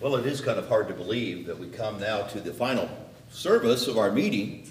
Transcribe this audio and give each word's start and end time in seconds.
Well, 0.00 0.14
it 0.14 0.26
is 0.26 0.40
kind 0.40 0.60
of 0.60 0.68
hard 0.68 0.86
to 0.88 0.94
believe 0.94 1.46
that 1.46 1.58
we 1.58 1.66
come 1.66 1.98
now 1.98 2.22
to 2.22 2.40
the 2.40 2.52
final 2.52 2.88
service 3.30 3.88
of 3.88 3.98
our 3.98 4.12
meeting. 4.12 4.70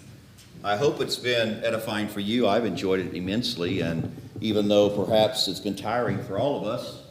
I 0.63 0.78
hope 0.78 1.02
it's 1.02 1.18
been 1.18 1.62
edifying 1.65 2.07
for 2.07 2.21
you. 2.21 2.47
I've 2.47 2.63
enjoyed 2.63 3.02
it 3.02 3.13
immensely, 3.13 3.82
and 3.82 4.16
even 4.40 4.70
though 4.70 4.90
perhaps 4.90 5.50
it's 5.50 5.60
been 5.60 5.76
tiring 5.76 6.24
for 6.24 6.40
all 6.40 6.62
of 6.62 6.66
us, 6.66 7.04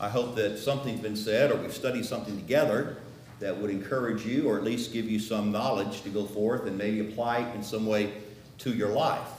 I 0.00 0.08
hope 0.08 0.34
that 0.34 0.58
something's 0.58 0.98
been 0.98 1.14
said 1.14 1.52
or 1.52 1.58
we've 1.58 1.72
studied 1.72 2.04
something 2.04 2.36
together 2.36 2.96
that 3.38 3.56
would 3.56 3.70
encourage 3.70 4.26
you 4.26 4.48
or 4.48 4.58
at 4.58 4.64
least 4.64 4.92
give 4.92 5.08
you 5.08 5.20
some 5.20 5.52
knowledge 5.52 6.02
to 6.02 6.08
go 6.08 6.24
forth 6.24 6.66
and 6.66 6.76
maybe 6.76 6.98
apply 6.98 7.48
in 7.54 7.62
some 7.62 7.86
way 7.86 8.14
to 8.58 8.74
your 8.74 8.88
life. 8.88 9.30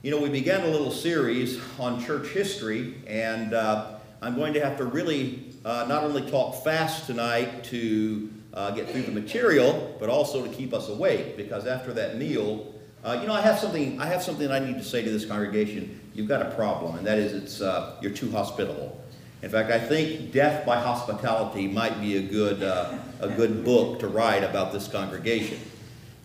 You 0.00 0.12
know, 0.12 0.18
we 0.18 0.30
began 0.30 0.62
a 0.62 0.68
little 0.68 0.90
series 0.90 1.60
on 1.78 2.02
church 2.02 2.28
history, 2.28 2.94
and 3.06 3.52
uh, 3.52 3.96
I'm 4.22 4.34
going 4.34 4.54
to 4.54 4.64
have 4.64 4.78
to 4.78 4.86
really 4.86 5.43
uh, 5.64 5.86
not 5.88 6.04
only 6.04 6.28
talk 6.30 6.62
fast 6.62 7.06
tonight 7.06 7.64
to 7.64 8.30
uh, 8.52 8.70
get 8.70 8.88
through 8.90 9.02
the 9.02 9.12
material, 9.12 9.96
but 9.98 10.08
also 10.08 10.44
to 10.44 10.52
keep 10.52 10.74
us 10.74 10.88
awake, 10.88 11.36
because 11.36 11.66
after 11.66 11.92
that 11.92 12.16
meal, 12.18 12.74
uh, 13.02 13.18
you 13.20 13.26
know, 13.26 13.34
I 13.34 13.40
have 13.40 13.58
something. 13.58 14.00
I 14.00 14.06
have 14.06 14.22
something 14.22 14.50
I 14.50 14.58
need 14.58 14.78
to 14.78 14.84
say 14.84 15.02
to 15.02 15.10
this 15.10 15.26
congregation. 15.26 16.00
You've 16.14 16.28
got 16.28 16.40
a 16.40 16.50
problem, 16.54 16.96
and 16.96 17.06
that 17.06 17.18
is, 17.18 17.32
it's 17.32 17.60
uh, 17.60 17.96
you're 18.00 18.12
too 18.12 18.30
hospitable. 18.30 18.98
In 19.42 19.50
fact, 19.50 19.70
I 19.70 19.78
think 19.78 20.32
"Death 20.32 20.64
by 20.64 20.80
Hospitality" 20.80 21.68
might 21.68 22.00
be 22.00 22.16
a 22.16 22.22
good 22.22 22.62
uh, 22.62 22.96
a 23.20 23.28
good 23.28 23.64
book 23.64 24.00
to 24.00 24.08
write 24.08 24.42
about 24.42 24.72
this 24.72 24.88
congregation. 24.88 25.58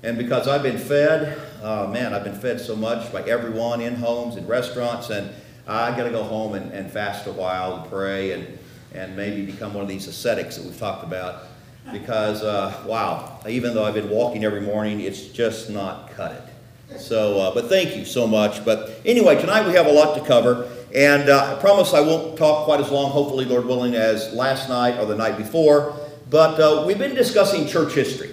And 0.03 0.17
because 0.17 0.47
I've 0.47 0.63
been 0.63 0.77
fed, 0.77 1.38
uh, 1.61 1.88
man, 1.88 2.13
I've 2.13 2.23
been 2.23 2.39
fed 2.39 2.61
so 2.61 2.77
much 2.77 3.11
by 3.11 3.23
everyone 3.23 3.81
in 3.81 3.95
homes 3.95 4.38
and 4.38 4.47
restaurants, 4.47 5.09
and 5.09 5.31
I 5.67 5.95
got 5.97 6.03
to 6.03 6.11
go 6.11 6.23
home 6.23 6.53
and, 6.53 6.71
and 6.71 6.89
fast 6.89 7.27
a 7.27 7.31
while 7.33 7.81
and 7.81 7.89
pray 7.89 8.31
and 8.31 8.58
and 8.93 9.16
maybe 9.16 9.45
become 9.45 9.73
one 9.73 9.84
of 9.84 9.89
these 9.89 10.07
ascetics 10.07 10.57
that 10.57 10.66
we've 10.66 10.79
talked 10.79 11.03
about. 11.03 11.43
Because 11.91 12.43
uh, 12.43 12.84
wow, 12.85 13.39
even 13.47 13.73
though 13.73 13.83
I've 13.83 13.94
been 13.94 14.09
walking 14.09 14.44
every 14.44 14.61
morning, 14.61 15.00
it's 15.02 15.27
just 15.27 15.69
not 15.69 16.11
cut 16.11 16.31
it. 16.31 17.00
So, 17.00 17.39
uh, 17.39 17.53
but 17.53 17.69
thank 17.69 17.95
you 17.95 18.05
so 18.05 18.28
much. 18.28 18.66
But 18.66 19.00
anyway, 19.05 19.39
tonight 19.39 19.67
we 19.67 19.73
have 19.73 19.88
a 19.88 19.91
lot 19.91 20.16
to 20.16 20.25
cover. 20.25 20.69
And 20.94 21.30
uh, 21.30 21.55
I 21.55 21.61
promise 21.61 21.94
I 21.94 22.02
won't 22.02 22.38
talk 22.38 22.66
quite 22.66 22.80
as 22.80 22.89
long, 22.89 23.11
hopefully, 23.11 23.45
Lord 23.45 23.66
willing, 23.66 23.95
as 23.95 24.33
last 24.33 24.69
night 24.69 24.97
or 25.00 25.06
the 25.06 25.16
night 25.16 25.38
before. 25.38 25.95
But 26.30 26.59
uh, 26.59 26.83
we've 26.88 26.97
been 26.97 27.16
discussing 27.16 27.67
church 27.67 27.94
history. 27.94 28.31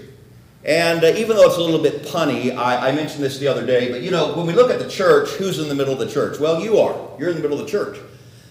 And 0.65 1.05
uh, 1.05 1.09
even 1.09 1.37
though 1.37 1.47
it's 1.47 1.59
a 1.59 1.63
little 1.63 1.83
bit 1.83 2.03
punny, 2.03 2.57
I, 2.57 2.89
I, 2.89 2.93
mentioned 2.93 3.23
this 3.23 3.39
the 3.39 3.47
other 3.47 3.65
day, 3.65 3.93
but 3.93 4.03
you 4.03 4.11
know, 4.11 4.35
when 4.35 4.47
we 4.47 4.53
look 4.53 4.71
at 4.71 4.81
the 4.81 4.89
church, 4.89 5.29
who's 5.31 5.61
in 5.61 5.69
the 5.69 5.77
middle 5.77 5.93
of 5.93 6.01
the 6.01 6.11
church? 6.11 6.41
Well, 6.41 6.61
you 6.61 6.79
are. 6.79 7.17
You're 7.21 7.31
in 7.31 7.37
the 7.37 7.43
middle 7.43 7.61
of 7.61 7.67
the 7.67 7.71
church. 7.71 7.99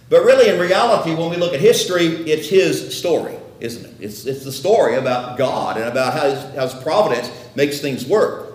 But 0.10 0.24
really, 0.24 0.50
in 0.50 0.60
reality, 0.60 1.16
when 1.16 1.30
we 1.30 1.38
look 1.38 1.54
at 1.54 1.60
history, 1.60 2.06
it's 2.06 2.48
his 2.48 2.96
story, 2.98 3.36
isn't 3.60 3.86
it? 3.86 3.94
It's, 4.00 4.26
it's 4.26 4.44
the 4.44 4.52
story 4.52 4.96
about 4.96 5.38
God 5.38 5.78
and 5.78 5.86
about 5.86 6.14
how 6.14 6.30
his, 6.30 6.56
how 6.56 6.68
his 6.68 6.84
providence 6.84 7.32
makes 7.56 7.80
things 7.80 8.06
work. 8.06 8.54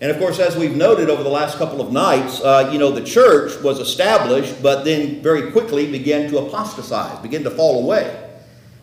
And 0.00 0.10
of 0.10 0.18
course, 0.18 0.38
as 0.40 0.56
we've 0.56 0.76
noted 0.76 1.10
over 1.10 1.22
the 1.22 1.28
last 1.28 1.58
couple 1.58 1.80
of 1.80 1.92
nights, 1.92 2.40
uh, 2.40 2.70
you 2.72 2.78
know, 2.78 2.90
the 2.90 3.04
church 3.04 3.60
was 3.62 3.78
established, 3.78 4.60
but 4.62 4.84
then 4.84 5.22
very 5.22 5.52
quickly 5.52 5.90
began 5.90 6.28
to 6.30 6.38
apostatize, 6.38 7.18
begin 7.20 7.44
to 7.44 7.50
fall 7.50 7.84
away. 7.84 8.30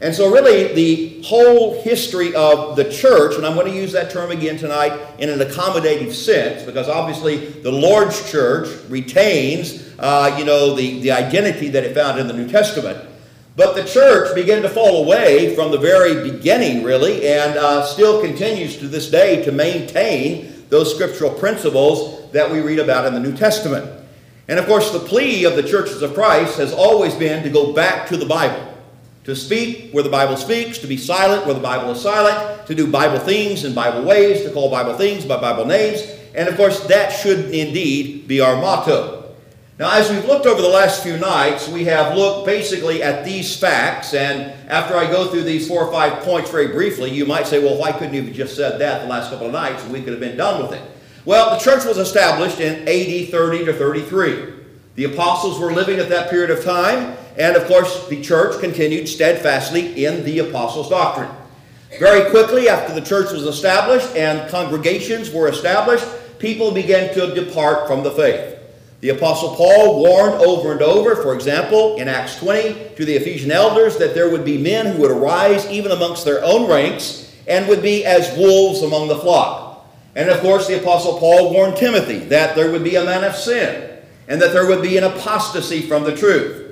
And 0.02 0.16
so, 0.16 0.32
really, 0.32 0.74
the 0.74 1.22
whole 1.24 1.82
history 1.84 2.34
of 2.34 2.78
the 2.78 2.90
church, 2.90 3.36
and 3.36 3.46
I'm 3.46 3.56
going 3.56 3.70
to 3.70 3.78
use 3.78 3.92
that 3.92 4.12
term 4.12 4.32
again 4.32 4.58
tonight 4.58 4.98
in 5.20 5.30
an 5.30 5.40
accommodative 5.40 6.14
sense, 6.14 6.64
because 6.64 6.88
obviously 6.88 7.48
the 7.48 7.72
Lord's 7.72 8.32
church 8.32 8.70
retains, 8.88 9.89
uh, 10.00 10.36
you 10.38 10.46
know, 10.46 10.76
the, 10.76 11.02
the 11.02 11.12
identity 11.12 11.70
that 11.70 11.84
it 11.84 11.94
found 11.94 12.20
in 12.20 12.28
the 12.28 12.34
New 12.34 12.50
Testament. 12.50 13.06
But 13.56 13.76
the 13.76 13.84
church 13.84 14.34
began 14.34 14.62
to 14.62 14.70
fall 14.70 15.04
away 15.04 15.54
from 15.54 15.72
the 15.72 15.78
very 15.78 16.32
beginning, 16.32 16.84
really, 16.84 17.28
and 17.28 17.58
uh, 17.58 17.86
still 17.86 18.22
continues 18.22 18.78
to 18.78 18.88
this 18.88 19.12
day 19.12 19.44
to 19.44 19.52
maintain 19.52 20.66
those 20.70 20.94
scriptural 20.94 21.32
principles 21.32 22.32
that 22.32 22.50
we 22.50 22.62
read 22.62 22.80
about 22.80 23.06
in 23.06 23.14
the 23.14 23.20
New 23.20 23.36
Testament. 23.36 24.00
And 24.48 24.58
of 24.60 24.66
course, 24.66 24.92
the 24.92 25.00
plea 25.00 25.44
of 25.44 25.58
the 25.58 25.64
churches 25.64 26.02
of 26.02 26.14
Christ 26.14 26.58
has 26.58 26.72
always 26.72 27.14
been 27.16 27.44
to 27.44 27.50
go 27.50 27.74
back 27.74 28.08
to 28.08 28.18
the 28.18 28.26
Bible, 28.26 28.74
to 29.26 29.36
speak 29.36 29.92
where 29.92 30.04
the 30.04 30.10
Bible 30.10 30.38
speaks, 30.38 30.78
to 30.78 30.88
be 30.88 30.96
silent 30.96 31.46
where 31.46 31.54
the 31.54 31.60
Bible 31.60 31.92
is 31.92 32.02
silent, 32.02 32.66
to 32.68 32.74
do 32.74 32.90
Bible 32.90 33.20
things 33.20 33.66
in 33.66 33.74
Bible 33.74 34.04
ways, 34.04 34.44
to 34.44 34.52
call 34.52 34.72
Bible 34.72 34.94
things 34.94 35.26
by 35.26 35.40
Bible 35.40 35.66
names. 35.66 36.02
And 36.34 36.48
of 36.48 36.56
course, 36.56 36.80
that 36.88 37.10
should 37.10 37.54
indeed 37.54 38.28
be 38.28 38.40
our 38.40 38.56
motto. 38.56 39.19
Now, 39.80 39.94
as 39.94 40.12
we've 40.12 40.26
looked 40.26 40.46
over 40.46 40.62
the 40.62 40.68
last 40.68 41.04
few 41.04 41.16
nights, 41.16 41.70
we 41.70 41.86
have 41.86 42.14
looked 42.14 42.46
basically 42.46 43.02
at 43.02 43.24
these 43.24 43.56
facts. 43.56 44.14
And 44.14 44.52
after 44.70 44.98
I 44.98 45.10
go 45.10 45.30
through 45.32 45.44
these 45.44 45.70
four 45.70 45.86
or 45.86 45.90
five 45.90 46.22
points 46.22 46.52
very 46.52 46.68
briefly, 46.68 47.10
you 47.10 47.26
might 47.26 47.48
say, 47.48 47.64
well, 47.64 47.78
why 47.78 47.94
couldn't 47.94 48.14
you 48.14 48.24
have 48.24 48.34
just 48.34 48.58
said 48.58 48.78
that 48.82 49.04
the 49.04 49.08
last 49.08 49.30
couple 49.30 49.48
of 49.48 49.54
nights 49.54 49.82
and 49.86 49.94
we 49.94 50.02
could 50.02 50.12
have 50.12 50.20
been 50.20 50.36
done 50.36 50.62
with 50.62 50.74
it? 50.74 50.82
Well, 51.24 51.52
the 51.52 51.64
church 51.64 51.86
was 51.86 51.98
established 51.98 52.60
in 52.60 52.82
AD 52.90 53.32
30 53.32 53.66
to 53.66 53.74
33. 53.74 54.54
The 54.96 55.06
apostles 55.06 55.58
were 55.58 55.72
living 55.72 55.98
at 56.00 56.10
that 56.10 56.30
period 56.30 56.52
of 56.52 56.62
time. 56.62 57.16
And 57.38 57.56
of 57.56 57.66
course, 57.70 58.06
the 58.10 58.22
church 58.22 58.60
continued 58.60 59.08
steadfastly 59.08 60.04
in 60.04 60.26
the 60.26 60.40
apostles' 60.40 60.90
doctrine. 60.90 61.32
Very 62.00 62.30
quickly, 62.32 62.68
after 62.68 62.94
the 62.94 63.00
church 63.00 63.32
was 63.32 63.44
established 63.44 64.14
and 64.14 64.50
congregations 64.52 65.32
were 65.32 65.48
established, 65.48 66.06
people 66.38 66.74
began 66.74 67.14
to 67.14 67.34
depart 67.34 67.88
from 67.88 68.04
the 68.04 68.12
faith. 68.12 68.59
The 69.02 69.10
Apostle 69.10 69.56
Paul 69.56 70.02
warned 70.02 70.42
over 70.42 70.74
and 70.74 70.82
over, 70.82 71.16
for 71.16 71.34
example, 71.34 71.96
in 71.96 72.10
Acts 72.10 72.38
20, 72.38 72.96
to 72.96 73.06
the 73.06 73.16
Ephesian 73.16 73.52
elders 73.52 73.98
that 73.98 74.14
there 74.14 74.30
would 74.30 74.44
be 74.44 74.58
men 74.58 74.88
who 74.88 75.02
would 75.02 75.12
arise 75.12 75.66
even 75.68 75.92
amongst 75.92 76.26
their 76.26 76.44
own 76.44 76.70
ranks 76.70 77.34
and 77.48 77.68
would 77.68 77.82
be 77.82 78.06
as 78.06 78.38
wolves 78.38 78.82
among 78.82 79.08
the 79.08 79.18
flock. 79.18 79.88
And 80.16 80.30
of 80.30 80.42
course, 80.42 80.68
the 80.68 80.82
Apostle 80.82 81.18
Paul 81.18 81.54
warned 81.54 81.78
Timothy 81.78 82.20
that 82.26 82.58
there 82.58 82.72
would 82.72 82.84
be 82.84 82.96
a 82.96 83.06
man 83.06 83.24
of 83.24 83.36
sin 83.36 84.00
and 84.28 84.42
that 84.42 84.52
there 84.52 84.68
would 84.68 84.82
be 84.82 84.98
an 84.98 85.06
apostasy 85.06 85.82
from 85.82 86.04
the 86.04 86.16
truth. 86.16 86.66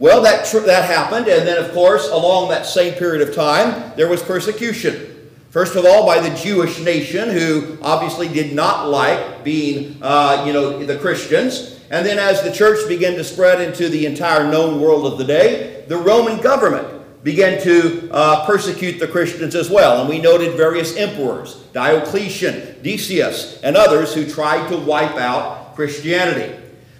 Well, 0.00 0.22
that, 0.22 0.46
tr- 0.46 0.58
that 0.60 0.84
happened, 0.84 1.28
and 1.28 1.46
then, 1.46 1.62
of 1.62 1.72
course, 1.72 2.08
along 2.08 2.50
that 2.50 2.66
same 2.66 2.94
period 2.94 3.26
of 3.26 3.34
time, 3.34 3.92
there 3.96 4.08
was 4.08 4.22
persecution. 4.22 5.07
First 5.50 5.76
of 5.76 5.86
all, 5.86 6.04
by 6.04 6.20
the 6.20 6.34
Jewish 6.36 6.78
nation, 6.80 7.30
who 7.30 7.78
obviously 7.80 8.28
did 8.28 8.54
not 8.54 8.88
like 8.88 9.44
being, 9.44 9.96
uh, 10.02 10.44
you 10.46 10.52
know, 10.52 10.84
the 10.84 10.98
Christians. 10.98 11.80
And 11.90 12.04
then 12.04 12.18
as 12.18 12.42
the 12.42 12.52
church 12.52 12.86
began 12.86 13.14
to 13.14 13.24
spread 13.24 13.62
into 13.62 13.88
the 13.88 14.04
entire 14.04 14.50
known 14.50 14.78
world 14.78 15.10
of 15.10 15.16
the 15.16 15.24
day, 15.24 15.84
the 15.88 15.96
Roman 15.96 16.42
government 16.42 16.86
began 17.24 17.62
to 17.62 18.10
uh, 18.12 18.46
persecute 18.46 18.98
the 18.98 19.08
Christians 19.08 19.54
as 19.54 19.70
well. 19.70 20.00
And 20.00 20.08
we 20.08 20.20
noted 20.20 20.54
various 20.54 20.96
emperors, 20.96 21.54
Diocletian, 21.72 22.82
Decius, 22.82 23.58
and 23.62 23.74
others 23.74 24.12
who 24.12 24.28
tried 24.28 24.68
to 24.68 24.76
wipe 24.76 25.16
out 25.16 25.74
Christianity. 25.74 26.54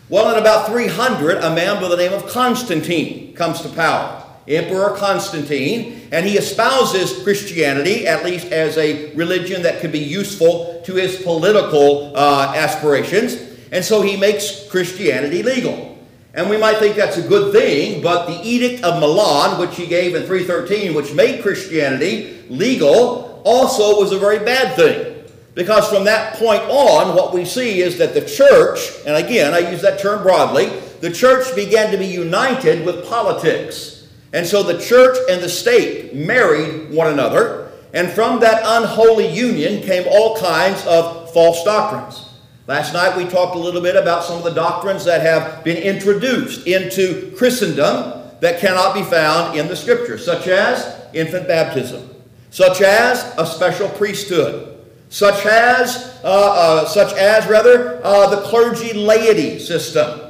Well, 0.08 0.32
in 0.32 0.41
about 0.41 0.69
300, 0.69 1.37
a 1.44 1.54
man 1.54 1.82
by 1.82 1.88
the 1.88 1.97
name 1.97 2.14
of 2.14 2.26
Constantine 2.28 3.34
comes 3.34 3.60
to 3.60 3.69
power. 3.69 4.18
Emperor 4.48 4.97
Constantine, 4.97 6.09
and 6.10 6.26
he 6.26 6.38
espouses 6.38 7.22
Christianity, 7.22 8.06
at 8.06 8.25
least 8.25 8.50
as 8.53 8.76
a 8.78 9.14
religion 9.14 9.62
that 9.62 9.81
could 9.81 9.92
be 9.92 9.98
useful 9.98 10.82
to 10.84 10.94
his 10.94 11.20
political 11.22 12.16
uh, 12.16 12.53
aspirations. 12.56 13.37
And 13.70 13.84
so 13.84 14.00
he 14.03 14.16
makes 14.16 14.69
Christianity 14.69 15.42
legal. 15.42 15.98
And 16.34 16.48
we 16.48 16.56
might 16.56 16.78
think 16.78 16.97
that's 16.97 17.16
a 17.16 17.26
good 17.26 17.53
thing, 17.53 18.03
but 18.03 18.26
the 18.26 18.41
Edict 18.47 18.84
of 18.84 19.00
Milan, 19.00 19.60
which 19.60 19.76
he 19.76 19.87
gave 19.87 20.14
in 20.14 20.25
313, 20.25 20.94
which 20.94 21.12
made 21.12 21.42
Christianity 21.42 22.44
legal, 22.48 23.42
also 23.44 24.00
was 24.00 24.12
a 24.12 24.19
very 24.19 24.38
bad 24.38 24.76
thing. 24.76 25.25
Because 25.54 25.88
from 25.88 26.04
that 26.04 26.37
point 26.37 26.62
on, 26.62 27.16
what 27.16 27.34
we 27.34 27.44
see 27.44 27.81
is 27.81 27.98
that 27.98 28.14
the 28.14 28.20
church, 28.20 28.78
and 29.04 29.16
again, 29.16 29.54
I 29.54 29.70
use 29.70 29.82
that 29.82 29.98
term 29.98 30.22
broadly, 30.22 30.69
the 31.00 31.10
church 31.10 31.53
began 31.56 31.91
to 31.91 31.98
be 31.98 32.06
united 32.06 32.87
with 32.87 33.08
politics. 33.08 33.97
And 34.33 34.47
so 34.47 34.62
the 34.62 34.78
church 34.78 35.16
and 35.31 35.43
the 35.43 35.49
state 35.49 36.15
married 36.15 36.91
one 36.91 37.12
another, 37.12 37.73
and 37.94 38.11
from 38.11 38.41
that 38.41 38.62
unholy 38.64 39.29
union 39.29 39.82
came 39.82 40.06
all 40.11 40.37
kinds 40.37 40.85
of 40.87 41.32
false 41.32 41.64
doctrines. 41.64 42.29
Last 42.67 42.93
night 42.93 43.17
we 43.17 43.25
talked 43.25 43.56
a 43.56 43.58
little 43.58 43.81
bit 43.81 43.97
about 43.97 44.25
some 44.25 44.37
of 44.37 44.44
the 44.44 44.50
doctrines 44.50 45.05
that 45.06 45.23
have 45.23 45.64
been 45.64 45.79
introduced 45.79 46.67
into 46.67 47.35
Christendom 47.37 48.23
that 48.41 48.61
cannot 48.61 48.94
be 48.94 49.02
found 49.02 49.58
in 49.58 49.67
the 49.69 49.76
Scriptures, 49.76 50.25
such 50.25 50.47
as 50.47 51.00
infant 51.14 51.49
baptism, 51.49 52.11
such 52.50 52.82
as 52.82 53.32
a 53.38 53.47
special 53.47 53.88
priesthood, 53.88 54.85
such 55.08 55.47
as, 55.47 56.20
uh, 56.23 56.26
uh, 56.26 56.87
such 56.87 57.14
as 57.14 57.47
rather, 57.47 58.05
uh, 58.05 58.29
the 58.29 58.43
clergy 58.43 58.93
laity 58.93 59.58
system, 59.58 60.20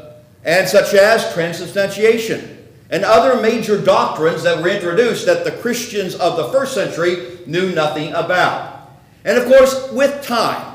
and 0.44 0.69
such 0.69 0.94
as 0.94 1.32
transubstantiation 1.34 2.57
and 2.90 3.05
other 3.05 3.40
major 3.40 3.81
doctrines 3.82 4.43
that 4.43 4.62
were 4.62 4.69
introduced 4.69 5.26
that 5.26 5.44
the 5.44 5.52
Christians 5.52 6.14
of 6.14 6.37
the 6.37 6.49
first 6.49 6.75
century 6.75 7.38
knew 7.46 7.75
nothing 7.75 8.12
about. 8.14 8.90
And 9.25 9.37
of 9.37 9.46
course, 9.46 9.90
with 9.93 10.25
time, 10.25 10.75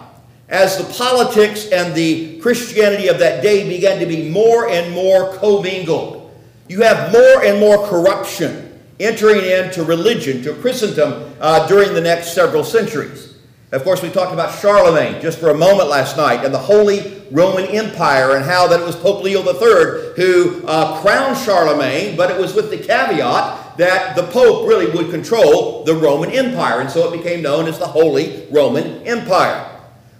as 0.49 0.77
the 0.77 0.93
politics 0.93 1.69
and 1.69 1.95
the 1.95 2.39
Christianity 2.39 3.07
of 3.07 3.17
that 3.19 3.41
day 3.41 3.67
began 3.67 3.99
to 3.99 4.05
be 4.05 4.29
more 4.29 4.69
and 4.69 4.93
more 4.93 5.35
commingled, 5.37 6.31
you 6.67 6.81
have 6.81 7.11
more 7.11 7.43
and 7.43 7.59
more 7.59 7.87
corruption 7.87 8.71
entering 8.99 9.43
into 9.43 9.83
religion, 9.83 10.41
to 10.43 10.53
Christendom 10.55 11.33
uh, 11.39 11.67
during 11.67 11.93
the 11.93 12.01
next 12.01 12.33
several 12.33 12.63
centuries. 12.63 13.32
Of 13.73 13.83
course, 13.83 14.03
we 14.03 14.09
talked 14.11 14.31
about 14.31 14.59
Charlemagne 14.59 15.19
just 15.19 15.39
for 15.39 15.49
a 15.49 15.57
moment 15.57 15.89
last 15.89 16.15
night 16.15 16.45
and 16.45 16.53
the 16.53 16.59
Holy 16.59 17.23
Roman 17.31 17.65
Empire 17.65 18.35
and 18.35 18.45
how 18.45 18.67
that 18.67 18.79
it 18.79 18.85
was 18.85 18.95
Pope 18.95 19.23
Leo 19.23 19.41
III 19.41 20.13
who 20.15 20.63
uh, 20.67 21.01
crowned 21.01 21.35
Charlemagne, 21.39 22.15
but 22.15 22.29
it 22.29 22.39
was 22.39 22.53
with 22.53 22.69
the 22.69 22.77
caveat 22.77 23.75
that 23.79 24.15
the 24.15 24.27
Pope 24.27 24.67
really 24.67 24.91
would 24.91 25.09
control 25.09 25.83
the 25.85 25.95
Roman 25.95 26.29
Empire, 26.29 26.81
and 26.81 26.91
so 26.91 27.11
it 27.11 27.17
became 27.17 27.41
known 27.41 27.65
as 27.65 27.79
the 27.79 27.87
Holy 27.87 28.47
Roman 28.51 29.01
Empire. 29.07 29.67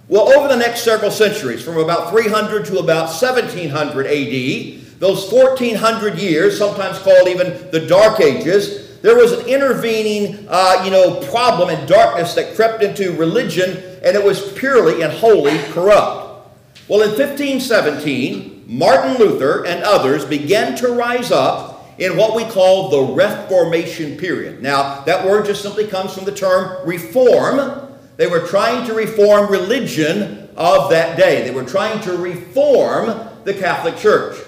Well, 0.08 0.32
over 0.36 0.48
the 0.48 0.56
next 0.56 0.82
several 0.82 1.12
centuries, 1.12 1.62
from 1.62 1.76
about 1.76 2.10
300 2.10 2.66
to 2.66 2.78
about 2.80 3.04
1700 3.04 4.06
AD, 4.06 4.98
those 4.98 5.30
1400 5.32 6.18
years, 6.18 6.58
sometimes 6.58 6.98
called 6.98 7.28
even 7.28 7.70
the 7.70 7.86
Dark 7.86 8.18
Ages, 8.18 8.83
there 9.04 9.16
was 9.16 9.32
an 9.32 9.46
intervening, 9.46 10.46
uh, 10.48 10.80
you 10.82 10.90
know, 10.90 11.20
problem 11.28 11.68
and 11.68 11.86
darkness 11.86 12.32
that 12.36 12.54
crept 12.56 12.82
into 12.82 13.12
religion, 13.18 13.76
and 14.02 14.16
it 14.16 14.24
was 14.24 14.50
purely 14.54 15.02
and 15.02 15.12
wholly 15.12 15.58
corrupt. 15.72 16.48
Well, 16.88 17.02
in 17.02 17.10
1517, 17.10 18.64
Martin 18.66 19.18
Luther 19.18 19.66
and 19.66 19.84
others 19.84 20.24
began 20.24 20.74
to 20.76 20.88
rise 20.88 21.30
up 21.30 21.94
in 21.98 22.16
what 22.16 22.34
we 22.34 22.44
call 22.44 22.88
the 22.88 23.12
Reformation 23.12 24.16
period. 24.16 24.62
Now, 24.62 25.02
that 25.02 25.26
word 25.26 25.44
just 25.44 25.60
simply 25.60 25.86
comes 25.86 26.14
from 26.14 26.24
the 26.24 26.32
term 26.32 26.88
reform, 26.88 27.98
they 28.16 28.26
were 28.26 28.46
trying 28.46 28.86
to 28.86 28.94
reform 28.94 29.52
religion 29.52 30.48
of 30.56 30.88
that 30.88 31.18
day. 31.18 31.42
They 31.42 31.50
were 31.50 31.64
trying 31.64 32.00
to 32.04 32.16
reform 32.16 33.28
the 33.44 33.52
Catholic 33.52 33.98
Church. 33.98 34.38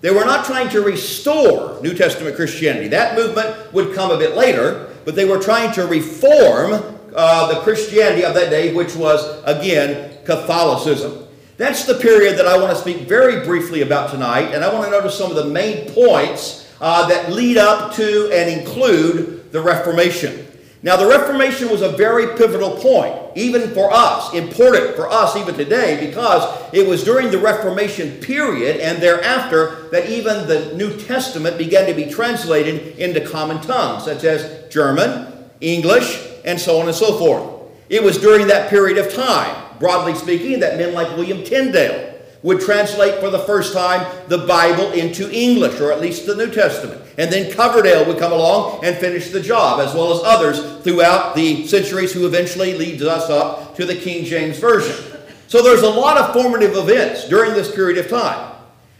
They 0.00 0.10
were 0.10 0.24
not 0.24 0.44
trying 0.44 0.68
to 0.70 0.82
restore 0.82 1.80
New 1.82 1.94
Testament 1.94 2.36
Christianity. 2.36 2.88
That 2.88 3.16
movement 3.16 3.72
would 3.72 3.94
come 3.94 4.10
a 4.10 4.18
bit 4.18 4.36
later, 4.36 4.94
but 5.04 5.14
they 5.14 5.24
were 5.24 5.38
trying 5.38 5.72
to 5.72 5.86
reform 5.86 6.98
uh, 7.14 7.54
the 7.54 7.60
Christianity 7.60 8.24
of 8.24 8.34
that 8.34 8.50
day, 8.50 8.74
which 8.74 8.94
was, 8.94 9.42
again, 9.44 10.18
Catholicism. 10.24 11.26
That's 11.56 11.86
the 11.86 11.94
period 11.94 12.38
that 12.38 12.46
I 12.46 12.58
want 12.58 12.72
to 12.72 12.78
speak 12.78 13.08
very 13.08 13.44
briefly 13.44 13.80
about 13.80 14.10
tonight, 14.10 14.52
and 14.52 14.62
I 14.62 14.72
want 14.72 14.84
to 14.84 14.90
notice 14.90 15.16
some 15.16 15.30
of 15.30 15.36
the 15.36 15.46
main 15.46 15.90
points 15.92 16.70
uh, 16.80 17.08
that 17.08 17.32
lead 17.32 17.56
up 17.56 17.94
to 17.94 18.30
and 18.32 18.50
include 18.50 19.50
the 19.52 19.62
Reformation. 19.62 20.46
Now, 20.82 20.96
the 20.96 21.06
Reformation 21.06 21.70
was 21.70 21.82
a 21.82 21.88
very 21.90 22.36
pivotal 22.36 22.76
point, 22.76 23.16
even 23.34 23.70
for 23.70 23.90
us, 23.92 24.34
important 24.34 24.94
for 24.94 25.10
us 25.10 25.34
even 25.36 25.54
today, 25.54 26.06
because 26.06 26.44
it 26.72 26.86
was 26.86 27.02
during 27.02 27.30
the 27.30 27.38
Reformation 27.38 28.20
period 28.20 28.76
and 28.80 29.02
thereafter 29.02 29.88
that 29.90 30.08
even 30.10 30.46
the 30.46 30.74
New 30.74 30.96
Testament 31.00 31.56
began 31.56 31.86
to 31.86 31.94
be 31.94 32.10
translated 32.10 32.98
into 32.98 33.26
common 33.26 33.60
tongues, 33.62 34.04
such 34.04 34.24
as 34.24 34.68
German, 34.70 35.48
English, 35.60 36.22
and 36.44 36.60
so 36.60 36.78
on 36.78 36.86
and 36.86 36.94
so 36.94 37.18
forth. 37.18 37.72
It 37.88 38.02
was 38.02 38.18
during 38.18 38.46
that 38.48 38.68
period 38.68 38.98
of 38.98 39.12
time, 39.14 39.78
broadly 39.78 40.14
speaking, 40.14 40.60
that 40.60 40.76
men 40.76 40.92
like 40.92 41.16
William 41.16 41.42
Tyndale 41.42 42.15
would 42.42 42.60
translate 42.60 43.20
for 43.20 43.30
the 43.30 43.38
first 43.40 43.72
time 43.72 44.06
the 44.28 44.38
Bible 44.38 44.92
into 44.92 45.30
English, 45.30 45.80
or 45.80 45.92
at 45.92 46.00
least 46.00 46.26
the 46.26 46.34
New 46.34 46.50
Testament. 46.50 47.02
And 47.18 47.32
then 47.32 47.52
Coverdale 47.52 48.06
would 48.06 48.18
come 48.18 48.32
along 48.32 48.84
and 48.84 48.96
finish 48.96 49.30
the 49.30 49.40
job, 49.40 49.80
as 49.80 49.94
well 49.94 50.12
as 50.12 50.20
others 50.24 50.82
throughout 50.82 51.34
the 51.34 51.66
centuries 51.66 52.12
who 52.12 52.26
eventually 52.26 52.76
leads 52.76 53.02
us 53.02 53.30
up 53.30 53.74
to 53.76 53.86
the 53.86 53.96
King 53.96 54.24
James 54.24 54.58
Version. 54.58 55.18
So 55.48 55.62
there's 55.62 55.82
a 55.82 55.88
lot 55.88 56.18
of 56.18 56.32
formative 56.32 56.76
events 56.76 57.28
during 57.28 57.52
this 57.54 57.74
period 57.74 57.98
of 57.98 58.08
time. 58.10 58.54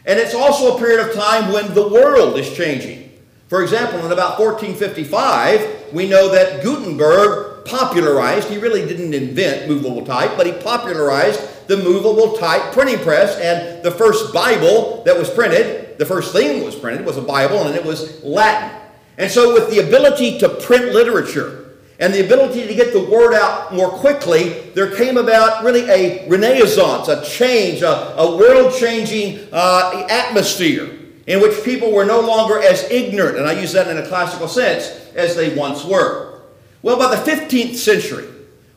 And 0.06 0.18
it's 0.18 0.34
also 0.34 0.76
a 0.76 0.78
period 0.78 1.06
of 1.06 1.14
time 1.14 1.52
when 1.52 1.74
the 1.74 1.88
world 1.88 2.38
is 2.38 2.52
changing. 2.52 3.10
For 3.48 3.62
example, 3.62 4.04
in 4.04 4.12
about 4.12 4.38
1455, 4.38 5.92
we 5.92 6.08
know 6.08 6.30
that 6.30 6.62
Gutenberg 6.62 7.64
popularized, 7.64 8.48
he 8.48 8.58
really 8.58 8.86
didn't 8.86 9.14
invent 9.14 9.68
movable 9.68 10.04
type, 10.04 10.32
but 10.36 10.46
he 10.46 10.52
popularized 10.52 11.40
the 11.68 11.76
movable 11.76 12.36
type 12.36 12.72
printing 12.72 12.98
press. 12.98 13.38
And 13.38 13.82
the 13.82 13.90
first 13.90 14.32
Bible 14.32 15.02
that 15.04 15.16
was 15.16 15.30
printed, 15.30 15.98
the 15.98 16.06
first 16.06 16.32
thing 16.32 16.58
that 16.58 16.64
was 16.64 16.76
printed 16.76 17.06
was 17.06 17.16
a 17.16 17.22
Bible, 17.22 17.66
and 17.66 17.74
it 17.74 17.84
was 17.84 18.22
Latin. 18.22 18.80
And 19.18 19.30
so, 19.30 19.54
with 19.54 19.70
the 19.70 19.86
ability 19.86 20.38
to 20.40 20.48
print 20.48 20.92
literature 20.92 21.78
and 21.98 22.12
the 22.12 22.24
ability 22.24 22.66
to 22.66 22.74
get 22.74 22.92
the 22.92 23.02
word 23.02 23.32
out 23.32 23.74
more 23.74 23.88
quickly, 23.88 24.70
there 24.74 24.94
came 24.94 25.16
about 25.16 25.64
really 25.64 25.88
a 25.88 26.28
renaissance, 26.28 27.08
a 27.08 27.24
change, 27.24 27.80
a, 27.80 28.16
a 28.18 28.36
world 28.36 28.74
changing 28.74 29.48
uh, 29.52 30.06
atmosphere 30.10 30.90
in 31.26 31.40
which 31.40 31.64
people 31.64 31.92
were 31.92 32.04
no 32.04 32.20
longer 32.20 32.62
as 32.62 32.88
ignorant, 32.90 33.38
and 33.38 33.46
I 33.46 33.58
use 33.58 33.72
that 33.72 33.88
in 33.88 33.98
a 33.98 34.06
classical 34.06 34.46
sense, 34.46 34.88
as 35.14 35.34
they 35.34 35.56
once 35.56 35.84
were. 35.84 36.40
Well, 36.82 36.98
by 36.98 37.16
the 37.16 37.30
15th 37.30 37.74
century, 37.74 38.28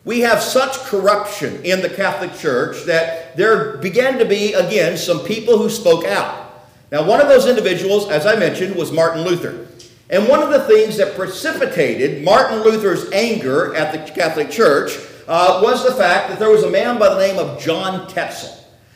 we 0.06 0.22
have 0.22 0.42
such 0.42 0.74
corruption 0.86 1.64
in 1.64 1.82
the 1.82 1.90
Catholic 1.90 2.36
Church 2.38 2.86
that 2.86 3.36
there 3.36 3.78
began 3.78 4.18
to 4.18 4.26
be, 4.26 4.54
again, 4.54 4.98
some 4.98 5.20
people 5.26 5.58
who 5.58 5.70
spoke 5.70 6.06
out. 6.06 6.68
Now, 6.92 7.06
one 7.06 7.22
of 7.22 7.28
those 7.28 7.48
individuals, 7.48 8.10
as 8.10 8.26
I 8.26 8.36
mentioned, 8.36 8.76
was 8.76 8.92
Martin 8.92 9.24
Luther. 9.24 9.68
And 10.10 10.28
one 10.28 10.42
of 10.42 10.50
the 10.50 10.62
things 10.62 10.98
that 10.98 11.16
precipitated 11.16 12.24
Martin 12.24 12.64
Luther's 12.64 13.12
anger 13.12 13.76
at 13.76 13.92
the 13.92 14.12
Catholic 14.12 14.50
Church 14.50 14.98
uh, 15.28 15.60
was 15.62 15.86
the 15.86 15.94
fact 15.94 16.30
that 16.30 16.40
there 16.40 16.50
was 16.50 16.64
a 16.64 16.70
man 16.70 16.98
by 16.98 17.10
the 17.10 17.20
name 17.20 17.38
of 17.38 17.62
John 17.62 18.08
Tetzel. 18.08 18.56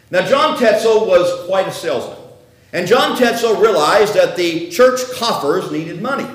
Now, 0.09 0.25
John 0.25 0.57
Tetzel 0.57 1.05
was 1.05 1.45
quite 1.45 1.67
a 1.67 1.71
salesman. 1.71 2.17
And 2.71 2.87
John 2.87 3.15
Tetzel 3.15 3.61
realized 3.61 4.15
that 4.15 4.35
the 4.35 4.71
church 4.71 5.01
coffers 5.13 5.71
needed 5.71 6.01
money. 6.01 6.27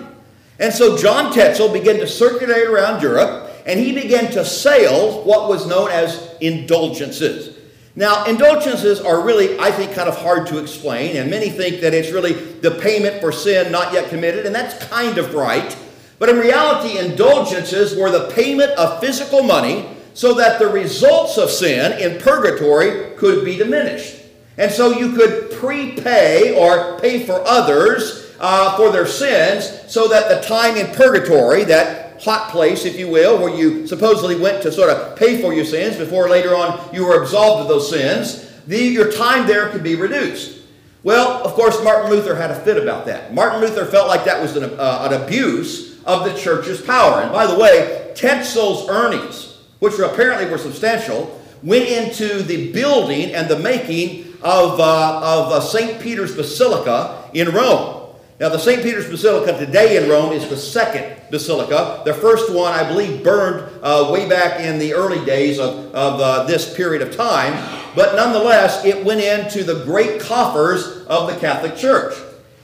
And 0.61 0.73
so 0.73 0.97
John 0.97 1.33
Tetzel 1.33 1.73
began 1.73 1.97
to 1.97 2.07
circulate 2.07 2.69
around 2.69 3.03
Europe 3.03 3.48
and 3.69 3.79
he 3.79 3.93
began 3.93 4.33
to 4.33 4.45
sell 4.45 5.23
what 5.25 5.49
was 5.49 5.67
known 5.67 5.91
as 5.91 6.35
indulgences. 6.41 7.55
Now, 7.95 8.25
indulgences 8.25 9.01
are 9.01 9.21
really, 9.21 9.59
I 9.59 9.71
think, 9.71 9.93
kind 9.93 10.09
of 10.09 10.17
hard 10.17 10.47
to 10.49 10.59
explain, 10.59 11.17
and 11.17 11.31
many 11.31 11.51
think 11.51 11.83
that 11.83 11.93
it's 11.93 12.11
really 12.11 12.33
the 12.33 12.71
payment 12.71 13.21
for 13.21 13.31
sin 13.31 13.71
not 13.71 13.93
yet 13.93 14.09
committed, 14.09 14.47
and 14.47 14.55
that's 14.55 14.83
kind 14.87 15.19
of 15.19 15.35
right. 15.35 15.77
But 16.19 16.31
in 16.31 16.39
reality, 16.39 16.99
indulgences 16.99 17.97
were 17.97 18.11
the 18.11 18.31
payment 18.31 18.71
of 18.73 19.01
physical 19.01 19.43
money 19.43 19.89
so 20.15 20.33
that 20.35 20.59
the 20.59 20.69
results 20.69 21.39
of 21.39 21.51
sin 21.51 22.01
in 22.01 22.21
purgatory 22.21 23.17
could 23.17 23.45
be 23.45 23.57
diminished. 23.57 24.17
And 24.57 24.73
so 24.73 24.99
you 24.99 25.13
could 25.13 25.53
prepay 25.53 26.57
or 26.57 26.99
pay 27.01 27.27
for 27.27 27.43
others 27.47 28.33
uh, 28.41 28.77
for 28.77 28.91
their 28.91 29.07
sins 29.07 29.93
so 29.93 30.09
that 30.09 30.29
the 30.29 30.47
time 30.47 30.77
in 30.77 30.87
purgatory, 30.95 31.65
that 31.65 31.98
hot 32.21 32.51
place, 32.51 32.85
if 32.85 32.99
you 32.99 33.09
will, 33.09 33.39
where 33.39 33.55
you 33.55 33.87
supposedly 33.87 34.37
went 34.37 34.63
to 34.63 34.73
sort 34.73 34.91
of 34.91 35.17
pay 35.17 35.41
for 35.41 35.53
your 35.53 35.65
sins 35.65 35.97
before 35.97 36.29
later 36.29 36.55
on 36.55 36.95
you 36.95 37.05
were 37.05 37.23
absolved 37.23 37.63
of 37.63 37.69
those 37.69 37.91
sins, 37.91 38.51
the, 38.67 38.79
your 38.79 39.11
time 39.13 39.47
there 39.47 39.69
could 39.71 39.83
be 39.83 39.95
reduced. 39.95 40.59
Well, 41.03 41.43
of 41.45 41.55
course, 41.55 41.83
Martin 41.83 42.11
Luther 42.11 42.35
had 42.35 42.51
a 42.51 42.61
fit 42.61 42.77
about 42.77 43.07
that. 43.07 43.33
Martin 43.33 43.61
Luther 43.61 43.87
felt 43.87 44.09
like 44.09 44.25
that 44.25 44.43
was 44.43 44.57
an, 44.57 44.65
uh, 44.65 45.09
an 45.11 45.23
abuse 45.23 46.03
of 46.05 46.25
the 46.25 46.35
church's 46.39 46.81
power. 46.81 47.23
And 47.23 47.33
by 47.33 47.47
the 47.47 47.59
way, 47.59 48.13
Tetzel's 48.15 48.89
earnings, 48.89 49.59
which 49.79 49.97
were 49.97 50.05
apparently 50.05 50.51
were 50.51 50.59
substantial, 50.59 51.41
went 51.63 51.89
into 51.89 52.43
the 52.43 52.73
building 52.73 53.35
and 53.35 53.49
the 53.49 53.59
making 53.59 54.25
of, 54.43 54.81
uh, 54.81 55.21
of 55.23 55.53
uh, 55.53 55.61
St. 55.61 56.01
Peter's 56.01 56.35
Basilica 56.35 57.31
in 57.35 57.49
Rome. 57.49 57.98
Now, 58.41 58.49
the 58.51 58.59
St. 58.59 58.85
Peter's 58.85 59.11
Basilica 59.11 59.59
today 59.59 60.01
in 60.01 60.09
Rome 60.09 60.33
is 60.33 60.49
the 60.49 60.57
second 60.57 61.17
basilica. 61.29 62.03
The 62.05 62.15
first 62.15 62.55
one, 62.55 62.73
I 62.73 62.89
believe, 62.89 63.25
burned 63.25 63.69
uh, 63.83 64.11
way 64.13 64.29
back 64.29 64.61
in 64.61 64.79
the 64.79 64.95
early 64.95 65.25
days 65.25 65.59
of, 65.59 65.93
of 65.93 66.21
uh, 66.21 66.45
this 66.45 66.73
period 66.77 67.03
of 67.03 67.17
time. 67.17 67.53
But 67.97 68.15
nonetheless, 68.15 68.85
it 68.85 69.05
went 69.05 69.21
into 69.21 69.65
the 69.65 69.83
great 69.85 70.21
coffers 70.21 71.05
of 71.07 71.29
the 71.29 71.37
Catholic 71.41 71.77
Church. 71.77 72.15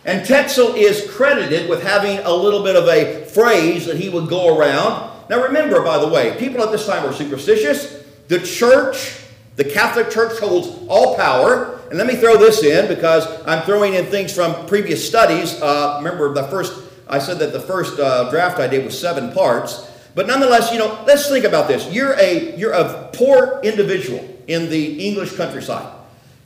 And 0.05 0.25
Tetzel 0.25 0.75
is 0.77 1.11
credited 1.11 1.69
with 1.69 1.83
having 1.83 2.19
a 2.19 2.33
little 2.33 2.63
bit 2.63 2.77
of 2.77 2.87
a 2.87 3.25
phrase 3.25 3.87
that 3.87 3.97
he 3.97 4.09
would 4.09 4.29
go 4.29 4.57
around. 4.57 5.11
Now, 5.29 5.43
remember, 5.43 5.83
by 5.83 5.99
the 5.99 6.07
way, 6.07 6.37
people 6.39 6.63
at 6.63 6.71
this 6.71 6.87
time 6.87 7.03
were 7.03 7.13
superstitious. 7.13 8.05
The 8.29 8.39
church, 8.39 9.19
the 9.57 9.65
Catholic 9.65 10.09
Church, 10.09 10.39
holds 10.39 10.87
all 10.89 11.17
power. 11.17 11.74
And 11.95 11.99
let 12.01 12.13
me 12.13 12.17
throw 12.17 12.37
this 12.37 12.65
in 12.65 12.89
because 12.89 13.25
I'm 13.47 13.63
throwing 13.63 13.95
in 13.95 14.07
things 14.07 14.35
from 14.35 14.67
previous 14.67 15.07
studies. 15.07 15.63
Uh, 15.63 15.95
remember, 16.03 16.35
the 16.35 16.43
first, 16.49 16.83
I 17.07 17.21
said 17.21 17.39
that 17.39 17.53
the 17.53 17.61
first 17.61 18.01
uh, 18.01 18.29
draft 18.31 18.59
I 18.59 18.67
did 18.67 18.85
was 18.85 18.99
seven 18.99 19.33
parts. 19.33 19.89
But 20.17 20.27
nonetheless, 20.27 20.73
you 20.73 20.81
know, 20.81 21.05
let's 21.07 21.29
think 21.29 21.45
about 21.45 21.69
this. 21.69 21.89
You're 21.93 22.15
a, 22.19 22.57
you're 22.57 22.73
a 22.73 23.11
poor 23.13 23.61
individual 23.63 24.29
in 24.49 24.69
the 24.71 25.07
English 25.07 25.37
countryside. 25.37 25.89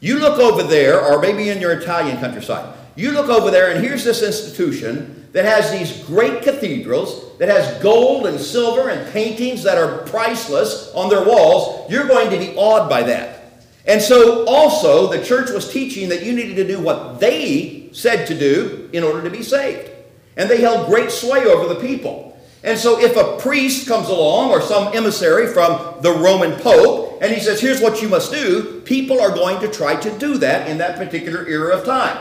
You 0.00 0.19
look 0.19 0.38
over 0.38 0.64
there, 0.64 1.02
or 1.02 1.19
maybe 1.19 1.49
in 1.49 1.62
your 1.62 1.73
Italian 1.73 2.19
countryside. 2.19 2.76
You 2.95 3.12
look 3.12 3.31
over 3.31 3.50
there, 3.50 3.71
and 3.71 3.83
here's 3.83 4.05
this 4.05 4.23
institution 4.23 5.31
that 5.33 5.47
has 5.47 5.73
these 5.73 6.05
great 6.05 6.43
cathedrals, 6.43 7.38
that 7.38 7.49
has 7.49 7.83
gold 7.83 8.26
and 8.26 8.38
silver 8.38 8.90
and 8.90 9.11
paintings 9.14 9.62
that 9.62 9.78
are 9.78 10.05
priceless 10.09 10.93
on 10.95 11.09
their 11.09 11.25
walls. 11.25 11.90
You're 11.90 12.07
going 12.07 12.28
to 12.28 12.37
be 12.37 12.55
awed 12.55 12.90
by 12.90 13.05
that. 13.05 13.38
And 13.88 14.00
so 14.02 14.45
also 14.47 15.11
the 15.11 15.25
church 15.25 15.50
was 15.50 15.73
teaching 15.73 16.11
that 16.11 16.23
you 16.23 16.35
needed 16.35 16.57
to 16.57 16.66
do 16.66 16.78
what 16.78 17.18
they 17.18 17.88
said 17.92 18.26
to 18.26 18.38
do 18.38 18.88
in 18.92 19.02
order 19.02 19.23
to 19.23 19.30
be 19.30 19.42
saved. 19.42 19.90
and 20.37 20.49
they 20.49 20.61
held 20.61 20.87
great 20.87 21.11
sway 21.11 21.45
over 21.47 21.66
the 21.66 21.80
people. 21.80 22.38
And 22.62 22.78
so, 22.78 23.00
if 23.00 23.16
a 23.16 23.38
priest 23.38 23.87
comes 23.87 24.09
along 24.09 24.50
or 24.50 24.61
some 24.61 24.95
emissary 24.97 25.47
from 25.52 26.00
the 26.02 26.12
Roman 26.12 26.59
Pope 26.61 27.18
and 27.23 27.33
he 27.33 27.40
says, 27.40 27.61
Here's 27.61 27.80
what 27.80 28.02
you 28.02 28.09
must 28.09 28.33
do, 28.33 28.80
people 28.85 29.21
are 29.21 29.30
going 29.30 29.61
to 29.61 29.68
try 29.68 29.95
to 29.97 30.18
do 30.18 30.38
that 30.38 30.68
in 30.68 30.78
that 30.78 30.97
particular 30.97 31.47
era 31.47 31.76
of 31.76 31.85
time. 31.85 32.18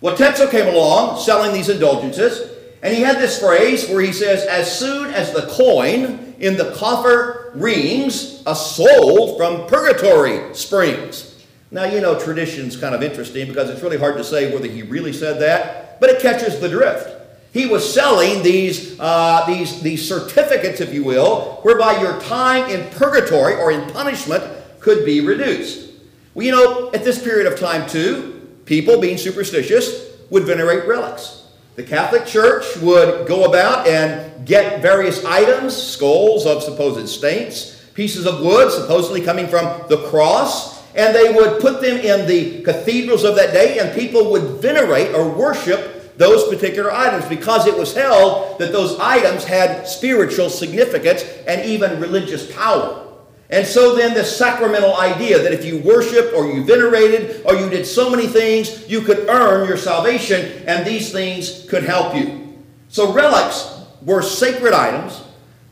Well, 0.00 0.16
Tetzel 0.16 0.48
came 0.48 0.68
along 0.68 1.20
selling 1.20 1.52
these 1.52 1.68
indulgences, 1.68 2.50
and 2.82 2.94
he 2.94 3.02
had 3.02 3.18
this 3.18 3.40
phrase 3.40 3.88
where 3.88 4.00
he 4.00 4.12
says, 4.12 4.44
As 4.46 4.78
soon 4.78 5.12
as 5.12 5.32
the 5.32 5.46
coin 5.52 6.23
in 6.38 6.56
the 6.56 6.72
coffer 6.76 7.52
rings, 7.54 8.42
a 8.46 8.54
soul 8.54 9.36
from 9.36 9.66
purgatory 9.66 10.54
springs. 10.54 11.44
Now, 11.70 11.84
you 11.84 12.00
know, 12.00 12.18
tradition's 12.18 12.76
kind 12.76 12.94
of 12.94 13.02
interesting 13.02 13.48
because 13.48 13.68
it's 13.70 13.82
really 13.82 13.98
hard 13.98 14.16
to 14.16 14.24
say 14.24 14.52
whether 14.52 14.68
he 14.68 14.82
really 14.82 15.12
said 15.12 15.40
that, 15.40 16.00
but 16.00 16.10
it 16.10 16.20
catches 16.20 16.60
the 16.60 16.68
drift. 16.68 17.10
He 17.52 17.66
was 17.66 17.92
selling 17.92 18.42
these, 18.42 18.98
uh, 18.98 19.44
these, 19.46 19.80
these 19.80 20.06
certificates, 20.06 20.80
if 20.80 20.92
you 20.92 21.04
will, 21.04 21.60
whereby 21.62 22.00
your 22.00 22.20
time 22.20 22.68
in 22.68 22.88
purgatory 22.90 23.54
or 23.54 23.70
in 23.70 23.88
punishment 23.92 24.42
could 24.80 25.04
be 25.04 25.20
reduced. 25.20 25.92
Well, 26.34 26.44
you 26.44 26.52
know, 26.52 26.90
at 26.92 27.04
this 27.04 27.22
period 27.22 27.50
of 27.50 27.58
time, 27.58 27.88
too, 27.88 28.58
people, 28.64 29.00
being 29.00 29.18
superstitious, 29.18 30.16
would 30.30 30.44
venerate 30.44 30.86
relics. 30.86 31.43
The 31.76 31.82
Catholic 31.82 32.24
Church 32.24 32.76
would 32.76 33.26
go 33.26 33.46
about 33.46 33.88
and 33.88 34.46
get 34.46 34.80
various 34.80 35.24
items, 35.24 35.76
skulls 35.76 36.46
of 36.46 36.62
supposed 36.62 37.08
saints, 37.08 37.84
pieces 37.94 38.26
of 38.26 38.42
wood 38.42 38.70
supposedly 38.70 39.20
coming 39.20 39.48
from 39.48 39.82
the 39.88 39.96
cross, 40.08 40.80
and 40.94 41.12
they 41.12 41.32
would 41.32 41.60
put 41.60 41.82
them 41.82 41.96
in 41.96 42.28
the 42.28 42.62
cathedrals 42.62 43.24
of 43.24 43.34
that 43.34 43.52
day, 43.52 43.80
and 43.80 43.92
people 43.92 44.30
would 44.30 44.62
venerate 44.62 45.16
or 45.16 45.28
worship 45.28 46.16
those 46.16 46.48
particular 46.48 46.92
items 46.92 47.24
because 47.24 47.66
it 47.66 47.76
was 47.76 47.92
held 47.92 48.56
that 48.60 48.70
those 48.70 48.96
items 49.00 49.42
had 49.42 49.88
spiritual 49.88 50.48
significance 50.48 51.24
and 51.48 51.64
even 51.64 52.00
religious 52.00 52.54
power. 52.54 53.03
And 53.50 53.66
so 53.66 53.94
then 53.94 54.14
the 54.14 54.24
sacramental 54.24 54.96
idea 54.96 55.38
that 55.38 55.52
if 55.52 55.64
you 55.64 55.78
worshiped 55.78 56.34
or 56.34 56.46
you 56.46 56.64
venerated 56.64 57.44
or 57.44 57.54
you 57.54 57.68
did 57.68 57.86
so 57.86 58.10
many 58.10 58.26
things, 58.26 58.88
you 58.88 59.02
could 59.02 59.28
earn 59.28 59.68
your 59.68 59.76
salvation 59.76 60.64
and 60.66 60.86
these 60.86 61.12
things 61.12 61.66
could 61.68 61.84
help 61.84 62.14
you. 62.14 62.56
So 62.88 63.12
relics 63.12 63.70
were 64.02 64.22
sacred 64.22 64.72
items, 64.72 65.22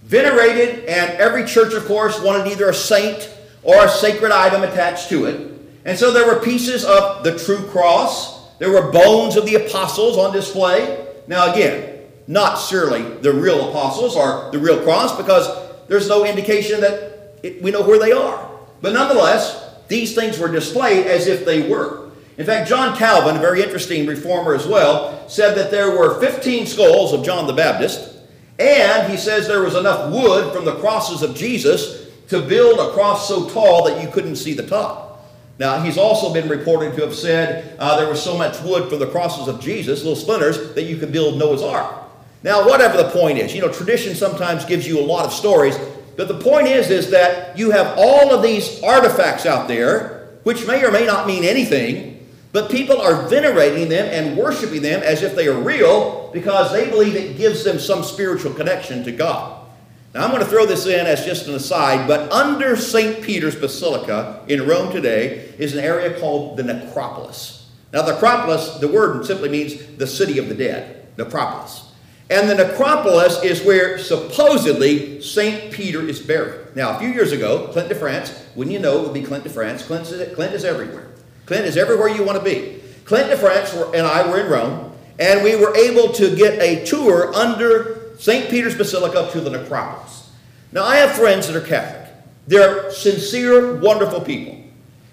venerated, 0.02 0.84
and 0.84 1.12
every 1.12 1.44
church, 1.44 1.72
of 1.72 1.86
course, 1.86 2.20
wanted 2.20 2.50
either 2.52 2.68
a 2.68 2.74
saint 2.74 3.34
or 3.62 3.84
a 3.84 3.88
sacred 3.88 4.32
item 4.32 4.62
attached 4.62 5.08
to 5.08 5.26
it. 5.26 5.50
And 5.84 5.98
so 5.98 6.12
there 6.12 6.26
were 6.26 6.40
pieces 6.40 6.84
of 6.84 7.24
the 7.24 7.38
true 7.38 7.66
cross, 7.68 8.42
there 8.58 8.70
were 8.70 8.92
bones 8.92 9.36
of 9.36 9.44
the 9.44 9.56
apostles 9.56 10.16
on 10.16 10.32
display. 10.32 11.04
Now, 11.26 11.52
again, 11.52 12.02
not 12.28 12.56
surely 12.56 13.02
the 13.02 13.32
real 13.32 13.70
apostles 13.70 14.16
or 14.16 14.50
the 14.52 14.58
real 14.58 14.82
cross 14.82 15.16
because 15.16 15.48
there's 15.88 16.08
no 16.08 16.24
indication 16.24 16.80
that 16.80 17.11
it, 17.42 17.62
we 17.62 17.70
know 17.70 17.82
where 17.82 17.98
they 17.98 18.12
are. 18.12 18.50
But 18.80 18.92
nonetheless, 18.92 19.62
these 19.88 20.14
things 20.14 20.38
were 20.38 20.50
displayed 20.50 21.06
as 21.06 21.26
if 21.26 21.44
they 21.44 21.68
were. 21.68 22.10
In 22.38 22.46
fact, 22.46 22.68
John 22.68 22.96
Calvin, 22.96 23.36
a 23.36 23.40
very 23.40 23.62
interesting 23.62 24.06
reformer 24.06 24.54
as 24.54 24.66
well, 24.66 25.28
said 25.28 25.54
that 25.56 25.70
there 25.70 25.96
were 25.96 26.20
15 26.20 26.66
skulls 26.66 27.12
of 27.12 27.24
John 27.24 27.46
the 27.46 27.52
Baptist, 27.52 28.16
and 28.58 29.10
he 29.10 29.16
says 29.16 29.46
there 29.46 29.62
was 29.62 29.76
enough 29.76 30.12
wood 30.12 30.52
from 30.54 30.64
the 30.64 30.76
crosses 30.76 31.22
of 31.22 31.36
Jesus 31.36 32.08
to 32.28 32.40
build 32.40 32.78
a 32.78 32.92
cross 32.92 33.28
so 33.28 33.48
tall 33.50 33.84
that 33.84 34.02
you 34.02 34.08
couldn't 34.10 34.36
see 34.36 34.54
the 34.54 34.66
top. 34.66 35.28
Now, 35.58 35.80
he's 35.82 35.98
also 35.98 36.32
been 36.32 36.48
reported 36.48 36.96
to 36.96 37.02
have 37.02 37.14
said 37.14 37.76
uh, 37.78 37.96
there 37.98 38.08
was 38.08 38.22
so 38.22 38.36
much 38.36 38.60
wood 38.62 38.88
for 38.88 38.96
the 38.96 39.06
crosses 39.06 39.48
of 39.48 39.60
Jesus, 39.60 40.00
little 40.00 40.16
splinters, 40.16 40.74
that 40.74 40.84
you 40.84 40.96
could 40.96 41.12
build 41.12 41.38
Noah's 41.38 41.62
Ark. 41.62 42.02
Now, 42.42 42.66
whatever 42.66 42.96
the 42.96 43.10
point 43.10 43.38
is, 43.38 43.54
you 43.54 43.60
know, 43.60 43.70
tradition 43.70 44.14
sometimes 44.14 44.64
gives 44.64 44.86
you 44.86 44.98
a 44.98 45.04
lot 45.04 45.26
of 45.26 45.32
stories, 45.32 45.76
but 46.16 46.28
the 46.28 46.38
point 46.38 46.66
is, 46.66 46.90
is 46.90 47.10
that 47.10 47.56
you 47.58 47.70
have 47.70 47.94
all 47.98 48.34
of 48.34 48.42
these 48.42 48.82
artifacts 48.82 49.46
out 49.46 49.68
there, 49.68 50.28
which 50.42 50.66
may 50.66 50.84
or 50.84 50.90
may 50.90 51.06
not 51.06 51.26
mean 51.26 51.44
anything, 51.44 52.26
but 52.52 52.70
people 52.70 53.00
are 53.00 53.28
venerating 53.28 53.88
them 53.88 54.06
and 54.06 54.36
worshiping 54.36 54.82
them 54.82 55.02
as 55.02 55.22
if 55.22 55.34
they 55.34 55.48
are 55.48 55.58
real 55.58 56.30
because 56.32 56.70
they 56.72 56.90
believe 56.90 57.16
it 57.16 57.36
gives 57.36 57.64
them 57.64 57.78
some 57.78 58.02
spiritual 58.02 58.52
connection 58.52 59.02
to 59.04 59.12
God. 59.12 59.66
Now, 60.14 60.24
I'm 60.24 60.30
going 60.30 60.42
to 60.42 60.48
throw 60.48 60.66
this 60.66 60.86
in 60.86 61.06
as 61.06 61.24
just 61.24 61.46
an 61.46 61.54
aside, 61.54 62.06
but 62.06 62.30
under 62.30 62.76
St. 62.76 63.22
Peter's 63.22 63.56
Basilica 63.56 64.44
in 64.46 64.66
Rome 64.66 64.92
today 64.92 65.54
is 65.58 65.72
an 65.72 65.82
area 65.82 66.18
called 66.20 66.58
the 66.58 66.62
Necropolis. 66.62 67.70
Now, 67.94 68.02
the 68.02 68.12
Necropolis, 68.12 68.78
the 68.78 68.88
word 68.88 69.24
simply 69.24 69.48
means 69.48 69.96
the 69.96 70.06
city 70.06 70.38
of 70.38 70.50
the 70.50 70.54
dead, 70.54 71.06
Necropolis. 71.16 71.91
And 72.32 72.48
the 72.48 72.54
necropolis 72.54 73.44
is 73.44 73.62
where 73.62 73.98
supposedly 73.98 75.20
St. 75.20 75.70
Peter 75.70 76.00
is 76.00 76.18
buried. 76.18 76.74
Now, 76.74 76.96
a 76.96 76.98
few 76.98 77.10
years 77.10 77.30
ago, 77.30 77.68
Clint 77.68 77.90
de 77.90 77.94
France, 77.94 78.42
wouldn't 78.56 78.72
you 78.72 78.80
know 78.80 79.00
it 79.00 79.02
would 79.02 79.12
be 79.12 79.22
Clint 79.22 79.44
de 79.44 79.50
France? 79.50 79.84
Clint 79.84 80.06
is, 80.06 80.34
Clint 80.34 80.54
is 80.54 80.64
everywhere. 80.64 81.08
Clint 81.44 81.66
is 81.66 81.76
everywhere 81.76 82.08
you 82.08 82.24
want 82.24 82.38
to 82.38 82.44
be. 82.44 82.80
Clint 83.04 83.28
de 83.28 83.36
France 83.36 83.74
and 83.74 84.06
I 84.06 84.26
were 84.26 84.40
in 84.40 84.50
Rome, 84.50 84.94
and 85.18 85.44
we 85.44 85.56
were 85.56 85.76
able 85.76 86.10
to 86.14 86.34
get 86.34 86.58
a 86.58 86.86
tour 86.86 87.34
under 87.34 88.16
St. 88.18 88.48
Peter's 88.48 88.78
Basilica 88.78 89.28
to 89.32 89.40
the 89.42 89.50
necropolis. 89.50 90.30
Now, 90.72 90.84
I 90.84 90.96
have 90.96 91.12
friends 91.12 91.48
that 91.48 91.56
are 91.56 91.66
Catholic. 91.66 92.14
They're 92.46 92.90
sincere, 92.92 93.78
wonderful 93.78 94.22
people. 94.22 94.58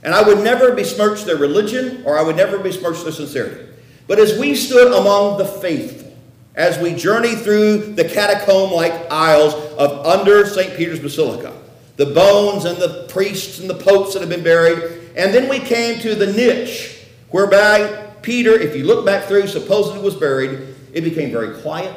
And 0.03 0.13
I 0.13 0.25
would 0.25 0.41
never 0.41 0.73
besmirch 0.73 1.25
their 1.25 1.35
religion 1.35 2.01
or 2.05 2.17
I 2.17 2.21
would 2.21 2.37
never 2.37 2.59
besmirch 2.59 3.03
their 3.03 3.11
sincerity. 3.11 3.65
But 4.07 4.19
as 4.19 4.39
we 4.39 4.55
stood 4.55 4.93
among 4.93 5.37
the 5.37 5.45
faithful, 5.45 6.08
as 6.55 6.77
we 6.79 6.93
journeyed 6.93 7.39
through 7.39 7.93
the 7.93 8.03
catacomb 8.03 8.71
like 8.71 8.93
aisles 9.11 9.53
of 9.53 10.05
under 10.05 10.45
St. 10.45 10.75
Peter's 10.75 10.99
Basilica, 10.99 11.53
the 11.95 12.07
bones 12.07 12.65
and 12.65 12.77
the 12.77 13.07
priests 13.09 13.59
and 13.59 13.69
the 13.69 13.75
popes 13.75 14.13
that 14.13 14.21
have 14.21 14.29
been 14.29 14.43
buried, 14.43 15.11
and 15.15 15.33
then 15.33 15.49
we 15.49 15.59
came 15.59 15.99
to 16.01 16.15
the 16.15 16.31
niche 16.33 17.05
whereby 17.29 18.07
Peter, 18.21 18.51
if 18.51 18.75
you 18.75 18.85
look 18.85 19.05
back 19.05 19.25
through, 19.25 19.47
supposedly 19.47 20.01
was 20.01 20.15
buried, 20.15 20.75
it 20.93 21.01
became 21.01 21.31
very 21.31 21.61
quiet 21.61 21.95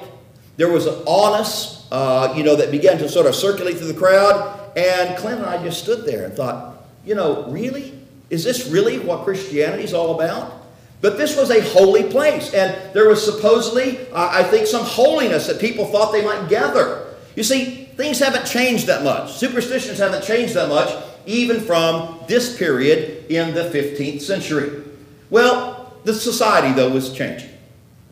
there 0.57 0.71
was 0.71 0.87
an 0.87 1.03
honest, 1.07 1.87
uh, 1.91 2.35
you 2.37 2.45
know, 2.45 2.57
that 2.57 2.71
began 2.71 2.99
to 2.99 3.09
sort 3.09 3.27
of 3.27 3.35
circulate 3.35 3.79
through 3.79 3.93
the 3.93 3.99
crowd. 3.99 4.61
And 4.77 5.17
Clint 5.19 5.41
and 5.41 5.49
I 5.49 5.63
just 5.63 5.83
stood 5.83 6.05
there 6.05 6.25
and 6.25 6.35
thought, 6.35 6.85
you 7.05 7.15
know, 7.15 7.47
really? 7.49 7.99
Is 8.31 8.45
this 8.45 8.69
really 8.69 8.99
what 8.99 9.25
Christianity 9.25 9.85
is 9.85 9.93
all 9.93 10.15
about? 10.15 10.62
But 11.03 11.19
this 11.19 11.37
was 11.37 11.51
a 11.51 11.61
holy 11.61 12.05
place, 12.05 12.55
and 12.55 12.95
there 12.95 13.09
was 13.09 13.23
supposedly, 13.23 14.09
uh, 14.13 14.29
I 14.31 14.45
think, 14.45 14.69
some 14.69 14.85
holiness 14.85 15.49
that 15.49 15.61
people 15.61 15.85
thought 15.87 16.13
they 16.13 16.25
might 16.25 16.49
gather. 16.49 17.17
You 17.35 17.43
see, 17.43 17.87
things 17.97 18.21
haven't 18.21 18.47
changed 18.47 18.87
that 18.87 19.03
much. 19.03 19.33
Superstitions 19.33 19.99
haven't 19.99 20.23
changed 20.23 20.55
that 20.55 20.69
much, 20.69 20.95
even 21.27 21.61
from 21.61 22.21
this 22.29 22.57
period 22.57 23.27
in 23.29 23.53
the 23.53 23.65
15th 23.65 24.23
century. 24.23 24.85
Well, 25.29 25.93
the 26.05 26.15
society, 26.15 26.73
though, 26.73 26.91
was 26.91 27.13
changing. 27.13 27.51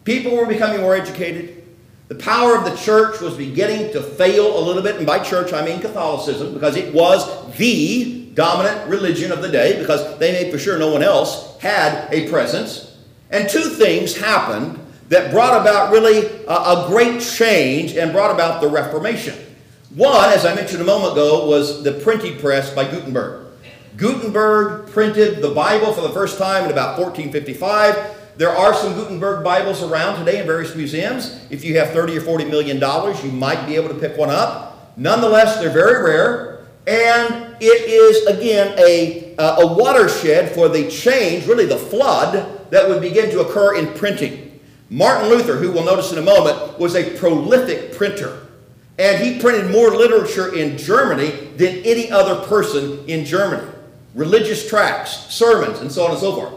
People 0.02 0.36
were 0.36 0.46
becoming 0.46 0.80
more 0.80 0.96
educated. 0.96 1.62
The 2.08 2.16
power 2.16 2.56
of 2.56 2.64
the 2.64 2.74
church 2.74 3.20
was 3.20 3.36
beginning 3.36 3.92
to 3.92 4.02
fail 4.02 4.58
a 4.58 4.62
little 4.64 4.82
bit, 4.82 4.96
and 4.96 5.06
by 5.06 5.20
church 5.20 5.52
I 5.52 5.64
mean 5.64 5.80
Catholicism, 5.80 6.54
because 6.54 6.74
it 6.74 6.92
was 6.92 7.56
the 7.56 8.19
dominant 8.40 8.88
religion 8.88 9.30
of 9.30 9.42
the 9.42 9.48
day, 9.50 9.78
because 9.78 10.18
they 10.18 10.32
made 10.32 10.50
for 10.50 10.58
sure 10.58 10.78
no 10.78 10.90
one 10.90 11.02
else 11.02 11.58
had 11.58 12.08
a 12.10 12.26
presence. 12.30 12.96
And 13.30 13.46
two 13.50 13.68
things 13.68 14.16
happened 14.16 14.78
that 15.10 15.30
brought 15.30 15.60
about 15.60 15.92
really 15.92 16.26
a, 16.46 16.54
a 16.54 16.84
great 16.88 17.20
change 17.20 17.96
and 17.96 18.12
brought 18.12 18.30
about 18.30 18.62
the 18.62 18.68
Reformation. 18.68 19.36
One, 19.94 20.32
as 20.32 20.46
I 20.46 20.54
mentioned 20.54 20.80
a 20.80 20.84
moment 20.84 21.12
ago, 21.12 21.46
was 21.46 21.84
the 21.84 21.92
printing 21.92 22.38
press 22.38 22.72
by 22.74 22.90
Gutenberg. 22.90 23.48
Gutenberg 23.98 24.88
printed 24.88 25.42
the 25.42 25.50
Bible 25.50 25.92
for 25.92 26.00
the 26.00 26.10
first 26.10 26.38
time 26.38 26.64
in 26.64 26.70
about 26.70 26.98
1455. 26.98 28.38
There 28.38 28.48
are 28.48 28.72
some 28.72 28.94
Gutenberg 28.94 29.44
Bibles 29.44 29.82
around 29.82 30.18
today 30.18 30.40
in 30.40 30.46
various 30.46 30.74
museums. 30.74 31.38
If 31.50 31.62
you 31.62 31.78
have 31.78 31.90
30 31.90 32.16
or 32.16 32.20
40 32.22 32.46
million 32.46 32.80
dollars, 32.80 33.22
you 33.22 33.30
might 33.30 33.66
be 33.66 33.76
able 33.76 33.88
to 33.88 33.94
pick 33.94 34.16
one 34.16 34.30
up. 34.30 34.96
Nonetheless, 34.96 35.58
they're 35.60 35.68
very 35.68 36.02
rare, 36.02 36.66
and 36.86 37.49
it 37.60 37.88
is, 37.88 38.26
again, 38.26 38.74
a, 38.78 39.34
a 39.38 39.66
watershed 39.66 40.54
for 40.54 40.68
the 40.68 40.90
change, 40.90 41.46
really 41.46 41.66
the 41.66 41.76
flood, 41.76 42.70
that 42.70 42.88
would 42.88 43.00
begin 43.00 43.30
to 43.30 43.40
occur 43.40 43.76
in 43.76 43.92
printing. 43.94 44.60
Martin 44.88 45.28
Luther, 45.28 45.56
who 45.56 45.70
we'll 45.70 45.84
notice 45.84 46.12
in 46.12 46.18
a 46.18 46.22
moment, 46.22 46.78
was 46.78 46.96
a 46.96 47.16
prolific 47.16 47.94
printer. 47.94 48.46
And 48.98 49.22
he 49.22 49.40
printed 49.40 49.70
more 49.70 49.90
literature 49.90 50.54
in 50.54 50.76
Germany 50.76 51.30
than 51.56 51.76
any 51.84 52.10
other 52.10 52.46
person 52.46 53.04
in 53.06 53.24
Germany 53.24 53.66
religious 54.14 54.68
tracts, 54.68 55.32
sermons, 55.32 55.78
and 55.78 55.90
so 55.90 56.04
on 56.04 56.10
and 56.10 56.20
so 56.20 56.34
forth. 56.34 56.54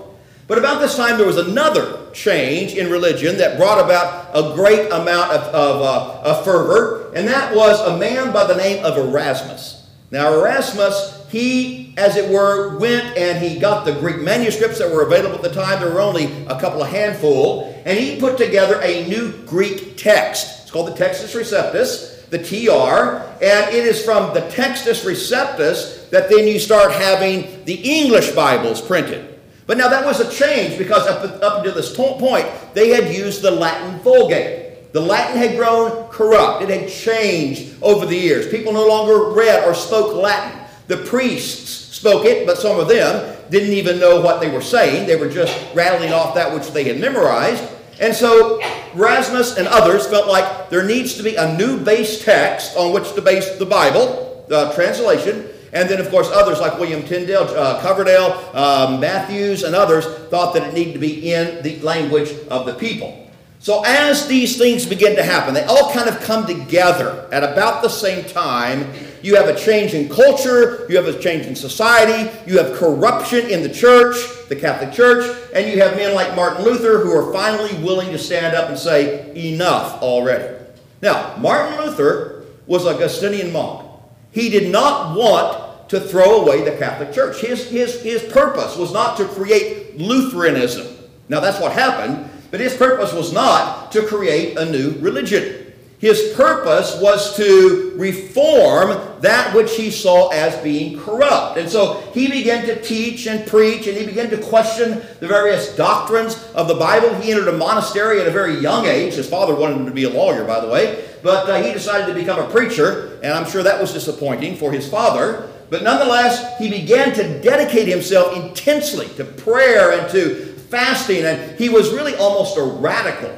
But 0.48 0.58
about 0.58 0.82
this 0.82 0.96
time, 0.96 1.18
there 1.18 1.28
was 1.28 1.38
another 1.38 2.12
change 2.12 2.74
in 2.74 2.92
religion 2.92 3.38
that 3.38 3.58
brought 3.58 3.84
about 3.84 4.32
a 4.34 4.56
great 4.56 4.92
amount 4.92 5.32
of, 5.32 5.42
of, 5.54 5.82
uh, 5.82 6.30
of 6.30 6.44
fervor, 6.44 7.14
and 7.16 7.28
that 7.28 7.56
was 7.56 7.80
a 7.80 7.98
man 7.98 8.34
by 8.34 8.46
the 8.46 8.56
name 8.56 8.84
of 8.84 8.98
Erasmus. 8.98 9.83
Now, 10.14 10.32
Erasmus, 10.32 11.26
he, 11.32 11.96
as 11.98 12.18
it 12.18 12.30
were, 12.30 12.78
went 12.78 13.18
and 13.18 13.44
he 13.44 13.60
got 13.60 13.84
the 13.84 13.94
Greek 13.94 14.20
manuscripts 14.20 14.78
that 14.78 14.94
were 14.94 15.02
available 15.02 15.34
at 15.34 15.42
the 15.42 15.52
time. 15.52 15.82
There 15.82 15.92
were 15.92 16.02
only 16.02 16.26
a 16.46 16.60
couple 16.60 16.84
of 16.84 16.90
handful. 16.90 17.74
And 17.84 17.98
he 17.98 18.20
put 18.20 18.38
together 18.38 18.80
a 18.84 19.08
new 19.08 19.32
Greek 19.48 19.98
text. 19.98 20.62
It's 20.62 20.70
called 20.72 20.96
the 20.96 21.04
Textus 21.04 21.36
Receptus, 21.36 22.30
the 22.30 22.38
TR. 22.38 23.26
And 23.44 23.74
it 23.74 23.86
is 23.88 24.06
from 24.06 24.36
the 24.36 24.42
Textus 24.42 25.04
Receptus 25.04 26.08
that 26.12 26.30
then 26.30 26.48
you 26.48 26.60
start 26.60 26.92
having 26.92 27.66
the 27.66 27.74
English 27.74 28.34
Bibles 28.34 28.82
printed. 28.82 29.40
But 29.66 29.80
now 29.80 29.88
that 29.88 30.06
was 30.06 30.20
a 30.20 30.30
change 30.30 30.78
because 30.78 31.08
up, 31.08 31.42
up 31.42 31.58
until 31.58 31.74
this 31.74 31.96
point, 31.96 32.46
they 32.76 32.90
had 32.90 33.12
used 33.12 33.42
the 33.42 33.50
Latin 33.50 34.00
Vulgate. 34.02 34.63
The 34.94 35.02
Latin 35.02 35.38
had 35.38 35.58
grown 35.58 36.08
corrupt. 36.10 36.62
It 36.62 36.70
had 36.70 36.88
changed 36.88 37.76
over 37.82 38.06
the 38.06 38.16
years. 38.16 38.48
People 38.48 38.74
no 38.74 38.88
longer 38.88 39.32
read 39.32 39.68
or 39.68 39.74
spoke 39.74 40.16
Latin. 40.16 40.60
The 40.88 40.98
priests 40.98 41.96
spoke 41.96 42.26
it, 42.26 42.46
but 42.46 42.60
some 42.60 42.80
of 42.80 42.88
them 42.88 43.36
didn't 43.50 43.74
even 43.74 44.00
know 44.00 44.22
what 44.22 44.40
they 44.40 44.52
were 44.52 44.62
saying. 44.62 45.08
They 45.08 45.16
were 45.16 45.30
just 45.30 45.58
rattling 45.74 46.14
off 46.14 46.36
that 46.36 46.54
which 46.54 46.72
they 46.72 46.84
had 46.84 47.00
memorized. 47.00 47.64
And 48.00 48.14
so 48.14 48.62
Erasmus 48.94 49.58
and 49.58 49.68
others 49.68 50.06
felt 50.06 50.28
like 50.28 50.70
there 50.70 50.86
needs 50.86 51.16
to 51.16 51.24
be 51.24 51.36
a 51.38 51.58
new 51.58 51.80
base 51.80 52.24
text 52.24 52.78
on 52.78 52.94
which 52.94 53.14
to 53.14 53.22
base 53.22 53.58
the 53.58 53.66
Bible, 53.66 54.46
the 54.48 54.74
translation. 54.74 55.50
And 55.72 55.90
then, 55.90 56.00
of 56.00 56.12
course, 56.12 56.30
others 56.32 56.60
like 56.60 56.78
William 56.78 57.02
Tyndale, 57.02 57.48
uh, 57.58 57.82
Coverdale, 57.82 58.48
uh, 58.54 58.96
Matthews, 59.02 59.64
and 59.64 59.74
others 59.74 60.06
thought 60.30 60.54
that 60.54 60.68
it 60.68 60.74
needed 60.76 60.94
to 60.94 61.00
be 61.00 61.34
in 61.34 61.64
the 61.64 61.80
language 61.80 62.32
of 62.52 62.68
the 62.68 62.76
people. 62.76 63.23
So 63.64 63.82
as 63.86 64.28
these 64.28 64.58
things 64.58 64.86
begin 64.86 65.16
to 65.16 65.24
happen, 65.24 65.54
they 65.54 65.64
all 65.64 65.94
kind 65.94 66.10
of 66.10 66.20
come 66.20 66.46
together 66.46 67.30
at 67.32 67.46
about 67.46 67.82
the 67.82 67.88
same 67.88 68.26
time. 68.26 68.92
You 69.22 69.38
have 69.38 69.48
a 69.48 69.58
change 69.58 69.94
in 69.94 70.10
culture, 70.10 70.86
you 70.90 70.98
have 70.98 71.08
a 71.08 71.18
change 71.18 71.46
in 71.46 71.56
society, 71.56 72.30
you 72.46 72.58
have 72.58 72.78
corruption 72.78 73.50
in 73.50 73.64
the 73.64 73.70
church, 73.70 74.18
the 74.50 74.58
Catholic 74.58 74.92
Church, 74.92 75.34
and 75.56 75.66
you 75.72 75.82
have 75.82 75.96
men 75.96 76.14
like 76.14 76.36
Martin 76.36 76.66
Luther 76.66 77.00
who 77.00 77.12
are 77.12 77.32
finally 77.32 77.74
willing 77.82 78.12
to 78.12 78.18
stand 78.18 78.54
up 78.54 78.68
and 78.68 78.78
say, 78.78 79.34
enough 79.34 80.02
already. 80.02 80.62
Now, 81.02 81.38
Martin 81.38 81.86
Luther 81.86 82.44
was 82.68 82.86
a 82.86 82.90
Augustinian 82.90 83.54
monk. 83.54 83.90
He 84.32 84.50
did 84.50 84.74
not 84.74 85.16
want 85.16 85.88
to 85.88 86.02
throw 86.02 86.42
away 86.42 86.66
the 86.66 86.76
Catholic 86.76 87.14
Church. 87.14 87.40
His, 87.40 87.70
his, 87.70 88.02
his 88.02 88.24
purpose 88.24 88.76
was 88.76 88.92
not 88.92 89.16
to 89.16 89.26
create 89.26 89.98
Lutheranism. 89.98 90.98
Now, 91.30 91.40
that's 91.40 91.62
what 91.62 91.72
happened 91.72 92.30
but 92.54 92.60
his 92.60 92.78
purpose 92.78 93.12
was 93.14 93.34
not 93.34 93.92
to 93.92 94.06
create 94.06 94.60
a 94.60 94.66
new 94.66 94.92
religion. 95.00 95.74
His 95.98 96.34
purpose 96.36 96.96
was 97.02 97.36
to 97.36 97.94
reform 97.96 99.22
that 99.22 99.56
which 99.56 99.76
he 99.76 99.90
saw 99.90 100.28
as 100.28 100.56
being 100.58 101.00
corrupt. 101.00 101.58
And 101.58 101.68
so 101.68 102.02
he 102.14 102.28
began 102.28 102.64
to 102.68 102.80
teach 102.80 103.26
and 103.26 103.48
preach, 103.48 103.88
and 103.88 103.98
he 103.98 104.06
began 104.06 104.30
to 104.30 104.38
question 104.38 105.02
the 105.20 105.28
various 105.28 105.76
doctrines 105.76 106.48
of 106.54 106.68
the 106.68 106.76
Bible. 106.76 107.16
He 107.16 107.32
entered 107.32 107.48
a 107.48 107.58
monastery 107.58 108.22
at 108.22 108.28
a 108.28 108.32
very 108.32 108.60
young 108.60 108.86
age. 108.86 109.16
His 109.16 109.28
father 109.28 109.56
wanted 109.56 109.78
him 109.78 109.88
to 109.88 109.92
be 109.92 110.04
a 110.04 110.12
lawyer, 110.12 110.44
by 110.44 110.60
the 110.60 110.68
way. 110.68 111.04
But 111.24 111.50
uh, 111.50 111.60
he 111.60 111.74
decided 111.74 112.06
to 112.06 112.14
become 112.14 112.38
a 112.38 112.52
preacher, 112.52 113.20
and 113.24 113.34
I'm 113.34 113.50
sure 113.50 113.64
that 113.64 113.82
was 113.82 113.94
disappointing 113.94 114.58
for 114.58 114.72
his 114.72 114.88
father. 114.88 115.50
But 115.72 115.82
nonetheless, 115.82 116.60
he 116.60 116.70
began 116.70 117.16
to 117.16 117.42
dedicate 117.42 117.88
himself 117.88 118.38
intensely 118.38 119.08
to 119.16 119.24
prayer 119.24 120.00
and 120.00 120.08
to 120.12 120.53
fasting, 120.74 121.24
and 121.24 121.58
he 121.60 121.70
was 121.70 121.94
really 121.94 122.16
almost 122.16 122.58
a 122.58 122.64
radical 122.64 123.32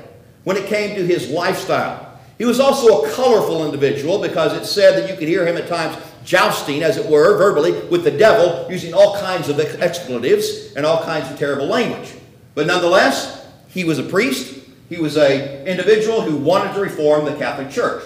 when 0.46 0.56
it 0.56 0.68
came 0.68 0.96
to 0.96 1.06
his 1.06 1.30
lifestyle. 1.30 2.18
He 2.38 2.46
was 2.46 2.62
also 2.62 3.04
a 3.04 3.12
colorful 3.12 3.66
individual 3.66 4.20
because 4.20 4.54
it 4.54 4.66
said 4.66 4.98
that 4.98 5.10
you 5.10 5.18
could 5.18 5.28
hear 5.28 5.46
him 5.46 5.58
at 5.58 5.68
times 5.68 5.98
jousting, 6.24 6.82
as 6.82 6.96
it 6.96 7.06
were, 7.06 7.38
verbally 7.38 7.74
with 7.88 8.06
the 8.06 8.12
devil, 8.12 8.72
using 8.72 8.94
all 8.94 9.20
kinds 9.20 9.50
of 9.50 9.60
expletives 9.60 10.74
and 10.76 10.86
all 10.86 11.04
kinds 11.04 11.30
of 11.30 11.38
terrible 11.38 11.66
language. 11.66 12.14
But 12.56 12.68
nonetheless, 12.68 13.46
he 13.68 13.84
was 13.84 14.00
a 14.00 14.04
priest. 14.04 14.64
He 14.88 14.98
was 14.98 15.18
an 15.18 15.68
individual 15.68 16.22
who 16.22 16.38
wanted 16.38 16.74
to 16.74 16.80
reform 16.80 17.26
the 17.26 17.36
Catholic 17.36 17.70
Church. 17.70 18.04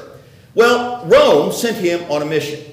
Well, 0.55 1.05
Rome 1.05 1.51
sent 1.51 1.77
him 1.77 2.11
on 2.11 2.23
a 2.23 2.25
mission. 2.25 2.65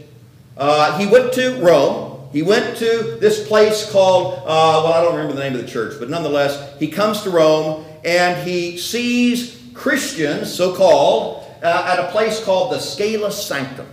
Uh, 0.57 0.97
he 0.97 1.07
went 1.07 1.35
to 1.35 1.63
Rome 1.63 2.06
he 2.33 2.43
went 2.43 2.77
to 2.79 3.19
this 3.21 3.47
place 3.47 3.91
called, 3.91 4.41
uh, 4.41 4.83
well, 4.85 4.93
I 4.93 5.03
don't 5.03 5.15
remember 5.15 5.35
the 5.35 5.41
name 5.41 5.55
of 5.55 5.61
the 5.61 5.69
church, 5.69 5.95
but 5.99 6.11
nonetheless, 6.11 6.79
he 6.79 6.89
comes 6.89 7.23
to 7.23 7.31
Rome 7.31 7.85
and 8.05 8.47
he 8.47 8.79
sees 8.79 9.63
Christians, 9.75 10.53
so 10.55 10.75
called, 10.75 11.45
uh, 11.63 11.97
at 11.97 11.99
a 11.99 12.11
place 12.11 12.43
called 12.45 12.73
the 12.73 12.79
Scala 12.79 13.33
Sanctum. 13.33 13.87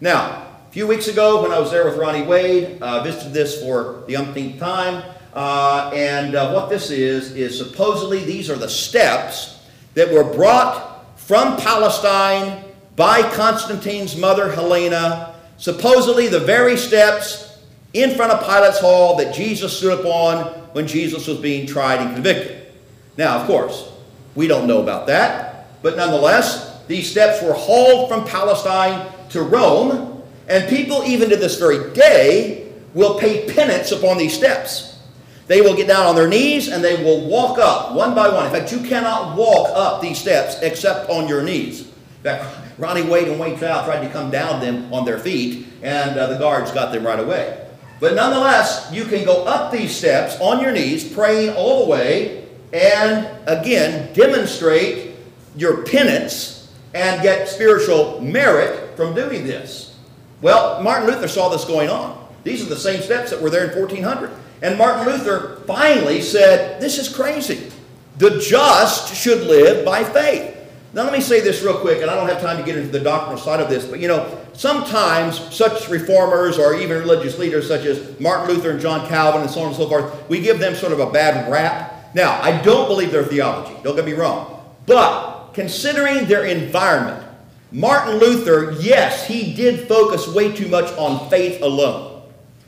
Now, 0.00 0.46
a 0.68 0.72
few 0.72 0.86
weeks 0.86 1.08
ago 1.08 1.42
when 1.42 1.52
I 1.52 1.58
was 1.58 1.70
there 1.70 1.84
with 1.84 1.96
Ronnie 1.96 2.26
Wade, 2.26 2.82
uh, 2.82 3.02
visited 3.02 3.32
this 3.32 3.62
for 3.62 4.04
the 4.06 4.16
umpteenth 4.16 4.58
time. 4.58 5.02
Uh, 5.32 5.90
and 5.94 6.34
uh, 6.36 6.52
what 6.52 6.68
this 6.68 6.90
is, 6.90 7.32
is 7.32 7.58
supposedly 7.58 8.24
these 8.24 8.48
are 8.48 8.56
the 8.56 8.68
steps 8.68 9.62
that 9.94 10.12
were 10.12 10.24
brought 10.24 11.18
from 11.18 11.56
Palestine 11.56 12.64
by 12.96 13.22
Constantine's 13.34 14.16
mother 14.16 14.52
Helena. 14.52 15.34
Supposedly 15.56 16.28
the 16.28 16.40
very 16.40 16.76
steps 16.76 17.53
in 17.94 18.14
front 18.16 18.32
of 18.32 18.40
Pilate's 18.44 18.80
hall 18.80 19.16
that 19.16 19.34
Jesus 19.34 19.76
stood 19.76 19.98
upon 20.00 20.46
when 20.72 20.86
Jesus 20.86 21.26
was 21.26 21.38
being 21.38 21.66
tried 21.66 22.00
and 22.00 22.14
convicted. 22.14 22.66
Now, 23.16 23.38
of 23.38 23.46
course, 23.46 23.90
we 24.34 24.48
don't 24.48 24.66
know 24.66 24.82
about 24.82 25.06
that, 25.06 25.80
but 25.80 25.96
nonetheless, 25.96 26.84
these 26.86 27.10
steps 27.10 27.42
were 27.42 27.54
hauled 27.54 28.10
from 28.10 28.26
Palestine 28.26 29.10
to 29.30 29.42
Rome, 29.42 30.22
and 30.48 30.68
people, 30.68 31.04
even 31.04 31.30
to 31.30 31.36
this 31.36 31.58
very 31.58 31.92
day, 31.94 32.72
will 32.92 33.18
pay 33.18 33.48
penance 33.52 33.92
upon 33.92 34.18
these 34.18 34.34
steps. 34.34 34.98
They 35.46 35.60
will 35.60 35.76
get 35.76 35.86
down 35.86 36.06
on 36.06 36.14
their 36.14 36.28
knees 36.28 36.68
and 36.68 36.82
they 36.82 37.02
will 37.02 37.28
walk 37.28 37.58
up 37.58 37.94
one 37.94 38.14
by 38.14 38.28
one. 38.28 38.46
In 38.46 38.52
fact, 38.52 38.72
you 38.72 38.80
cannot 38.80 39.36
walk 39.36 39.68
up 39.74 40.00
these 40.00 40.18
steps 40.18 40.56
except 40.62 41.10
on 41.10 41.28
your 41.28 41.42
knees. 41.42 41.82
In 41.82 42.22
fact, 42.22 42.46
Ronnie 42.78 43.02
Wade 43.02 43.28
and 43.28 43.38
Wade 43.38 43.58
Trout 43.58 43.84
tried 43.84 44.06
to 44.06 44.10
come 44.10 44.30
down 44.30 44.60
them 44.60 44.92
on 44.92 45.04
their 45.04 45.18
feet, 45.18 45.66
and 45.82 46.18
uh, 46.18 46.28
the 46.28 46.38
guards 46.38 46.70
got 46.72 46.92
them 46.92 47.06
right 47.06 47.20
away. 47.20 47.63
But 48.00 48.14
nonetheless, 48.14 48.90
you 48.92 49.04
can 49.04 49.24
go 49.24 49.44
up 49.44 49.72
these 49.72 49.94
steps 49.94 50.36
on 50.40 50.60
your 50.60 50.72
knees, 50.72 51.10
praying 51.10 51.54
all 51.56 51.84
the 51.84 51.90
way, 51.90 52.46
and 52.72 53.28
again, 53.46 54.12
demonstrate 54.12 55.14
your 55.56 55.84
penance 55.84 56.72
and 56.92 57.22
get 57.22 57.48
spiritual 57.48 58.20
merit 58.20 58.96
from 58.96 59.14
doing 59.14 59.44
this. 59.44 59.96
Well, 60.42 60.82
Martin 60.82 61.08
Luther 61.08 61.28
saw 61.28 61.48
this 61.48 61.64
going 61.64 61.88
on. 61.88 62.20
These 62.42 62.62
are 62.62 62.68
the 62.68 62.76
same 62.76 63.00
steps 63.00 63.30
that 63.30 63.40
were 63.40 63.50
there 63.50 63.70
in 63.70 63.78
1400. 63.78 64.30
And 64.62 64.78
Martin 64.78 65.06
Luther 65.06 65.62
finally 65.66 66.20
said, 66.20 66.80
This 66.80 66.98
is 66.98 67.08
crazy. 67.08 67.70
The 68.18 68.38
just 68.38 69.14
should 69.14 69.46
live 69.46 69.84
by 69.84 70.04
faith. 70.04 70.56
Now, 70.94 71.02
let 71.02 71.12
me 71.12 71.20
say 71.20 71.40
this 71.40 71.60
real 71.60 71.76
quick, 71.78 72.02
and 72.02 72.10
I 72.10 72.14
don't 72.14 72.28
have 72.28 72.40
time 72.40 72.56
to 72.56 72.62
get 72.62 72.76
into 72.76 72.90
the 72.90 73.00
doctrinal 73.00 73.36
side 73.36 73.58
of 73.58 73.68
this, 73.68 73.84
but 73.84 73.98
you 73.98 74.06
know, 74.06 74.38
sometimes 74.52 75.40
such 75.52 75.88
reformers 75.88 76.56
or 76.56 76.76
even 76.76 77.00
religious 77.00 77.36
leaders 77.36 77.66
such 77.66 77.84
as 77.84 78.20
Martin 78.20 78.54
Luther 78.54 78.70
and 78.70 78.80
John 78.80 79.08
Calvin 79.08 79.42
and 79.42 79.50
so 79.50 79.62
on 79.62 79.68
and 79.68 79.76
so 79.76 79.88
forth, 79.88 80.28
we 80.28 80.40
give 80.40 80.60
them 80.60 80.76
sort 80.76 80.92
of 80.92 81.00
a 81.00 81.10
bad 81.10 81.50
rap. 81.50 82.14
Now, 82.14 82.40
I 82.40 82.62
don't 82.62 82.86
believe 82.86 83.10
their 83.10 83.24
theology, 83.24 83.76
don't 83.82 83.96
get 83.96 84.04
me 84.04 84.12
wrong, 84.12 84.64
but 84.86 85.50
considering 85.52 86.26
their 86.26 86.44
environment, 86.44 87.26
Martin 87.72 88.20
Luther, 88.20 88.76
yes, 88.80 89.26
he 89.26 89.52
did 89.52 89.88
focus 89.88 90.28
way 90.28 90.54
too 90.54 90.68
much 90.68 90.96
on 90.96 91.28
faith 91.28 91.60
alone. 91.60 92.22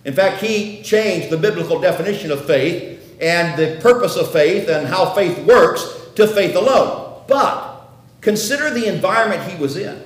In 0.04 0.14
fact, 0.14 0.42
he 0.42 0.82
changed 0.82 1.30
the 1.30 1.36
biblical 1.36 1.78
definition 1.80 2.32
of 2.32 2.44
faith 2.44 3.16
and 3.20 3.56
the 3.56 3.80
purpose 3.80 4.16
of 4.16 4.32
faith 4.32 4.68
and 4.68 4.88
how 4.88 5.14
faith 5.14 5.38
works 5.46 5.84
to 6.16 6.26
faith 6.26 6.56
alone. 6.56 7.22
But 7.28 7.65
Consider 8.26 8.70
the 8.70 8.92
environment 8.92 9.48
he 9.48 9.56
was 9.56 9.76
in. 9.76 10.02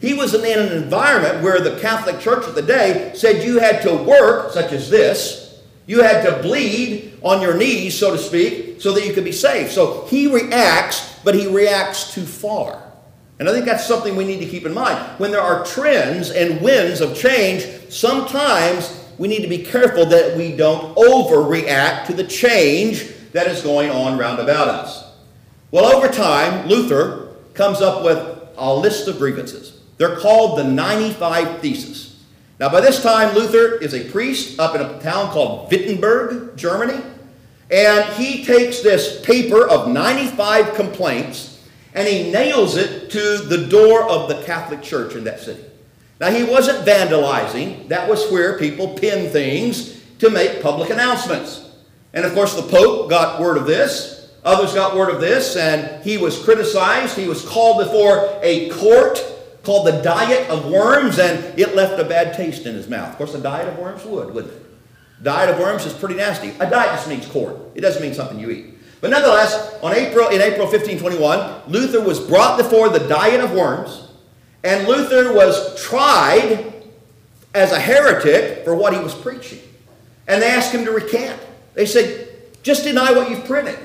He 0.00 0.14
was 0.14 0.32
in 0.32 0.60
an 0.60 0.80
environment 0.80 1.42
where 1.42 1.60
the 1.60 1.80
Catholic 1.80 2.20
Church 2.20 2.46
of 2.46 2.54
the 2.54 2.62
day 2.62 3.10
said 3.16 3.42
you 3.42 3.58
had 3.58 3.82
to 3.82 3.96
work, 3.96 4.52
such 4.52 4.70
as 4.70 4.88
this, 4.88 5.60
you 5.84 6.00
had 6.04 6.24
to 6.24 6.40
bleed 6.40 7.18
on 7.20 7.42
your 7.42 7.56
knees, 7.56 7.98
so 7.98 8.12
to 8.12 8.18
speak, 8.18 8.80
so 8.80 8.92
that 8.92 9.04
you 9.04 9.12
could 9.12 9.24
be 9.24 9.32
saved. 9.32 9.72
So 9.72 10.06
he 10.06 10.32
reacts, 10.32 11.18
but 11.24 11.34
he 11.34 11.48
reacts 11.48 12.14
too 12.14 12.24
far. 12.24 12.80
And 13.40 13.48
I 13.48 13.52
think 13.52 13.64
that's 13.64 13.88
something 13.88 14.14
we 14.14 14.24
need 14.24 14.38
to 14.38 14.46
keep 14.46 14.64
in 14.64 14.72
mind. 14.72 14.96
When 15.18 15.32
there 15.32 15.42
are 15.42 15.66
trends 15.66 16.30
and 16.30 16.60
winds 16.60 17.00
of 17.00 17.18
change, 17.18 17.66
sometimes 17.88 19.04
we 19.18 19.26
need 19.26 19.42
to 19.42 19.48
be 19.48 19.64
careful 19.64 20.06
that 20.06 20.36
we 20.36 20.56
don't 20.56 20.96
overreact 20.96 22.06
to 22.06 22.12
the 22.12 22.22
change 22.22 23.10
that 23.32 23.48
is 23.48 23.62
going 23.62 23.90
on 23.90 24.16
round 24.16 24.38
about 24.38 24.68
us. 24.68 25.12
Well, 25.72 25.86
over 25.86 26.06
time, 26.06 26.68
Luther 26.68 27.27
comes 27.58 27.82
up 27.82 28.04
with 28.04 28.48
a 28.56 28.74
list 28.74 29.08
of 29.08 29.18
grievances. 29.18 29.80
They're 29.98 30.16
called 30.16 30.58
the 30.58 30.64
95 30.64 31.58
Theses. 31.58 32.24
Now, 32.60 32.70
by 32.70 32.80
this 32.80 33.02
time, 33.02 33.34
Luther 33.34 33.74
is 33.74 33.94
a 33.94 34.08
priest 34.10 34.60
up 34.60 34.76
in 34.76 34.80
a 34.80 35.00
town 35.00 35.30
called 35.32 35.70
Wittenberg, 35.70 36.56
Germany. 36.56 37.02
And 37.70 38.04
he 38.14 38.44
takes 38.44 38.80
this 38.80 39.20
paper 39.22 39.66
of 39.68 39.90
95 39.90 40.74
complaints 40.74 41.60
and 41.94 42.06
he 42.06 42.30
nails 42.30 42.76
it 42.76 43.10
to 43.10 43.38
the 43.38 43.66
door 43.66 44.08
of 44.08 44.28
the 44.28 44.40
Catholic 44.44 44.80
Church 44.80 45.16
in 45.16 45.24
that 45.24 45.40
city. 45.40 45.64
Now, 46.20 46.30
he 46.30 46.44
wasn't 46.44 46.86
vandalizing. 46.86 47.88
That 47.88 48.08
was 48.08 48.30
where 48.30 48.58
people 48.58 48.94
pin 48.94 49.30
things 49.30 50.00
to 50.20 50.30
make 50.30 50.62
public 50.62 50.90
announcements. 50.90 51.68
And 52.12 52.24
of 52.24 52.34
course, 52.34 52.54
the 52.54 52.62
Pope 52.62 53.10
got 53.10 53.40
word 53.40 53.56
of 53.56 53.66
this. 53.66 54.17
Others 54.48 54.72
got 54.72 54.96
word 54.96 55.10
of 55.10 55.20
this, 55.20 55.56
and 55.56 56.02
he 56.02 56.16
was 56.16 56.42
criticized. 56.42 57.18
He 57.18 57.28
was 57.28 57.46
called 57.46 57.84
before 57.84 58.40
a 58.42 58.70
court 58.70 59.22
called 59.62 59.86
the 59.86 60.00
Diet 60.00 60.48
of 60.48 60.64
Worms, 60.70 61.18
and 61.18 61.58
it 61.60 61.74
left 61.74 62.00
a 62.00 62.04
bad 62.04 62.32
taste 62.34 62.64
in 62.64 62.74
his 62.74 62.88
mouth. 62.88 63.10
Of 63.10 63.18
course, 63.18 63.32
the 63.32 63.40
Diet 63.40 63.68
of 63.68 63.78
Worms 63.78 64.06
would, 64.06 64.32
wouldn't 64.32 64.54
it? 64.54 65.22
Diet 65.22 65.50
of 65.50 65.58
Worms 65.58 65.84
is 65.84 65.92
pretty 65.92 66.14
nasty. 66.14 66.48
A 66.60 66.70
diet 66.70 66.92
just 66.92 67.10
means 67.10 67.26
court. 67.26 67.58
It 67.74 67.82
doesn't 67.82 68.00
mean 68.00 68.14
something 68.14 68.40
you 68.40 68.50
eat. 68.50 68.78
But 69.02 69.10
nonetheless, 69.10 69.74
on 69.82 69.94
April, 69.94 70.28
in 70.28 70.40
April 70.40 70.66
1521, 70.66 71.70
Luther 71.70 72.00
was 72.00 72.18
brought 72.18 72.56
before 72.56 72.88
the 72.88 73.00
Diet 73.00 73.42
of 73.42 73.52
Worms, 73.52 74.08
and 74.64 74.88
Luther 74.88 75.34
was 75.34 75.78
tried 75.84 76.72
as 77.52 77.72
a 77.72 77.78
heretic 77.78 78.64
for 78.64 78.74
what 78.74 78.94
he 78.94 78.98
was 78.98 79.14
preaching. 79.14 79.60
And 80.26 80.40
they 80.40 80.48
asked 80.48 80.72
him 80.72 80.86
to 80.86 80.90
recant. 80.90 81.38
They 81.74 81.84
said, 81.84 82.30
just 82.62 82.84
deny 82.84 83.12
what 83.12 83.28
you've 83.28 83.44
printed. 83.44 83.78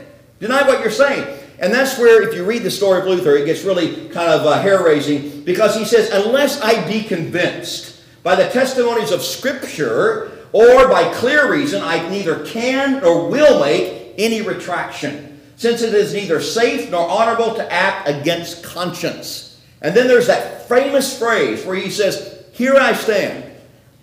Deny 0.43 0.67
what 0.67 0.82
you're 0.82 0.91
saying. 0.91 1.39
And 1.60 1.73
that's 1.73 1.97
where, 1.97 2.27
if 2.27 2.36
you 2.36 2.43
read 2.43 2.63
the 2.63 2.69
story 2.69 2.99
of 2.99 3.08
Luther, 3.08 3.38
it 3.38 3.45
gets 3.45 3.63
really 3.63 4.10
kind 4.10 4.29
of 4.29 4.45
uh, 4.45 4.62
hair 4.62 4.84
raising 4.84 5.41
because 5.45 5.73
he 5.73 5.86
says, 5.86 6.10
Unless 6.10 6.60
I 6.60 6.86
be 6.86 7.01
convinced 7.01 8.01
by 8.23 8.36
the 8.36 8.49
testimonies 8.49 9.13
of 9.13 9.21
Scripture 9.21 10.32
or 10.51 10.89
by 10.89 11.13
clear 11.13 11.49
reason, 11.49 11.82
I 11.82 12.10
neither 12.10 12.45
can 12.45 12.99
nor 13.01 13.29
will 13.29 13.62
make 13.62 14.15
any 14.17 14.41
retraction, 14.41 15.39
since 15.56 15.82
it 15.82 15.93
is 15.93 16.13
neither 16.13 16.41
safe 16.41 16.91
nor 16.91 17.10
honorable 17.10 17.56
to 17.56 17.71
act 17.71 18.10
against 18.10 18.65
conscience. 18.65 19.62
And 19.82 19.95
then 19.95 20.10
there's 20.10 20.27
that 20.27 20.67
famous 20.67 21.17
phrase 21.17 21.65
where 21.65 21.77
he 21.77 21.89
says, 21.89 22.43
Here 22.51 22.75
I 22.75 22.91
stand. 22.91 23.49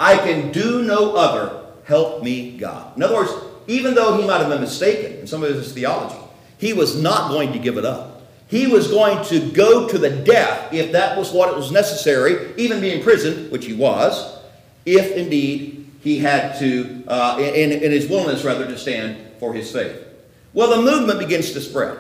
I 0.01 0.17
can 0.17 0.53
do 0.53 0.85
no 0.85 1.17
other. 1.17 1.67
Help 1.85 2.23
me, 2.23 2.57
God. 2.57 2.97
In 2.97 3.03
other 3.03 3.17
words, 3.17 3.33
even 3.67 3.95
though 3.95 4.17
he 4.17 4.27
might 4.27 4.39
have 4.39 4.49
been 4.49 4.63
mistaken 4.63 5.19
in 5.19 5.27
some 5.27 5.45
of 5.45 5.55
his 5.55 5.75
theology, 5.75 6.17
he 6.61 6.75
was 6.75 7.01
not 7.01 7.31
going 7.31 7.53
to 7.53 7.59
give 7.59 7.79
it 7.79 7.87
up. 7.87 8.23
He 8.49 8.67
was 8.67 8.89
going 8.89 9.25
to 9.27 9.51
go 9.53 9.89
to 9.89 9.97
the 9.97 10.11
death 10.11 10.75
if 10.75 10.93
that 10.93 11.17
was 11.17 11.33
what 11.33 11.49
it 11.49 11.57
was 11.57 11.73
necessary, 11.73 12.53
even 12.57 12.81
be 12.81 12.93
imprisoned, 12.93 13.51
which 13.51 13.65
he 13.65 13.73
was, 13.73 14.39
if 14.85 15.13
indeed 15.17 15.89
he 16.03 16.19
had 16.19 16.59
to, 16.59 17.05
uh, 17.09 17.39
in, 17.41 17.73
in 17.73 17.91
his 17.91 18.09
willingness 18.09 18.45
rather, 18.45 18.67
to 18.67 18.77
stand 18.77 19.17
for 19.39 19.55
his 19.55 19.73
faith. 19.73 20.05
Well, 20.53 20.71
the 20.77 20.83
movement 20.83 21.19
begins 21.19 21.53
to 21.53 21.61
spread. 21.61 21.97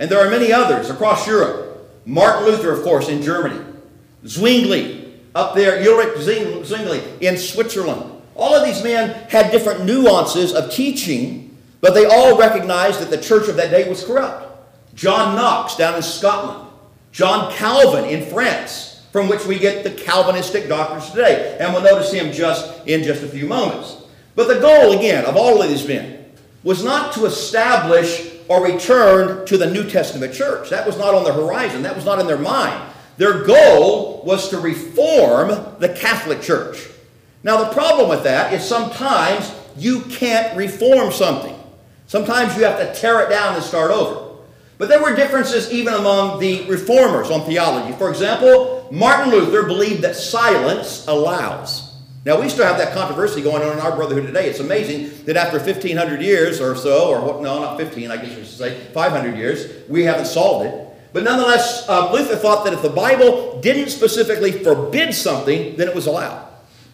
And 0.00 0.10
there 0.10 0.26
are 0.26 0.30
many 0.30 0.52
others 0.52 0.90
across 0.90 1.26
Europe. 1.26 1.88
Martin 2.06 2.46
Luther, 2.46 2.72
of 2.72 2.82
course, 2.82 3.08
in 3.08 3.22
Germany. 3.22 3.62
Zwingli, 4.26 5.12
up 5.34 5.54
there, 5.54 5.78
Ulrich 5.86 6.18
Zwingli 6.18 7.02
in 7.20 7.36
Switzerland. 7.36 8.10
All 8.34 8.54
of 8.54 8.64
these 8.64 8.82
men 8.82 9.28
had 9.28 9.52
different 9.52 9.84
nuances 9.84 10.54
of 10.54 10.72
teaching 10.72 11.49
but 11.80 11.94
they 11.94 12.04
all 12.04 12.38
recognized 12.38 13.00
that 13.00 13.10
the 13.10 13.20
church 13.20 13.48
of 13.48 13.56
that 13.56 13.70
day 13.70 13.88
was 13.88 14.04
corrupt. 14.04 14.46
John 14.94 15.36
Knox 15.36 15.76
down 15.76 15.94
in 15.94 16.02
Scotland, 16.02 16.68
John 17.12 17.52
Calvin 17.52 18.04
in 18.04 18.28
France, 18.28 19.06
from 19.12 19.28
which 19.28 19.44
we 19.46 19.58
get 19.58 19.82
the 19.82 19.90
Calvinistic 19.90 20.68
doctrines 20.68 21.10
today. 21.10 21.56
And 21.58 21.72
we'll 21.72 21.82
notice 21.82 22.12
him 22.12 22.32
just 22.32 22.86
in 22.86 23.02
just 23.02 23.22
a 23.22 23.28
few 23.28 23.46
moments. 23.46 23.96
But 24.34 24.48
the 24.48 24.60
goal, 24.60 24.92
again, 24.92 25.24
of 25.24 25.36
all 25.36 25.60
of 25.60 25.68
these 25.68 25.86
men 25.86 26.24
was 26.62 26.84
not 26.84 27.12
to 27.14 27.24
establish 27.24 28.30
or 28.48 28.64
return 28.64 29.46
to 29.46 29.56
the 29.56 29.70
New 29.70 29.88
Testament 29.88 30.34
church. 30.34 30.70
That 30.70 30.86
was 30.86 30.98
not 30.98 31.14
on 31.14 31.24
the 31.24 31.32
horizon, 31.32 31.82
that 31.82 31.96
was 31.96 32.04
not 32.04 32.18
in 32.18 32.26
their 32.26 32.38
mind. 32.38 32.92
Their 33.16 33.44
goal 33.44 34.22
was 34.24 34.48
to 34.48 34.58
reform 34.58 35.48
the 35.78 35.94
Catholic 35.94 36.40
Church. 36.40 36.88
Now, 37.42 37.62
the 37.64 37.72
problem 37.72 38.08
with 38.08 38.24
that 38.24 38.52
is 38.52 38.64
sometimes 38.64 39.54
you 39.76 40.00
can't 40.02 40.56
reform 40.56 41.12
something. 41.12 41.54
Sometimes 42.10 42.56
you 42.56 42.64
have 42.64 42.80
to 42.80 43.00
tear 43.00 43.20
it 43.20 43.30
down 43.30 43.54
and 43.54 43.62
start 43.62 43.92
over. 43.92 44.34
But 44.78 44.88
there 44.88 45.00
were 45.00 45.14
differences 45.14 45.70
even 45.70 45.94
among 45.94 46.40
the 46.40 46.64
reformers 46.64 47.30
on 47.30 47.46
theology. 47.46 47.96
For 47.98 48.10
example, 48.10 48.88
Martin 48.90 49.30
Luther 49.30 49.62
believed 49.62 50.02
that 50.02 50.16
silence 50.16 51.06
allows. 51.06 51.94
Now, 52.24 52.40
we 52.40 52.48
still 52.48 52.66
have 52.66 52.78
that 52.78 52.94
controversy 52.94 53.42
going 53.42 53.62
on 53.62 53.74
in 53.74 53.78
our 53.78 53.94
brotherhood 53.94 54.26
today. 54.26 54.50
It's 54.50 54.58
amazing 54.58 55.24
that 55.26 55.36
after 55.36 55.58
1,500 55.58 56.20
years 56.20 56.60
or 56.60 56.74
so, 56.74 57.10
or 57.10 57.20
what, 57.20 57.42
no, 57.42 57.60
not 57.60 57.78
15, 57.78 58.10
I 58.10 58.16
guess 58.16 58.36
you 58.36 58.42
should 58.42 58.58
say, 58.58 58.86
500 58.92 59.36
years, 59.36 59.88
we 59.88 60.02
haven't 60.02 60.26
solved 60.26 60.66
it. 60.66 60.88
But 61.12 61.22
nonetheless, 61.22 61.88
uh, 61.88 62.12
Luther 62.12 62.34
thought 62.34 62.64
that 62.64 62.72
if 62.72 62.82
the 62.82 62.90
Bible 62.90 63.60
didn't 63.60 63.90
specifically 63.90 64.50
forbid 64.50 65.14
something, 65.14 65.76
then 65.76 65.86
it 65.86 65.94
was 65.94 66.08
allowed. 66.08 66.48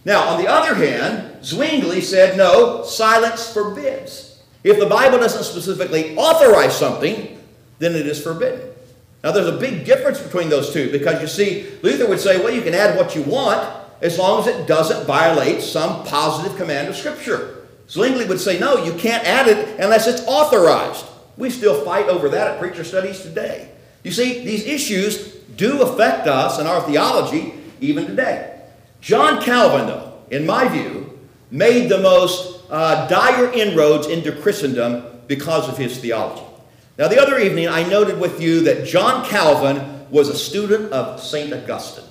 Now, 0.04 0.28
on 0.28 0.42
the 0.42 0.46
other 0.46 0.74
hand, 0.74 1.42
Zwingli 1.42 2.02
said, 2.02 2.36
no, 2.36 2.84
silence 2.84 3.50
forbids. 3.50 4.25
If 4.66 4.80
the 4.80 4.86
Bible 4.86 5.18
doesn't 5.18 5.44
specifically 5.44 6.16
authorize 6.16 6.76
something, 6.76 7.38
then 7.78 7.94
it 7.94 8.04
is 8.04 8.20
forbidden. 8.20 8.68
Now, 9.22 9.30
there's 9.30 9.46
a 9.46 9.56
big 9.56 9.84
difference 9.84 10.20
between 10.20 10.48
those 10.48 10.72
two 10.72 10.90
because 10.90 11.22
you 11.22 11.28
see, 11.28 11.78
Luther 11.82 12.08
would 12.08 12.18
say, 12.18 12.38
well, 12.38 12.52
you 12.52 12.62
can 12.62 12.74
add 12.74 12.96
what 12.96 13.14
you 13.14 13.22
want 13.22 13.64
as 14.00 14.18
long 14.18 14.40
as 14.40 14.48
it 14.48 14.66
doesn't 14.66 15.06
violate 15.06 15.62
some 15.62 16.04
positive 16.04 16.58
command 16.58 16.88
of 16.88 16.96
Scripture. 16.96 17.68
Zwingli 17.88 18.24
would 18.24 18.40
say, 18.40 18.58
no, 18.58 18.82
you 18.84 18.92
can't 18.94 19.24
add 19.24 19.46
it 19.46 19.78
unless 19.78 20.08
it's 20.08 20.26
authorized. 20.26 21.06
We 21.36 21.50
still 21.50 21.84
fight 21.84 22.08
over 22.08 22.28
that 22.30 22.54
at 22.54 22.58
preacher 22.58 22.82
studies 22.82 23.22
today. 23.22 23.70
You 24.02 24.10
see, 24.10 24.44
these 24.44 24.66
issues 24.66 25.34
do 25.54 25.82
affect 25.82 26.26
us 26.26 26.58
and 26.58 26.66
our 26.66 26.80
theology 26.80 27.54
even 27.80 28.04
today. 28.04 28.62
John 29.00 29.40
Calvin, 29.40 29.86
though, 29.86 30.14
in 30.32 30.44
my 30.44 30.66
view, 30.66 31.20
made 31.52 31.88
the 31.88 32.00
most 32.00 32.55
uh, 32.70 33.06
dire 33.08 33.52
inroads 33.52 34.06
into 34.06 34.32
Christendom 34.32 35.04
because 35.26 35.68
of 35.68 35.78
his 35.78 35.98
theology. 35.98 36.42
Now, 36.98 37.08
the 37.08 37.20
other 37.20 37.38
evening, 37.38 37.68
I 37.68 37.86
noted 37.88 38.18
with 38.18 38.40
you 38.40 38.62
that 38.62 38.86
John 38.86 39.24
Calvin 39.26 40.06
was 40.10 40.28
a 40.28 40.34
student 40.34 40.92
of 40.92 41.20
St. 41.20 41.52
Augustine. 41.52 42.04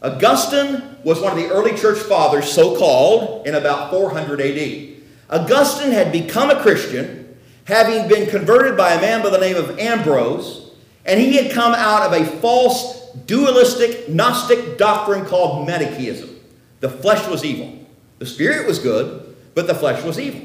Augustine 0.00 0.96
was 1.02 1.20
one 1.20 1.32
of 1.32 1.38
the 1.38 1.50
early 1.50 1.76
church 1.76 1.98
fathers, 1.98 2.50
so 2.50 2.76
called, 2.76 3.46
in 3.46 3.56
about 3.56 3.90
400 3.90 4.40
AD. 4.40 4.88
Augustine 5.30 5.90
had 5.90 6.12
become 6.12 6.50
a 6.50 6.60
Christian, 6.62 7.36
having 7.64 8.08
been 8.08 8.30
converted 8.30 8.76
by 8.76 8.92
a 8.92 9.00
man 9.00 9.22
by 9.22 9.30
the 9.30 9.38
name 9.38 9.56
of 9.56 9.78
Ambrose, 9.78 10.70
and 11.04 11.18
he 11.18 11.36
had 11.36 11.50
come 11.50 11.74
out 11.74 12.02
of 12.02 12.12
a 12.12 12.24
false, 12.40 13.10
dualistic, 13.26 14.08
Gnostic 14.08 14.78
doctrine 14.78 15.24
called 15.24 15.66
Manichaeism. 15.66 16.38
The 16.80 16.88
flesh 16.88 17.26
was 17.28 17.44
evil, 17.44 17.84
the 18.20 18.26
spirit 18.26 18.68
was 18.68 18.78
good, 18.78 19.27
but 19.58 19.66
the 19.66 19.74
flesh 19.74 20.04
was 20.04 20.20
evil. 20.20 20.40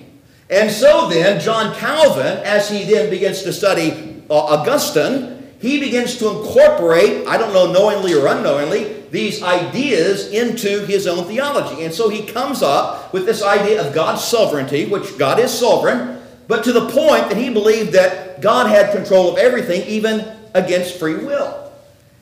And 0.49 0.71
so 0.71 1.07
then, 1.07 1.39
John 1.39 1.75
Calvin, 1.75 2.39
as 2.43 2.67
he 2.67 2.83
then 2.83 3.11
begins 3.11 3.43
to 3.43 3.53
study 3.53 4.23
uh, 4.27 4.33
Augustine, 4.33 5.53
he 5.61 5.79
begins 5.79 6.17
to 6.17 6.29
incorporate, 6.29 7.27
I 7.27 7.37
don't 7.37 7.53
know, 7.53 7.71
knowingly 7.71 8.15
or 8.15 8.25
unknowingly, 8.25 9.03
these 9.11 9.43
ideas 9.43 10.31
into 10.31 10.83
his 10.87 11.05
own 11.05 11.25
theology. 11.25 11.83
And 11.85 11.93
so 11.93 12.09
he 12.09 12.25
comes 12.25 12.63
up 12.63 13.13
with 13.13 13.27
this 13.27 13.43
idea 13.43 13.85
of 13.85 13.93
God's 13.93 14.23
sovereignty, 14.23 14.87
which 14.87 15.15
God 15.19 15.37
is 15.37 15.53
sovereign, 15.53 16.19
but 16.47 16.63
to 16.63 16.73
the 16.73 16.89
point 16.89 17.29
that 17.29 17.37
he 17.37 17.51
believed 17.51 17.91
that 17.91 18.41
God 18.41 18.65
had 18.65 18.95
control 18.95 19.31
of 19.31 19.37
everything, 19.37 19.83
even 19.83 20.25
against 20.55 20.97
free 20.97 21.17
will. 21.17 21.62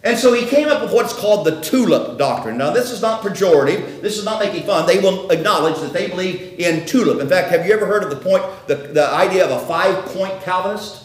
And 0.04 0.18
so 0.18 0.34
he 0.34 0.48
came 0.48 0.68
up 0.68 0.82
with 0.82 0.94
what's 0.94 1.14
called 1.14 1.46
the 1.46 1.62
tulip 1.62 2.18
doctrine. 2.18 2.58
Now, 2.58 2.72
this 2.72 2.90
is 2.90 3.02
not 3.02 3.22
pejorative. 3.22 4.02
This 4.02 4.18
is 4.18 4.26
not 4.26 4.40
making 4.40 4.64
fun. 4.64 4.88
They 4.88 5.00
will 5.00 5.30
acknowledge 5.30 5.80
that 5.80 5.94
they 5.94 6.08
believe 6.08 6.60
in 6.60 6.88
tulip. 6.88 7.20
In 7.20 7.30
fact, 7.30 7.50
have 7.50 7.68
you 7.68 7.74
ever 7.74 7.86
heard 7.86 8.04
of 8.04 8.10
the 8.10 8.16
point, 8.16 8.44
the, 8.68 8.76
the 8.76 9.08
idea 9.10 9.46
of 9.46 9.52
a 9.52 9.66
five-point 9.68 10.42
Calvinist? 10.42 11.04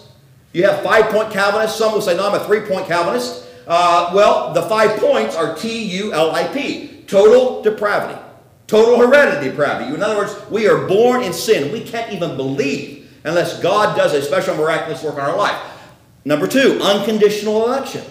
You 0.54 0.64
have 0.64 0.82
five-point 0.82 1.30
Calvinists. 1.30 1.76
Some 1.76 1.92
will 1.92 2.00
say, 2.00 2.16
no, 2.16 2.26
I'm 2.26 2.40
a 2.40 2.44
three-point 2.46 2.86
Calvinist. 2.86 3.46
Uh, 3.66 4.12
well, 4.14 4.54
the 4.54 4.62
five 4.62 4.98
points 4.98 5.36
are 5.36 5.54
T-U-L-I-P. 5.54 7.04
Total 7.06 7.62
depravity. 7.62 8.18
Total 8.66 8.98
heredity 8.98 9.50
depravity. 9.50 9.94
In 9.94 10.02
other 10.02 10.16
words, 10.16 10.34
we 10.50 10.66
are 10.68 10.88
born 10.88 11.22
in 11.22 11.34
sin. 11.34 11.70
We 11.70 11.82
can't 11.82 12.12
even 12.12 12.36
believe 12.36 13.10
unless 13.24 13.60
God 13.60 13.96
does 13.96 14.14
a 14.14 14.22
special 14.22 14.56
miraculous 14.56 15.02
work 15.02 15.14
in 15.14 15.20
our 15.20 15.36
life. 15.36 15.60
Number 16.24 16.46
two, 16.46 16.80
unconditional 16.82 17.66
election. 17.66 18.02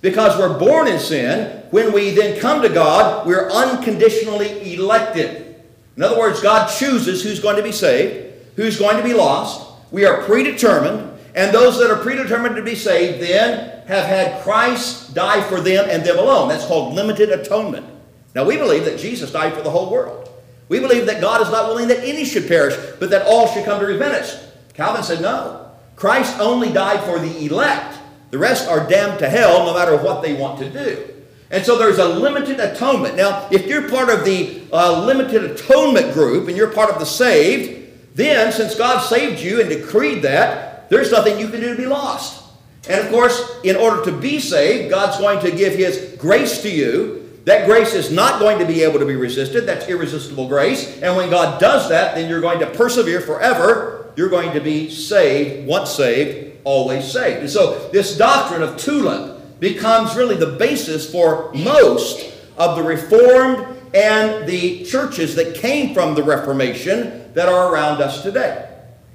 Because 0.00 0.38
we're 0.38 0.58
born 0.58 0.88
in 0.88 0.98
sin, 0.98 1.62
when 1.70 1.92
we 1.92 2.10
then 2.10 2.40
come 2.40 2.62
to 2.62 2.68
God, 2.68 3.26
we're 3.26 3.50
unconditionally 3.50 4.74
elected. 4.74 5.62
In 5.96 6.02
other 6.02 6.18
words, 6.18 6.40
God 6.40 6.68
chooses 6.68 7.22
who's 7.22 7.40
going 7.40 7.56
to 7.56 7.62
be 7.62 7.72
saved, 7.72 8.34
who's 8.56 8.78
going 8.78 8.96
to 8.96 9.02
be 9.02 9.12
lost. 9.12 9.68
We 9.90 10.06
are 10.06 10.22
predetermined, 10.22 11.18
and 11.34 11.54
those 11.54 11.78
that 11.78 11.90
are 11.90 12.02
predetermined 12.02 12.56
to 12.56 12.62
be 12.62 12.74
saved 12.74 13.20
then 13.20 13.86
have 13.86 14.06
had 14.06 14.42
Christ 14.42 15.14
die 15.14 15.42
for 15.42 15.60
them 15.60 15.86
and 15.90 16.02
them 16.02 16.18
alone. 16.18 16.48
That's 16.48 16.64
called 16.64 16.94
limited 16.94 17.30
atonement. 17.30 17.86
Now, 18.34 18.44
we 18.44 18.56
believe 18.56 18.84
that 18.84 18.98
Jesus 18.98 19.32
died 19.32 19.52
for 19.52 19.62
the 19.62 19.70
whole 19.70 19.90
world. 19.90 20.28
We 20.68 20.78
believe 20.78 21.06
that 21.06 21.20
God 21.20 21.42
is 21.42 21.50
not 21.50 21.66
willing 21.66 21.88
that 21.88 22.04
any 22.04 22.24
should 22.24 22.46
perish, 22.46 22.76
but 23.00 23.10
that 23.10 23.26
all 23.26 23.48
should 23.48 23.64
come 23.64 23.80
to 23.80 23.86
repentance. 23.86 24.38
Calvin 24.72 25.02
said, 25.02 25.20
no. 25.20 25.68
Christ 25.96 26.38
only 26.38 26.72
died 26.72 27.04
for 27.04 27.18
the 27.18 27.44
elect. 27.44 27.98
The 28.30 28.38
rest 28.38 28.68
are 28.68 28.88
damned 28.88 29.18
to 29.20 29.28
hell 29.28 29.66
no 29.66 29.74
matter 29.74 29.96
what 29.96 30.22
they 30.22 30.34
want 30.34 30.58
to 30.60 30.70
do. 30.70 31.06
And 31.50 31.64
so 31.66 31.76
there's 31.76 31.98
a 31.98 32.06
limited 32.06 32.60
atonement. 32.60 33.16
Now, 33.16 33.48
if 33.50 33.66
you're 33.66 33.88
part 33.88 34.08
of 34.08 34.24
the 34.24 34.62
uh, 34.72 35.04
limited 35.04 35.44
atonement 35.44 36.14
group 36.14 36.46
and 36.46 36.56
you're 36.56 36.70
part 36.70 36.90
of 36.90 37.00
the 37.00 37.04
saved, 37.04 37.90
then 38.14 38.52
since 38.52 38.76
God 38.76 39.00
saved 39.00 39.40
you 39.40 39.60
and 39.60 39.68
decreed 39.68 40.22
that, 40.22 40.88
there's 40.90 41.10
nothing 41.10 41.38
you 41.38 41.48
can 41.48 41.60
do 41.60 41.70
to 41.70 41.76
be 41.76 41.86
lost. 41.86 42.44
And 42.88 43.04
of 43.04 43.12
course, 43.12 43.58
in 43.64 43.76
order 43.76 44.04
to 44.04 44.12
be 44.12 44.38
saved, 44.38 44.90
God's 44.90 45.18
going 45.18 45.40
to 45.40 45.50
give 45.50 45.74
His 45.74 46.16
grace 46.18 46.62
to 46.62 46.70
you. 46.70 47.40
That 47.44 47.66
grace 47.66 47.94
is 47.94 48.12
not 48.12 48.38
going 48.38 48.58
to 48.58 48.64
be 48.64 48.82
able 48.82 48.98
to 49.00 49.06
be 49.06 49.16
resisted. 49.16 49.66
That's 49.66 49.88
irresistible 49.88 50.46
grace. 50.46 51.00
And 51.02 51.16
when 51.16 51.30
God 51.30 51.60
does 51.60 51.88
that, 51.88 52.14
then 52.14 52.28
you're 52.28 52.40
going 52.40 52.60
to 52.60 52.66
persevere 52.66 53.20
forever. 53.20 54.12
You're 54.16 54.28
going 54.28 54.52
to 54.52 54.60
be 54.60 54.90
saved, 54.90 55.66
once 55.66 55.90
saved, 55.90 56.49
always 56.64 57.10
saved. 57.10 57.40
And 57.40 57.50
so 57.50 57.88
this 57.90 58.16
doctrine 58.16 58.62
of 58.62 58.76
tulip 58.76 59.60
becomes 59.60 60.16
really 60.16 60.36
the 60.36 60.56
basis 60.58 61.10
for 61.10 61.52
most 61.54 62.32
of 62.56 62.76
the 62.76 62.82
Reformed 62.82 63.66
and 63.94 64.46
the 64.46 64.84
churches 64.84 65.34
that 65.34 65.54
came 65.54 65.94
from 65.94 66.14
the 66.14 66.22
Reformation 66.22 67.32
that 67.34 67.48
are 67.48 67.72
around 67.72 68.00
us 68.00 68.22
today. 68.22 68.68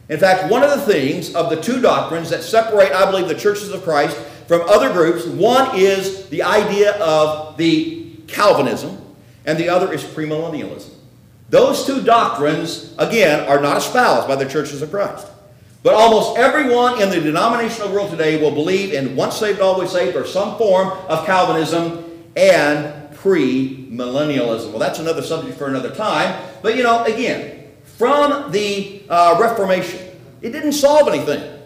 In 0.09 0.19
fact, 0.19 0.51
one 0.51 0.61
of 0.61 0.69
the 0.69 0.81
things 0.81 1.33
of 1.33 1.49
the 1.49 1.59
two 1.61 1.81
doctrines 1.81 2.29
that 2.29 2.43
separate, 2.43 2.91
I 2.91 3.09
believe, 3.09 3.27
the 3.27 3.35
churches 3.35 3.71
of 3.71 3.83
Christ 3.83 4.15
from 4.47 4.61
other 4.61 4.93
groups, 4.93 5.25
one 5.25 5.75
is 5.75 6.29
the 6.29 6.43
idea 6.43 6.93
of 6.97 7.57
the 7.57 8.11
Calvinism, 8.27 9.01
and 9.45 9.57
the 9.57 9.69
other 9.69 9.91
is 9.91 10.03
premillennialism. 10.03 10.91
Those 11.49 11.85
two 11.85 12.01
doctrines, 12.01 12.93
again, 12.97 13.47
are 13.47 13.61
not 13.61 13.77
espoused 13.77 14.27
by 14.27 14.35
the 14.35 14.47
churches 14.47 14.81
of 14.81 14.91
Christ. 14.91 15.27
But 15.85 15.93
almost 15.93 16.39
everyone 16.39 16.99
in 16.99 17.11
the 17.11 17.21
denominational 17.21 17.93
world 17.93 18.09
today 18.09 18.41
will 18.41 18.49
believe 18.49 18.91
in 18.91 19.15
once 19.15 19.37
saved, 19.37 19.59
always 19.59 19.91
saved, 19.91 20.15
or 20.15 20.25
some 20.25 20.57
form 20.57 20.87
of 21.07 21.27
Calvinism 21.27 22.03
and 22.35 23.13
premillennialism. 23.13 24.71
Well, 24.71 24.79
that's 24.79 24.97
another 24.97 25.21
subject 25.21 25.59
for 25.59 25.67
another 25.67 25.93
time. 25.93 26.43
But 26.63 26.75
you 26.75 26.81
know, 26.81 27.03
again, 27.03 27.67
from 27.83 28.51
the 28.51 29.03
uh, 29.07 29.37
Reformation, 29.39 29.99
it 30.41 30.49
didn't 30.49 30.73
solve 30.73 31.07
anything. 31.07 31.61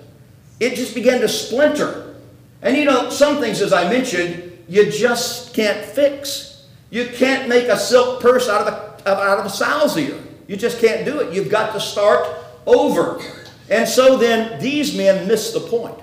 It 0.60 0.76
just 0.76 0.94
began 0.94 1.22
to 1.22 1.30
splinter. 1.30 2.18
And 2.62 2.76
you 2.76 2.84
know, 2.84 3.10
some 3.10 3.38
things, 3.38 3.62
as 3.62 3.72
I 3.72 3.90
mentioned, 3.90 4.52
you 4.68 4.92
just 4.92 5.54
can't 5.54 5.86
fix. 5.86 6.68
You 6.90 7.06
can't 7.06 7.48
make 7.48 7.70
a 7.70 7.78
silk 7.78 8.22
purse 8.22 8.50
out 8.50 8.68
of 8.68 9.08
out 9.08 9.40
of 9.40 9.46
a 9.46 9.50
sow's 9.50 9.98
ear. 9.98 10.22
You 10.46 10.58
just 10.58 10.82
can't 10.82 11.06
do 11.06 11.22
it. 11.22 11.34
You've 11.34 11.50
got 11.50 11.72
to 11.72 11.80
start 11.80 12.28
over. 12.66 13.22
And 13.70 13.88
so 13.88 14.18
then 14.18 14.60
these 14.60 14.96
men 14.96 15.28
missed 15.28 15.54
the 15.54 15.60
point. 15.60 15.98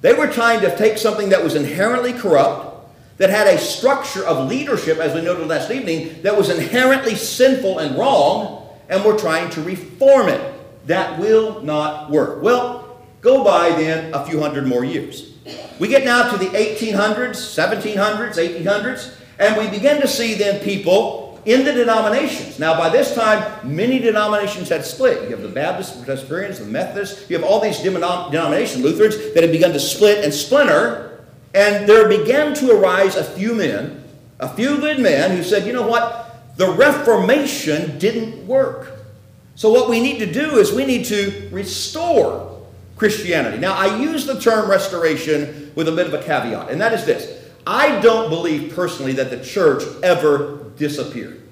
They 0.00 0.14
were 0.14 0.28
trying 0.28 0.60
to 0.60 0.76
take 0.76 0.98
something 0.98 1.30
that 1.30 1.42
was 1.42 1.54
inherently 1.54 2.12
corrupt, 2.12 2.66
that 3.18 3.30
had 3.30 3.48
a 3.48 3.58
structure 3.58 4.24
of 4.24 4.48
leadership, 4.48 4.98
as 4.98 5.12
we 5.14 5.22
noted 5.22 5.48
last 5.48 5.70
evening, 5.72 6.22
that 6.22 6.36
was 6.36 6.50
inherently 6.50 7.16
sinful 7.16 7.80
and 7.80 7.98
wrong, 7.98 8.68
and 8.88 9.04
were 9.04 9.18
trying 9.18 9.50
to 9.50 9.62
reform 9.62 10.28
it. 10.28 10.54
That 10.86 11.18
will 11.18 11.60
not 11.62 12.10
work. 12.10 12.42
Well, 12.42 13.00
go 13.20 13.42
by 13.42 13.70
then 13.70 14.14
a 14.14 14.24
few 14.24 14.40
hundred 14.40 14.66
more 14.66 14.84
years. 14.84 15.34
We 15.80 15.88
get 15.88 16.04
now 16.04 16.30
to 16.30 16.38
the 16.38 16.46
1800s, 16.46 17.36
1700s, 17.36 18.36
1800s, 18.36 19.14
and 19.38 19.56
we 19.56 19.68
begin 19.68 20.00
to 20.00 20.08
see 20.08 20.34
then 20.34 20.60
people 20.60 21.27
in 21.44 21.64
the 21.64 21.72
denominations. 21.72 22.58
Now, 22.58 22.76
by 22.76 22.88
this 22.88 23.14
time, 23.14 23.74
many 23.74 23.98
denominations 23.98 24.68
had 24.68 24.84
split. 24.84 25.22
You 25.24 25.30
have 25.30 25.42
the 25.42 25.48
Baptists, 25.48 25.96
the 25.96 26.04
Presbyterians, 26.04 26.58
the 26.58 26.66
Methodists. 26.66 27.28
You 27.30 27.38
have 27.38 27.46
all 27.46 27.60
these 27.60 27.80
denominations, 27.80 28.82
Lutherans, 28.82 29.16
that 29.34 29.42
had 29.42 29.52
begun 29.52 29.72
to 29.72 29.80
split 29.80 30.24
and 30.24 30.32
splinter. 30.32 31.24
And 31.54 31.88
there 31.88 32.08
began 32.08 32.54
to 32.54 32.72
arise 32.72 33.16
a 33.16 33.24
few 33.24 33.54
men, 33.54 34.04
a 34.38 34.48
few 34.48 34.78
good 34.78 35.00
men, 35.00 35.36
who 35.36 35.42
said, 35.42 35.66
you 35.66 35.72
know 35.72 35.86
what? 35.86 36.56
The 36.56 36.70
Reformation 36.70 37.98
didn't 37.98 38.46
work. 38.46 38.92
So, 39.54 39.70
what 39.70 39.88
we 39.88 40.00
need 40.00 40.18
to 40.18 40.26
do 40.32 40.58
is 40.58 40.72
we 40.72 40.84
need 40.84 41.06
to 41.06 41.48
restore 41.50 42.62
Christianity. 42.96 43.58
Now, 43.58 43.74
I 43.74 43.98
use 43.98 44.26
the 44.26 44.40
term 44.40 44.70
restoration 44.70 45.72
with 45.74 45.88
a 45.88 45.92
bit 45.92 46.06
of 46.06 46.14
a 46.14 46.22
caveat, 46.22 46.70
and 46.70 46.80
that 46.80 46.92
is 46.92 47.04
this. 47.04 47.44
I 47.66 48.00
don't 48.00 48.28
believe 48.30 48.74
personally 48.74 49.12
that 49.14 49.30
the 49.30 49.42
church 49.42 49.82
ever 50.02 50.57
disappeared. 50.78 51.42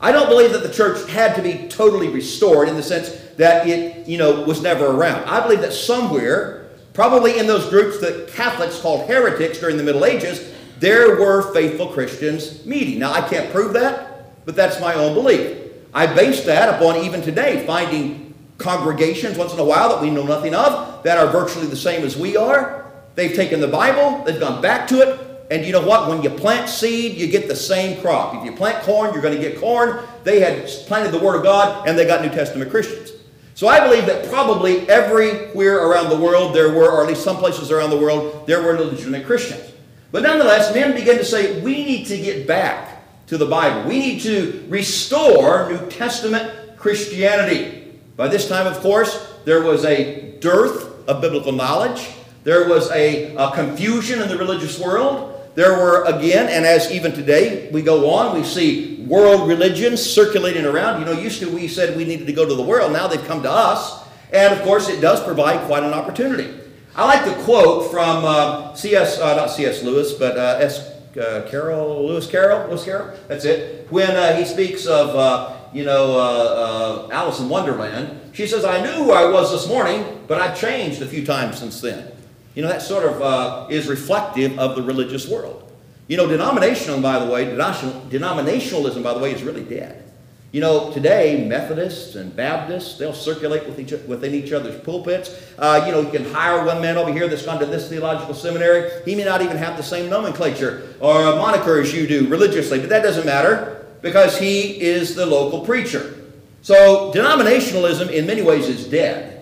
I 0.00 0.12
don't 0.12 0.28
believe 0.28 0.52
that 0.52 0.62
the 0.62 0.72
church 0.72 1.08
had 1.10 1.34
to 1.36 1.42
be 1.42 1.68
totally 1.68 2.08
restored 2.08 2.68
in 2.68 2.76
the 2.76 2.82
sense 2.82 3.08
that 3.36 3.66
it, 3.66 4.06
you 4.06 4.18
know, 4.18 4.42
was 4.42 4.62
never 4.62 4.86
around. 4.86 5.24
I 5.24 5.40
believe 5.40 5.60
that 5.62 5.72
somewhere, 5.72 6.68
probably 6.92 7.38
in 7.38 7.46
those 7.46 7.68
groups 7.68 8.00
that 8.00 8.28
Catholics 8.28 8.80
called 8.80 9.08
heretics 9.08 9.58
during 9.58 9.76
the 9.76 9.82
Middle 9.82 10.04
Ages, 10.04 10.52
there 10.78 11.18
were 11.18 11.52
faithful 11.54 11.88
Christians 11.88 12.64
meeting. 12.66 12.98
Now, 12.98 13.12
I 13.12 13.26
can't 13.26 13.50
prove 13.50 13.72
that, 13.72 14.44
but 14.44 14.54
that's 14.54 14.80
my 14.80 14.94
own 14.94 15.14
belief. 15.14 15.62
I 15.94 16.06
base 16.06 16.44
that 16.44 16.74
upon 16.74 16.96
even 17.04 17.22
today 17.22 17.66
finding 17.66 18.34
congregations 18.58 19.38
once 19.38 19.54
in 19.54 19.58
a 19.58 19.64
while 19.64 19.88
that 19.88 20.02
we 20.02 20.10
know 20.10 20.24
nothing 20.24 20.54
of 20.54 21.02
that 21.04 21.18
are 21.18 21.28
virtually 21.28 21.66
the 21.66 21.76
same 21.76 22.04
as 22.04 22.16
we 22.16 22.36
are. 22.36 22.90
They've 23.14 23.34
taken 23.34 23.60
the 23.60 23.68
Bible, 23.68 24.22
they've 24.24 24.38
gone 24.38 24.60
back 24.60 24.86
to 24.88 25.00
it, 25.00 25.25
and 25.50 25.64
you 25.64 25.72
know 25.72 25.86
what? 25.86 26.08
When 26.08 26.22
you 26.22 26.30
plant 26.30 26.68
seed, 26.68 27.16
you 27.16 27.28
get 27.28 27.48
the 27.48 27.56
same 27.56 28.00
crop. 28.00 28.34
If 28.34 28.44
you 28.44 28.52
plant 28.52 28.82
corn, 28.84 29.12
you're 29.12 29.22
going 29.22 29.36
to 29.36 29.40
get 29.40 29.60
corn. 29.60 30.00
They 30.24 30.40
had 30.40 30.66
planted 30.86 31.12
the 31.12 31.18
Word 31.18 31.36
of 31.36 31.42
God, 31.42 31.86
and 31.86 31.98
they 31.98 32.06
got 32.06 32.22
New 32.22 32.30
Testament 32.30 32.70
Christians. 32.70 33.12
So 33.54 33.68
I 33.68 33.80
believe 33.80 34.06
that 34.06 34.28
probably 34.28 34.86
everywhere 34.88 35.86
around 35.86 36.10
the 36.10 36.16
world 36.16 36.54
there 36.54 36.70
were, 36.70 36.90
or 36.90 37.02
at 37.02 37.08
least 37.08 37.24
some 37.24 37.36
places 37.36 37.70
around 37.70 37.90
the 37.90 37.98
world, 37.98 38.46
there 38.46 38.62
were 38.62 38.78
legitimate 38.78 39.24
Christians. 39.24 39.72
But 40.12 40.24
nonetheless, 40.24 40.74
men 40.74 40.94
began 40.94 41.16
to 41.16 41.24
say, 41.24 41.60
we 41.62 41.84
need 41.84 42.06
to 42.06 42.16
get 42.16 42.46
back 42.46 43.02
to 43.28 43.38
the 43.38 43.46
Bible. 43.46 43.88
We 43.88 43.98
need 43.98 44.20
to 44.22 44.66
restore 44.68 45.70
New 45.70 45.90
Testament 45.90 46.76
Christianity. 46.76 47.98
By 48.16 48.28
this 48.28 48.48
time, 48.48 48.66
of 48.66 48.78
course, 48.80 49.34
there 49.44 49.62
was 49.62 49.84
a 49.84 50.38
dearth 50.40 51.08
of 51.08 51.20
biblical 51.20 51.52
knowledge. 51.52 52.08
There 52.46 52.68
was 52.68 52.88
a, 52.92 53.34
a 53.34 53.50
confusion 53.50 54.22
in 54.22 54.28
the 54.28 54.38
religious 54.38 54.78
world. 54.78 55.50
There 55.56 55.72
were, 55.72 56.04
again, 56.04 56.46
and 56.48 56.64
as 56.64 56.92
even 56.92 57.10
today 57.10 57.68
we 57.72 57.82
go 57.82 58.08
on, 58.08 58.38
we 58.38 58.44
see 58.44 59.04
world 59.04 59.48
religions 59.48 60.00
circulating 60.00 60.64
around. 60.64 61.00
You 61.00 61.06
know, 61.06 61.20
used 61.20 61.40
to 61.40 61.50
we 61.50 61.66
said 61.66 61.96
we 61.96 62.04
needed 62.04 62.28
to 62.28 62.32
go 62.32 62.46
to 62.46 62.54
the 62.54 62.62
world, 62.62 62.92
now 62.92 63.08
they've 63.08 63.26
come 63.26 63.42
to 63.42 63.50
us. 63.50 64.06
And 64.32 64.54
of 64.54 64.62
course, 64.62 64.88
it 64.88 65.00
does 65.00 65.20
provide 65.24 65.66
quite 65.66 65.82
an 65.82 65.92
opportunity. 65.92 66.48
I 66.94 67.04
like 67.06 67.24
the 67.24 67.34
quote 67.42 67.90
from 67.90 68.24
uh, 68.24 68.74
C.S., 68.74 69.18
uh, 69.18 69.34
not 69.34 69.50
C.S. 69.50 69.82
Lewis, 69.82 70.12
but 70.12 70.38
uh, 70.38 70.58
S. 70.60 70.92
Uh, 71.18 71.44
Carroll, 71.50 72.06
Lewis 72.06 72.30
Carroll, 72.30 72.68
Lewis 72.68 72.84
Carroll, 72.84 73.18
that's 73.26 73.44
it. 73.44 73.90
When 73.90 74.10
uh, 74.10 74.36
he 74.36 74.44
speaks 74.44 74.86
of, 74.86 75.16
uh, 75.16 75.56
you 75.72 75.84
know, 75.84 77.08
Alice 77.10 77.40
in 77.40 77.48
Wonderland, 77.48 78.20
she 78.34 78.46
says, 78.46 78.64
I 78.64 78.80
knew 78.82 78.92
who 78.92 79.10
I 79.10 79.28
was 79.28 79.50
this 79.50 79.66
morning, 79.66 80.22
but 80.28 80.40
I've 80.40 80.56
changed 80.56 81.02
a 81.02 81.06
few 81.06 81.26
times 81.26 81.58
since 81.58 81.80
then. 81.80 82.12
You 82.56 82.62
know, 82.62 82.68
that 82.68 82.80
sort 82.80 83.04
of 83.04 83.20
uh, 83.20 83.66
is 83.68 83.86
reflective 83.86 84.58
of 84.58 84.76
the 84.76 84.82
religious 84.82 85.28
world. 85.28 85.70
You 86.08 86.16
know, 86.16 86.26
denominational, 86.26 87.02
by 87.02 87.18
the 87.18 87.30
way, 87.30 87.44
denominationalism, 87.44 89.02
by 89.02 89.12
the 89.12 89.20
way, 89.20 89.32
is 89.32 89.42
really 89.42 89.62
dead. 89.62 90.10
You 90.52 90.62
know, 90.62 90.90
today, 90.90 91.44
Methodists 91.46 92.14
and 92.14 92.34
Baptists, 92.34 92.96
they'll 92.96 93.12
circulate 93.12 93.66
with 93.66 93.78
each, 93.78 93.92
within 94.06 94.32
each 94.32 94.52
other's 94.52 94.80
pulpits. 94.80 95.38
Uh, 95.58 95.84
you 95.84 95.92
know, 95.92 96.00
you 96.00 96.08
can 96.08 96.24
hire 96.32 96.64
one 96.64 96.80
man 96.80 96.96
over 96.96 97.12
here 97.12 97.28
that's 97.28 97.44
gone 97.44 97.60
to 97.60 97.66
this 97.66 97.90
theological 97.90 98.32
seminary. 98.32 98.90
He 99.04 99.14
may 99.14 99.24
not 99.24 99.42
even 99.42 99.58
have 99.58 99.76
the 99.76 99.82
same 99.82 100.08
nomenclature 100.08 100.94
or 100.98 101.36
moniker 101.36 101.78
as 101.78 101.92
you 101.92 102.06
do 102.06 102.26
religiously, 102.28 102.80
but 102.80 102.88
that 102.88 103.02
doesn't 103.02 103.26
matter 103.26 103.86
because 104.00 104.38
he 104.38 104.80
is 104.80 105.14
the 105.14 105.26
local 105.26 105.60
preacher. 105.60 106.14
So, 106.62 107.12
denominationalism 107.12 108.10
in 108.10 108.26
many 108.26 108.40
ways 108.40 108.66
is 108.66 108.88
dead. 108.88 109.35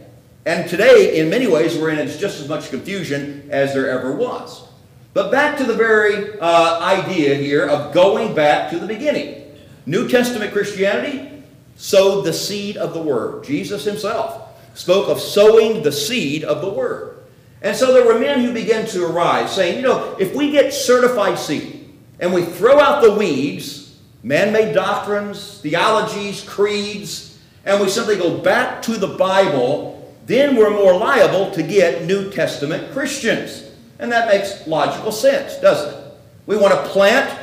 And 0.47 0.69
today, 0.69 1.19
in 1.19 1.31
many 1.31 1.47
ways, 1.47 1.77
we're 1.77 1.91
in 1.91 2.07
just 2.07 2.41
as 2.41 2.49
much 2.49 2.71
confusion 2.71 3.49
as 3.51 3.73
there 3.73 3.89
ever 3.89 4.13
was. 4.13 4.69
But 5.15 5.31
back 5.31 5.57
to 5.59 5.65
the 5.65 5.75
very 5.75 6.39
uh, 6.39 6.81
idea 6.81 7.35
here 7.37 7.67
of 7.67 7.95
going 7.95 8.35
back 8.35 8.71
to 8.71 8.79
the 8.79 8.87
beginning. 8.87 9.57
New 9.87 10.09
Testament 10.09 10.53
Christianity 10.53 11.43
sowed 11.77 12.25
the 12.25 12.33
seed 12.33 12.77
of 12.77 12.93
the 12.95 13.03
Word. 13.03 13.45
Jesus 13.45 13.85
himself 13.85 14.49
spoke 14.75 15.09
of 15.09 15.21
sowing 15.21 15.83
the 15.83 15.93
seed 15.93 16.45
of 16.45 16.61
the 16.61 16.71
Word. 16.71 17.19
And 17.63 17.75
so 17.75 17.95
there 17.95 18.05
were 18.05 18.19
men 18.19 18.41
who 18.41 18.53
began 18.53 18.87
to 18.89 19.07
arise 19.07 19.55
saying, 19.55 19.77
you 19.77 19.83
know, 19.83 20.17
if 20.19 20.35
we 20.35 20.51
get 20.51 20.75
certified 20.75 21.39
seed 21.39 21.95
and 22.21 22.35
we 22.35 22.45
throw 22.45 22.79
out 22.79 23.03
the 23.03 23.15
weeds, 23.15 23.99
man 24.23 24.53
made 24.53 24.75
doctrines, 24.75 25.61
theologies, 25.61 26.43
creeds, 26.43 27.39
and 27.65 27.81
we 27.81 27.89
simply 27.89 28.17
go 28.17 28.39
back 28.39 28.83
to 28.83 28.97
the 28.97 29.17
Bible 29.17 29.94
then 30.27 30.57
we're 30.57 30.71
more 30.71 30.97
liable 30.97 31.51
to 31.53 31.63
get 31.63 32.05
New 32.05 32.31
Testament 32.31 32.93
Christians. 32.93 33.71
And 33.99 34.11
that 34.11 34.29
makes 34.29 34.67
logical 34.67 35.13
sense, 35.13 35.57
doesn't 35.59 35.95
it? 35.95 36.13
We 36.47 36.57
want 36.57 36.75
to 36.75 36.91
plant 36.91 37.39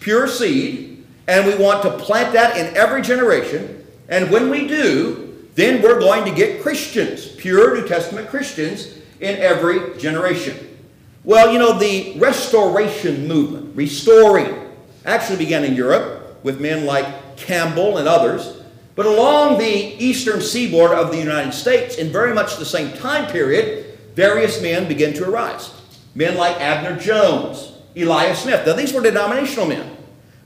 pure 0.00 0.28
seed, 0.28 1.04
and 1.26 1.46
we 1.46 1.56
want 1.56 1.82
to 1.82 1.90
plant 1.98 2.32
that 2.32 2.56
in 2.56 2.76
every 2.76 3.02
generation. 3.02 3.84
And 4.08 4.30
when 4.30 4.50
we 4.50 4.66
do, 4.66 5.46
then 5.54 5.82
we're 5.82 5.98
going 5.98 6.24
to 6.24 6.30
get 6.30 6.62
Christians, 6.62 7.26
pure 7.26 7.80
New 7.80 7.88
Testament 7.88 8.28
Christians, 8.28 8.98
in 9.20 9.36
every 9.38 9.98
generation. 9.98 10.78
Well, 11.24 11.52
you 11.52 11.58
know, 11.58 11.78
the 11.78 12.14
restoration 12.18 13.26
movement, 13.26 13.74
restoring, 13.74 14.70
actually 15.04 15.38
began 15.38 15.64
in 15.64 15.74
Europe 15.74 16.38
with 16.44 16.60
men 16.60 16.86
like 16.86 17.36
Campbell 17.36 17.98
and 17.98 18.06
others. 18.06 18.62
But 18.96 19.06
along 19.06 19.58
the 19.58 19.94
eastern 20.02 20.40
seaboard 20.40 20.92
of 20.92 21.12
the 21.12 21.18
United 21.18 21.52
States, 21.52 21.96
in 21.96 22.10
very 22.10 22.34
much 22.34 22.56
the 22.56 22.64
same 22.64 22.96
time 22.96 23.30
period, 23.30 23.98
various 24.14 24.60
men 24.60 24.88
began 24.88 25.12
to 25.14 25.28
arise. 25.28 25.70
Men 26.14 26.36
like 26.36 26.58
Abner 26.60 26.98
Jones, 26.98 27.74
Elias 27.94 28.42
Smith. 28.42 28.66
Now, 28.66 28.72
these 28.72 28.94
were 28.94 29.02
denominational 29.02 29.66
men. 29.66 29.96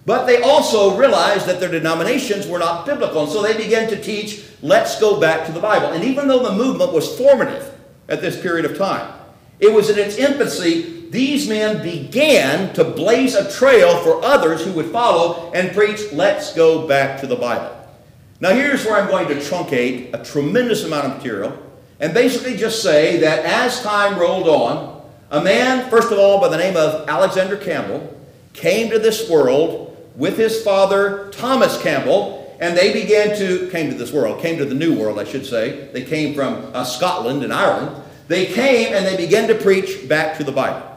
But 0.05 0.27
they 0.27 0.43
also 0.43 0.97
realized 0.97 1.47
that 1.47 1.61
their 1.61 1.71
denominations 1.71 2.49
were 2.49 2.59
not 2.59 2.87
biblical. 2.87 3.23
And 3.23 3.31
so 3.31 3.41
they 3.43 3.57
began 3.57 3.89
to 3.91 4.03
teach, 4.03 4.45
let's 4.63 4.99
go 4.99 5.21
back 5.21 5.47
to 5.47 5.53
the 5.53 5.61
Bible. 5.61 5.89
And 5.89 6.03
even 6.03 6.27
though 6.27 6.43
the 6.43 6.57
movement 6.57 6.93
was 6.93 7.17
formative 7.17 7.73
at 8.09 8.21
this 8.21 8.41
period 8.41 8.65
of 8.65 8.77
time, 8.77 9.15
it 9.61 9.73
was 9.73 9.91
in 9.91 9.99
its 9.99 10.17
infancy, 10.17 11.09
these 11.11 11.49
men 11.49 11.83
began 11.83 12.73
to 12.75 12.83
blaze 12.83 13.35
a 13.35 13.51
trail 13.53 13.97
for 13.99 14.25
others 14.25 14.65
who 14.65 14.73
would 14.73 14.87
follow 14.87 15.53
and 15.53 15.73
preach, 15.73 16.01
let's 16.13 16.55
go 16.55 16.89
back 16.89 17.21
to 17.21 17.29
the 17.29 17.37
Bible. 17.37 17.77
Now, 18.41 18.55
here's 18.55 18.87
where 18.87 18.97
I'm 18.97 19.09
going 19.09 19.29
to 19.29 19.35
truncate 19.35 20.15
a 20.15 20.25
tremendous 20.25 20.85
amount 20.85 21.07
of 21.07 21.17
material 21.19 21.59
and 22.01 22.15
basically 22.15 22.57
just 22.57 22.83
say 22.83 23.19
that 23.19 23.45
as 23.45 23.83
time 23.83 24.19
rolled 24.19 24.49
on, 24.49 25.03
a 25.31 25.45
man, 25.45 25.91
first 25.91 26.11
of 26.11 26.19
all, 26.19 26.41
by 26.41 26.49
the 26.49 26.57
name 26.57 26.75
of 26.75 27.07
Alexander 27.07 27.59
Campbell, 27.59 28.19
came 28.55 28.91
to 28.91 28.99
this 28.99 29.29
world 29.29 29.95
with 30.17 30.39
his 30.39 30.63
father 30.65 31.29
Thomas 31.33 31.81
Campbell, 31.83 32.57
and 32.61 32.77
they 32.77 32.95
began 32.95 33.37
to, 33.37 33.69
came 33.69 33.91
to 33.91 33.97
this 33.97 34.11
world, 34.11 34.41
came 34.41 34.57
to 34.57 34.65
the 34.65 34.75
new 34.75 34.99
world, 34.99 35.19
I 35.19 35.25
should 35.25 35.45
say. 35.45 35.91
They 35.93 36.03
came 36.03 36.35
from 36.35 36.71
uh, 36.75 36.85
Scotland 36.85 37.45
and 37.45 37.53
Ireland. 37.53 38.03
They 38.29 38.47
came 38.47 38.95
and 38.95 39.05
they 39.05 39.19
began 39.19 39.49
to 39.49 39.55
preach 39.55 40.09
back 40.09 40.39
to 40.39 40.45
the 40.45 40.53
Bible. 40.53 40.90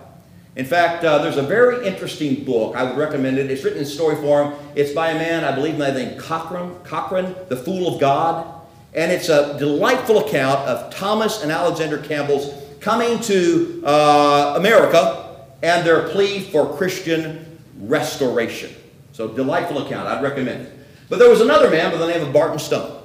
In 0.55 0.65
fact, 0.65 1.03
uh, 1.03 1.17
there's 1.17 1.37
a 1.37 1.43
very 1.43 1.85
interesting 1.87 2.43
book. 2.43 2.75
I 2.75 2.83
would 2.83 2.97
recommend 2.97 3.39
it. 3.39 3.49
It's 3.49 3.63
written 3.63 3.79
in 3.79 3.85
story 3.85 4.15
form. 4.17 4.53
It's 4.75 4.91
by 4.91 5.09
a 5.09 5.15
man, 5.15 5.43
I 5.43 5.53
believe, 5.53 5.77
named 5.77 6.19
Cochran, 6.19 6.75
Cochran, 6.83 7.35
The 7.49 7.57
Fool 7.57 7.95
of 7.95 7.99
God. 7.99 8.61
And 8.93 9.11
it's 9.11 9.29
a 9.29 9.57
delightful 9.57 10.19
account 10.19 10.59
of 10.67 10.93
Thomas 10.93 11.41
and 11.41 11.51
Alexander 11.51 11.97
Campbell's 11.97 12.53
coming 12.79 13.19
to 13.21 13.81
uh, 13.83 14.53
America 14.57 15.47
and 15.63 15.87
their 15.87 16.09
plea 16.09 16.41
for 16.41 16.77
Christian 16.77 17.59
restoration. 17.79 18.71
So, 19.13 19.27
delightful 19.29 19.85
account. 19.85 20.07
I'd 20.07 20.21
recommend 20.21 20.67
it. 20.67 20.79
But 21.09 21.17
there 21.17 21.29
was 21.29 21.41
another 21.41 21.69
man 21.69 21.91
by 21.91 21.97
the 21.97 22.07
name 22.07 22.21
of 22.21 22.31
Barton 22.31 22.59
Stone. 22.59 23.03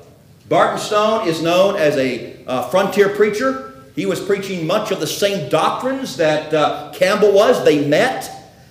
Barton 0.48 0.78
Stone 0.78 1.28
is 1.28 1.42
known 1.42 1.76
as 1.76 1.96
a 1.96 2.44
uh, 2.46 2.68
frontier 2.68 3.10
preacher. 3.10 3.67
He 3.98 4.06
was 4.06 4.20
preaching 4.20 4.64
much 4.64 4.92
of 4.92 5.00
the 5.00 5.08
same 5.08 5.48
doctrines 5.48 6.16
that 6.18 6.54
uh, 6.54 6.92
Campbell 6.94 7.32
was. 7.32 7.64
They 7.64 7.84
met, 7.84 8.30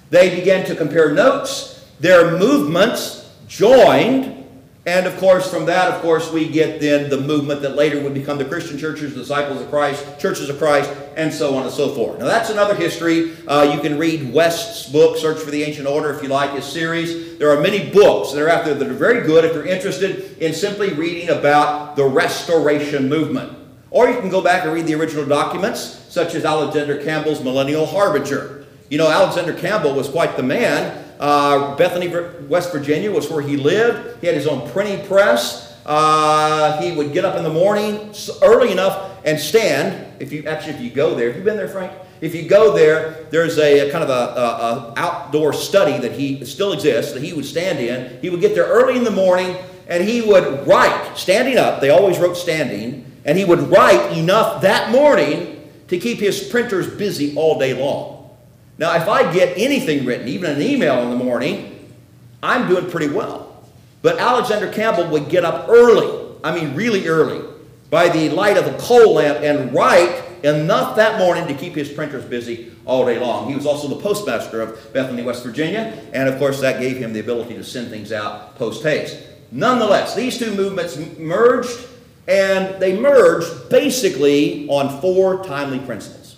they 0.09 0.33
began 0.33 0.65
to 0.67 0.73
compare 0.73 1.11
notes, 1.11 1.85
their 1.99 2.39
movements 2.39 3.29
joined, 3.45 4.45
and 4.85 5.05
of 5.05 5.17
course, 5.17 5.51
from 5.51 5.65
that, 5.65 5.93
of 5.93 6.01
course, 6.01 6.31
we 6.31 6.47
get 6.47 6.79
then 6.79 7.09
the 7.09 7.19
movement 7.19 7.61
that 7.63 7.75
later 7.75 8.01
would 8.01 8.13
become 8.13 8.37
the 8.37 8.45
Christian 8.45 8.77
churches, 8.77 9.15
the 9.15 9.19
disciples 9.19 9.61
of 9.61 9.69
Christ, 9.69 10.17
churches 10.17 10.47
of 10.47 10.59
Christ, 10.59 10.89
and 11.17 11.33
so 11.33 11.57
on 11.57 11.63
and 11.63 11.73
so 11.73 11.93
forth. 11.93 12.19
Now, 12.19 12.25
that's 12.27 12.49
another 12.49 12.73
history. 12.73 13.33
Uh, 13.45 13.69
you 13.75 13.81
can 13.81 13.99
read 13.99 14.31
West's 14.31 14.87
book, 14.89 15.17
Search 15.17 15.39
for 15.39 15.51
the 15.51 15.61
Ancient 15.61 15.89
Order, 15.89 16.13
if 16.13 16.23
you 16.23 16.29
like 16.29 16.51
his 16.51 16.63
series. 16.63 17.37
There 17.37 17.51
are 17.51 17.59
many 17.59 17.91
books 17.91 18.31
that 18.31 18.41
are 18.41 18.47
out 18.47 18.63
there 18.63 18.75
that 18.75 18.87
are 18.87 18.93
very 18.93 19.27
good 19.27 19.43
if 19.43 19.53
you're 19.53 19.65
interested 19.65 20.37
in 20.41 20.53
simply 20.53 20.93
reading 20.93 21.31
about 21.31 21.97
the 21.97 22.05
restoration 22.05 23.09
movement. 23.09 23.66
Or 23.89 24.09
you 24.09 24.19
can 24.19 24.29
go 24.29 24.41
back 24.41 24.65
and 24.65 24.73
read 24.73 24.85
the 24.85 24.95
original 24.95 25.25
documents, 25.25 25.81
such 26.09 26.35
as 26.35 26.43
Alexander 26.43 27.01
Campbell's 27.03 27.43
Millennial 27.43 27.85
Harbinger. 27.85 28.65
You 28.89 28.97
know, 28.97 29.09
Alexander 29.09 29.53
Campbell 29.53 29.93
was 29.93 30.09
quite 30.09 30.35
the 30.35 30.43
man. 30.43 31.05
Uh, 31.19 31.75
Bethany, 31.75 32.07
West 32.47 32.71
Virginia 32.71 33.11
was 33.11 33.29
where 33.29 33.41
he 33.41 33.57
lived. 33.57 34.21
He 34.21 34.27
had 34.27 34.35
his 34.35 34.47
own 34.47 34.69
printing 34.71 35.05
press. 35.07 35.77
Uh, 35.85 36.81
he 36.81 36.91
would 36.91 37.13
get 37.13 37.23
up 37.23 37.37
in 37.37 37.43
the 37.43 37.49
morning 37.49 38.13
early 38.43 38.71
enough 38.71 39.19
and 39.23 39.39
stand. 39.39 40.21
If 40.21 40.33
you 40.33 40.45
actually, 40.45 40.73
if 40.73 40.81
you 40.81 40.89
go 40.89 41.15
there, 41.15 41.27
have 41.27 41.37
you 41.37 41.43
been 41.43 41.57
there, 41.57 41.69
Frank? 41.69 41.93
If 42.19 42.35
you 42.35 42.47
go 42.47 42.75
there, 42.75 43.25
there's 43.29 43.57
a, 43.57 43.87
a 43.87 43.91
kind 43.91 44.03
of 44.03 44.09
a, 44.09 44.13
a, 44.13 44.93
outdoor 44.97 45.53
study 45.53 45.97
that 45.99 46.13
he 46.13 46.43
still 46.45 46.73
exists 46.73 47.13
that 47.13 47.21
he 47.21 47.31
would 47.31 47.45
stand 47.45 47.79
in. 47.79 48.19
He 48.21 48.29
would 48.29 48.41
get 48.41 48.55
there 48.55 48.65
early 48.65 48.97
in 48.97 49.03
the 49.03 49.11
morning 49.11 49.55
and 49.87 50.03
he 50.03 50.21
would 50.21 50.67
write 50.67 51.15
standing 51.15 51.57
up. 51.57 51.79
They 51.79 51.91
always 51.91 52.17
wrote 52.17 52.35
standing 52.35 53.06
and 53.27 53.37
he 53.37 53.45
would 53.45 53.59
write 53.69 54.17
enough 54.17 54.61
that 54.61 54.89
morning 54.89 55.69
to 55.89 55.99
keep 55.99 56.17
his 56.17 56.47
printers 56.47 56.87
busy 56.87 57.35
all 57.35 57.59
day 57.59 57.73
long. 57.73 58.29
Now, 58.77 58.95
if 58.95 59.07
I 59.07 59.31
get 59.33 59.57
anything 59.57 60.05
written, 60.05 60.27
even 60.27 60.51
an 60.51 60.61
email 60.61 61.03
in 61.03 61.09
the 61.09 61.23
morning, 61.23 61.93
I'm 62.41 62.67
doing 62.67 62.89
pretty 62.89 63.09
well. 63.09 63.63
But 64.01 64.19
Alexander 64.19 64.71
Campbell 64.71 65.07
would 65.09 65.29
get 65.29 65.43
up 65.43 65.67
early, 65.67 66.35
I 66.43 66.55
mean, 66.55 66.75
really 66.75 67.07
early, 67.07 67.45
by 67.89 68.09
the 68.09 68.29
light 68.29 68.57
of 68.57 68.67
a 68.67 68.77
coal 68.77 69.15
lamp 69.15 69.39
and 69.39 69.73
write 69.73 70.23
enough 70.43 70.95
that 70.95 71.17
morning 71.17 71.47
to 71.47 71.53
keep 71.53 71.73
his 71.73 71.89
printers 71.89 72.23
busy 72.23 72.71
all 72.85 73.05
day 73.05 73.19
long. 73.19 73.49
He 73.49 73.55
was 73.55 73.65
also 73.65 73.87
the 73.87 74.01
postmaster 74.01 74.61
of 74.61 74.93
Bethany, 74.93 75.23
West 75.23 75.43
Virginia, 75.43 76.01
and 76.13 76.29
of 76.29 76.37
course, 76.37 76.61
that 76.61 76.79
gave 76.79 76.97
him 76.97 77.11
the 77.11 77.19
ability 77.19 77.55
to 77.55 77.63
send 77.63 77.89
things 77.89 78.11
out 78.11 78.55
post 78.55 78.83
haste. 78.83 79.17
Nonetheless, 79.51 80.15
these 80.15 80.37
two 80.37 80.53
movements 80.53 80.97
merged 81.17 81.87
and 82.27 82.79
they 82.81 82.99
merged 82.99 83.69
basically 83.69 84.67
on 84.67 85.01
four 85.01 85.43
timely 85.43 85.79
principles. 85.79 86.37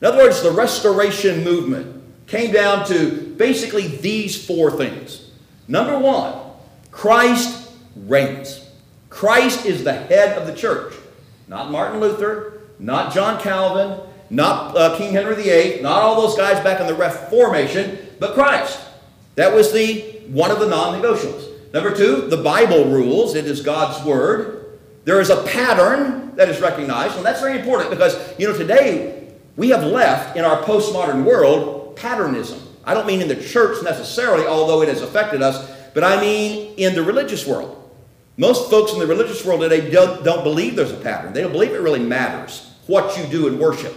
In 0.00 0.06
other 0.06 0.18
words, 0.18 0.42
the 0.42 0.50
restoration 0.50 1.42
movement 1.44 2.02
came 2.26 2.52
down 2.52 2.86
to 2.86 3.34
basically 3.36 3.86
these 3.86 4.46
four 4.46 4.70
things. 4.70 5.30
Number 5.66 5.98
one, 5.98 6.34
Christ 6.90 7.70
reigns. 7.96 8.68
Christ 9.08 9.66
is 9.66 9.82
the 9.84 9.92
head 9.92 10.38
of 10.38 10.46
the 10.46 10.54
church. 10.54 10.94
Not 11.48 11.70
Martin 11.70 12.00
Luther, 12.00 12.60
not 12.78 13.12
John 13.12 13.40
Calvin, 13.40 14.00
not 14.30 14.76
uh, 14.76 14.96
King 14.96 15.12
Henry 15.12 15.34
VIII, 15.34 15.82
not 15.82 16.02
all 16.02 16.20
those 16.20 16.36
guys 16.36 16.62
back 16.62 16.80
in 16.80 16.86
the 16.86 16.94
Reformation, 16.94 17.98
but 18.18 18.34
Christ. 18.34 18.80
That 19.34 19.52
was 19.52 19.72
the 19.72 20.02
one 20.28 20.50
of 20.50 20.60
the 20.60 20.68
non-negotiables. 20.68 21.72
Number 21.72 21.94
two, 21.94 22.28
the 22.28 22.36
Bible 22.36 22.84
rules. 22.84 23.34
It 23.34 23.46
is 23.46 23.60
God's 23.60 24.04
word. 24.04 24.59
There 25.04 25.20
is 25.20 25.30
a 25.30 25.42
pattern 25.44 26.36
that 26.36 26.48
is 26.48 26.60
recognized, 26.60 27.16
and 27.16 27.24
that's 27.24 27.40
very 27.40 27.58
important 27.58 27.90
because, 27.90 28.16
you 28.38 28.48
know, 28.48 28.56
today 28.56 29.28
we 29.56 29.70
have 29.70 29.84
left 29.84 30.36
in 30.36 30.44
our 30.44 30.62
postmodern 30.62 31.24
world 31.24 31.96
patternism. 31.96 32.60
I 32.84 32.94
don't 32.94 33.06
mean 33.06 33.20
in 33.20 33.28
the 33.28 33.36
church 33.36 33.82
necessarily, 33.82 34.46
although 34.46 34.82
it 34.82 34.88
has 34.88 35.02
affected 35.02 35.42
us, 35.42 35.70
but 35.94 36.04
I 36.04 36.20
mean 36.20 36.74
in 36.76 36.94
the 36.94 37.02
religious 37.02 37.46
world. 37.46 37.76
Most 38.36 38.70
folks 38.70 38.92
in 38.92 38.98
the 38.98 39.06
religious 39.06 39.44
world 39.44 39.60
today 39.60 39.90
don't, 39.90 40.24
don't 40.24 40.44
believe 40.44 40.76
there's 40.76 40.92
a 40.92 40.96
pattern. 40.96 41.32
They 41.32 41.42
don't 41.42 41.52
believe 41.52 41.72
it 41.72 41.80
really 41.80 42.00
matters 42.00 42.70
what 42.86 43.16
you 43.18 43.24
do 43.26 43.48
in 43.48 43.58
worship. 43.58 43.96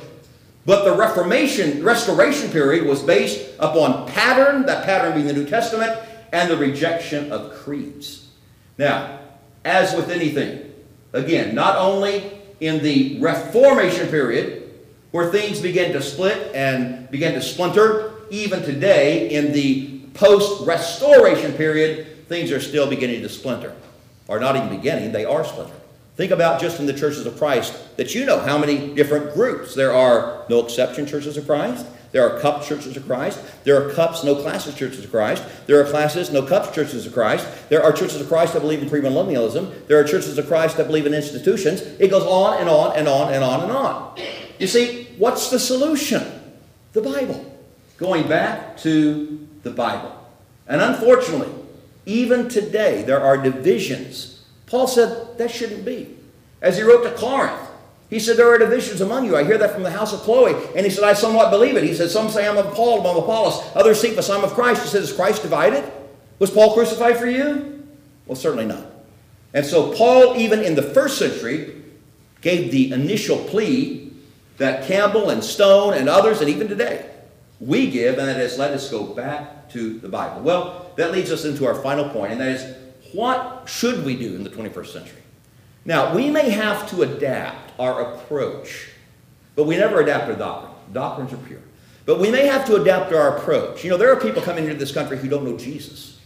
But 0.65 0.85
the 0.85 0.95
Reformation, 0.95 1.83
Restoration 1.83 2.49
period 2.51 2.85
was 2.85 3.01
based 3.01 3.55
upon 3.59 4.07
pattern, 4.07 4.65
that 4.65 4.85
pattern 4.85 5.13
being 5.13 5.27
the 5.27 5.33
New 5.33 5.45
Testament, 5.45 5.97
and 6.31 6.49
the 6.49 6.57
rejection 6.57 7.31
of 7.31 7.53
creeds. 7.53 8.29
Now, 8.77 9.19
as 9.63 9.95
with 9.95 10.09
anything, 10.09 10.72
Again, 11.13 11.55
not 11.55 11.77
only 11.77 12.31
in 12.59 12.83
the 12.83 13.19
Reformation 13.19 14.07
period, 14.07 14.71
where 15.11 15.31
things 15.31 15.59
began 15.59 15.93
to 15.93 16.01
split 16.01 16.53
and 16.55 17.09
began 17.11 17.33
to 17.33 17.41
splinter, 17.41 18.13
even 18.31 18.63
today 18.63 19.29
in 19.29 19.53
the 19.53 19.99
post 20.15 20.65
restoration 20.65 21.53
period, 21.53 22.27
things 22.27 22.51
are 22.51 22.59
still 22.59 22.89
beginning 22.89 23.21
to 23.21 23.29
splinter. 23.29 23.75
Or 24.27 24.39
not 24.39 24.55
even 24.55 24.69
beginning, 24.69 25.11
they 25.11 25.25
are 25.25 25.45
splintering. 25.45 25.79
Think 26.15 26.31
about 26.31 26.61
just 26.61 26.79
in 26.79 26.85
the 26.85 26.93
churches 26.93 27.25
of 27.25 27.37
Christ 27.37 27.75
that 27.97 28.13
you 28.13 28.25
know 28.25 28.39
how 28.39 28.57
many 28.57 28.93
different 28.93 29.33
groups. 29.33 29.75
There 29.75 29.93
are 29.93 30.45
no 30.49 30.63
exception 30.63 31.05
churches 31.05 31.37
of 31.37 31.45
Christ. 31.45 31.85
There 32.13 32.29
are 32.29 32.39
cup 32.39 32.63
churches 32.63 32.95
of 32.95 33.05
Christ. 33.07 33.41
There 33.63 33.75
are 33.75 33.91
cups, 33.91 34.23
no 34.23 34.35
classes 34.35 34.75
churches 34.75 35.03
of 35.03 35.09
Christ. 35.09 35.43
There 35.65 35.81
are 35.81 35.83
classes, 35.83 36.31
no 36.31 36.43
cups 36.43 36.73
churches 36.73 37.07
of 37.07 37.13
Christ. 37.13 37.47
There 37.69 37.83
are 37.83 37.91
churches 37.91 38.21
of 38.21 38.27
Christ 38.27 38.53
that 38.53 38.61
believe 38.61 38.83
in 38.83 38.89
premillennialism. 38.89 39.87
There 39.87 39.99
are 39.99 40.03
churches 40.03 40.37
of 40.37 40.47
Christ 40.47 40.77
that 40.77 40.85
believe 40.85 41.07
in 41.07 41.13
institutions. 41.15 41.81
It 41.81 42.11
goes 42.11 42.23
on 42.23 42.59
and 42.59 42.69
on 42.69 42.95
and 42.95 43.07
on 43.07 43.33
and 43.33 43.43
on 43.43 43.61
and 43.63 43.71
on. 43.71 44.19
You 44.59 44.67
see, 44.67 45.09
what's 45.17 45.49
the 45.49 45.57
solution? 45.57 46.23
The 46.93 47.01
Bible. 47.01 47.51
Going 47.97 48.27
back 48.27 48.77
to 48.77 49.47
the 49.63 49.71
Bible. 49.71 50.15
And 50.67 50.81
unfortunately, 50.81 51.51
even 52.05 52.47
today, 52.47 53.01
there 53.01 53.21
are 53.21 53.37
divisions. 53.37 54.43
Paul 54.67 54.85
said 54.85 55.39
that 55.39 55.49
shouldn't 55.49 55.83
be. 55.83 56.15
As 56.61 56.77
he 56.77 56.83
wrote 56.83 57.03
to 57.03 57.11
Corinth, 57.19 57.59
he 58.13 58.19
said, 58.19 58.37
There 58.37 58.47
are 58.53 58.59
divisions 58.59 59.01
among 59.01 59.25
you. 59.25 59.35
I 59.35 59.43
hear 59.43 59.57
that 59.57 59.73
from 59.73 59.81
the 59.81 59.89
house 59.89 60.13
of 60.13 60.19
Chloe. 60.19 60.53
And 60.75 60.85
he 60.85 60.91
said, 60.91 61.03
I 61.03 61.13
somewhat 61.13 61.49
believe 61.49 61.75
it. 61.75 61.83
He 61.83 61.95
said, 61.95 62.11
Some 62.11 62.29
say 62.29 62.47
I'm 62.47 62.57
of 62.57 62.71
Paul, 62.75 62.99
I'm 62.99 63.17
of 63.17 63.23
Apollos. 63.23 63.71
Others 63.73 64.05
But 64.15 64.29
I'm 64.29 64.43
of 64.43 64.53
Christ. 64.53 64.83
He 64.83 64.87
said, 64.87 65.01
Is 65.01 65.11
Christ 65.11 65.41
divided? 65.41 65.91
Was 66.37 66.51
Paul 66.51 66.75
crucified 66.75 67.17
for 67.17 67.25
you? 67.25 67.83
Well, 68.27 68.35
certainly 68.35 68.67
not. 68.67 68.85
And 69.55 69.65
so, 69.65 69.95
Paul, 69.95 70.37
even 70.37 70.61
in 70.61 70.75
the 70.75 70.83
first 70.83 71.17
century, 71.17 71.81
gave 72.41 72.71
the 72.71 72.91
initial 72.91 73.37
plea 73.45 74.13
that 74.57 74.85
Campbell 74.85 75.31
and 75.31 75.43
Stone 75.43 75.95
and 75.95 76.07
others, 76.07 76.39
and 76.39 76.51
even 76.51 76.67
today, 76.67 77.09
we 77.59 77.89
give, 77.89 78.19
and 78.19 78.27
that 78.27 78.39
is 78.39 78.59
let 78.59 78.73
us 78.73 78.91
go 78.91 79.05
back 79.05 79.69
to 79.71 79.97
the 79.97 80.09
Bible. 80.09 80.43
Well, 80.43 80.91
that 80.97 81.11
leads 81.11 81.31
us 81.31 81.45
into 81.45 81.65
our 81.65 81.73
final 81.73 82.09
point, 82.09 82.33
and 82.33 82.41
that 82.41 82.49
is 82.49 82.75
what 83.13 83.63
should 83.65 84.05
we 84.05 84.15
do 84.15 84.35
in 84.35 84.43
the 84.43 84.51
21st 84.51 84.87
century? 84.93 85.21
Now, 85.83 86.15
we 86.15 86.29
may 86.29 86.51
have 86.51 86.87
to 86.91 87.01
adapt 87.01 87.62
our 87.79 88.13
approach, 88.13 88.89
but 89.55 89.65
we 89.65 89.77
never 89.77 90.01
adapt 90.01 90.29
our 90.29 90.35
doctrine. 90.35 90.71
Doctrines 90.93 91.33
are 91.33 91.37
pure. 91.37 91.61
But 92.05 92.19
we 92.19 92.29
may 92.29 92.45
have 92.47 92.65
to 92.67 92.75
adapt 92.75 93.13
our 93.13 93.37
approach. 93.37 93.83
You 93.83 93.89
know, 93.89 93.97
there 93.97 94.11
are 94.11 94.19
people 94.19 94.41
coming 94.41 94.65
into 94.65 94.75
this 94.75 94.91
country 94.91 95.17
who 95.17 95.29
don't 95.29 95.45
know 95.45 95.57
Jesus. 95.57 96.19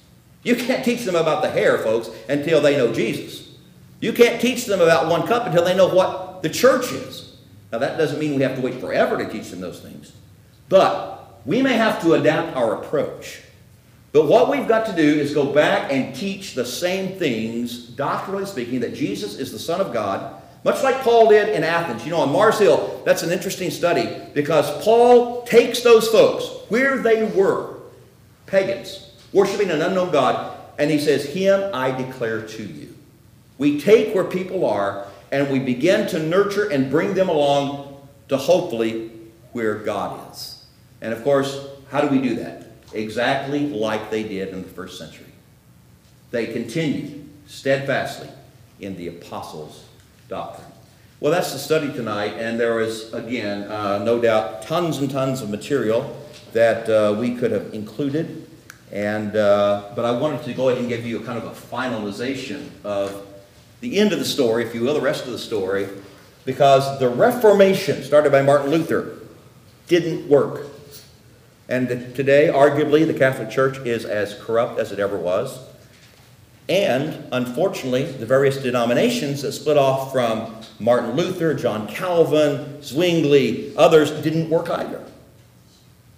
You 0.43 0.55
can't 0.55 0.83
teach 0.83 1.03
them 1.03 1.15
about 1.15 1.41
the 1.41 1.49
hair, 1.49 1.77
folks, 1.77 2.09
until 2.29 2.61
they 2.61 2.77
know 2.77 2.91
Jesus. 2.93 3.55
You 3.99 4.13
can't 4.13 4.39
teach 4.41 4.65
them 4.65 4.81
about 4.81 5.07
one 5.07 5.27
cup 5.27 5.45
until 5.45 5.63
they 5.63 5.75
know 5.75 5.87
what 5.87 6.41
the 6.41 6.49
church 6.49 6.91
is. 6.91 7.37
Now, 7.71 7.79
that 7.79 7.97
doesn't 7.97 8.19
mean 8.19 8.35
we 8.35 8.43
have 8.43 8.55
to 8.55 8.61
wait 8.61 8.79
forever 8.79 9.17
to 9.17 9.29
teach 9.29 9.49
them 9.49 9.59
those 9.59 9.81
things. 9.81 10.13
But 10.69 11.41
we 11.45 11.61
may 11.61 11.73
have 11.73 12.01
to 12.01 12.13
adapt 12.13 12.55
our 12.55 12.81
approach. 12.81 13.41
But 14.13 14.25
what 14.25 14.49
we've 14.49 14.67
got 14.67 14.85
to 14.87 14.95
do 14.95 15.03
is 15.03 15.33
go 15.33 15.51
back 15.53 15.91
and 15.91 16.15
teach 16.15 16.55
the 16.55 16.65
same 16.65 17.19
things, 17.19 17.87
doctrinally 17.87 18.45
speaking, 18.45 18.79
that 18.79 18.93
Jesus 18.93 19.37
is 19.37 19.51
the 19.51 19.59
Son 19.59 19.81
of 19.81 19.93
God, 19.93 20.41
much 20.68 20.84
like 20.84 21.01
Paul 21.01 21.30
did 21.30 21.47
in 21.55 21.63
Athens. 21.63 22.03
You 22.03 22.11
know, 22.11 22.20
on 22.20 22.30
Mars 22.30 22.59
Hill, 22.59 23.01
that's 23.05 23.24
an 23.24 23.32
interesting 23.32 23.72
study 23.72 24.22
because 24.34 24.84
Paul 24.84 25.43
takes 25.43 25.80
those 25.80 26.09
folks 26.09 26.45
where 26.68 26.97
they 26.97 27.24
were, 27.24 27.78
pagans, 28.47 29.13
worshiping 29.32 29.72
an 29.72 29.82
unknown 29.82 30.11
God, 30.11 30.57
and 30.78 30.91
he 30.91 30.99
says, 30.99 31.24
Him 31.24 31.70
I 31.74 31.91
declare 31.91 32.41
to 32.45 32.63
you. 32.63 32.93
We 33.57 33.80
take 33.80 34.13
where 34.13 34.26
people 34.26 34.65
are 34.65 35.07
and 35.32 35.49
we 35.49 35.59
begin 35.59 36.05
to 36.09 36.20
nurture 36.20 36.70
and 36.70 36.91
bring 36.91 37.13
them 37.13 37.30
along 37.30 38.05
to 38.28 38.36
hopefully 38.36 39.09
where 39.53 39.76
God 39.76 40.34
is. 40.34 40.65
And 40.99 41.13
of 41.13 41.24
course, 41.24 41.65
how 41.89 42.01
do 42.01 42.09
we 42.09 42.22
do 42.22 42.36
that? 42.36 42.68
Exactly 42.91 43.70
like 43.70 44.11
they 44.11 44.24
did 44.24 44.49
in 44.49 44.63
the 44.63 44.68
first 44.68 44.97
century. 44.97 45.32
They 46.32 46.47
continued 46.47 47.30
steadfastly 47.47 48.28
in 48.82 48.97
the 48.97 49.07
apostles' 49.07 49.86
doctrine. 50.28 50.67
Well, 51.19 51.32
that's 51.32 51.51
the 51.51 51.59
study 51.59 51.91
tonight, 51.91 52.36
and 52.38 52.59
there 52.59 52.80
is, 52.80 53.11
again, 53.13 53.63
uh, 53.63 54.03
no 54.03 54.21
doubt, 54.21 54.61
tons 54.61 54.99
and 54.99 55.09
tons 55.09 55.41
of 55.41 55.49
material 55.49 56.15
that 56.53 56.88
uh, 56.88 57.15
we 57.17 57.36
could 57.36 57.51
have 57.51 57.73
included. 57.73 58.47
And, 58.91 59.36
uh, 59.36 59.89
but 59.95 60.05
I 60.05 60.11
wanted 60.11 60.43
to 60.43 60.53
go 60.53 60.69
ahead 60.69 60.80
and 60.80 60.88
give 60.88 61.05
you 61.05 61.19
a 61.19 61.23
kind 61.23 61.38
of 61.38 61.45
a 61.45 61.75
finalization 61.75 62.69
of 62.84 63.25
the 63.82 63.97
end 63.97 64.13
of 64.13 64.19
the 64.19 64.25
story, 64.25 64.63
if 64.63 64.75
you 64.75 64.82
will, 64.82 64.93
the 64.93 65.01
rest 65.01 65.25
of 65.25 65.32
the 65.32 65.39
story, 65.39 65.88
because 66.45 66.99
the 66.99 67.09
Reformation, 67.09 68.03
started 68.03 68.32
by 68.32 68.41
Martin 68.41 68.69
Luther, 68.69 69.17
didn't 69.88 70.30
work. 70.30 70.67
And 71.67 71.89
today, 72.15 72.49
arguably, 72.53 73.05
the 73.05 73.13
Catholic 73.13 73.49
Church 73.49 73.78
is 73.80 74.05
as 74.05 74.36
corrupt 74.36 74.80
as 74.80 74.91
it 74.91 74.99
ever 74.99 75.17
was. 75.17 75.59
And 76.70 77.28
unfortunately, 77.32 78.03
the 78.03 78.26
various 78.26 78.57
denominations 78.57 79.41
that 79.43 79.53
split 79.53 79.78
off 79.78 80.11
from 80.11 80.53
Martin 80.80 81.11
Luther, 81.11 81.53
John 81.53 81.88
Calvin, 81.88 82.82
Zwingli, 82.82 83.76
others 83.78 84.11
didn't 84.11 84.49
work 84.49 84.70
either. 84.70 85.03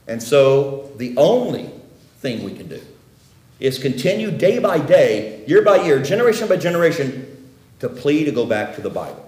And 0.08 0.22
so 0.22 0.91
the 0.97 1.16
only 1.18 1.70
thing 2.18 2.43
we 2.43 2.54
can 2.54 2.68
do 2.68 2.82
is 3.60 3.78
continue 3.78 4.32
day 4.32 4.58
by 4.58 4.80
day, 4.80 5.45
year 5.45 5.62
by 5.62 5.84
year, 5.84 6.02
generation 6.02 6.47
by 6.47 6.58
generation, 6.58 7.47
to 7.80 7.88
plead 7.88 8.26
to 8.26 8.32
go 8.32 8.45
back 8.45 8.76
to 8.76 8.82
the 8.82 8.89
Bible. 8.89 9.26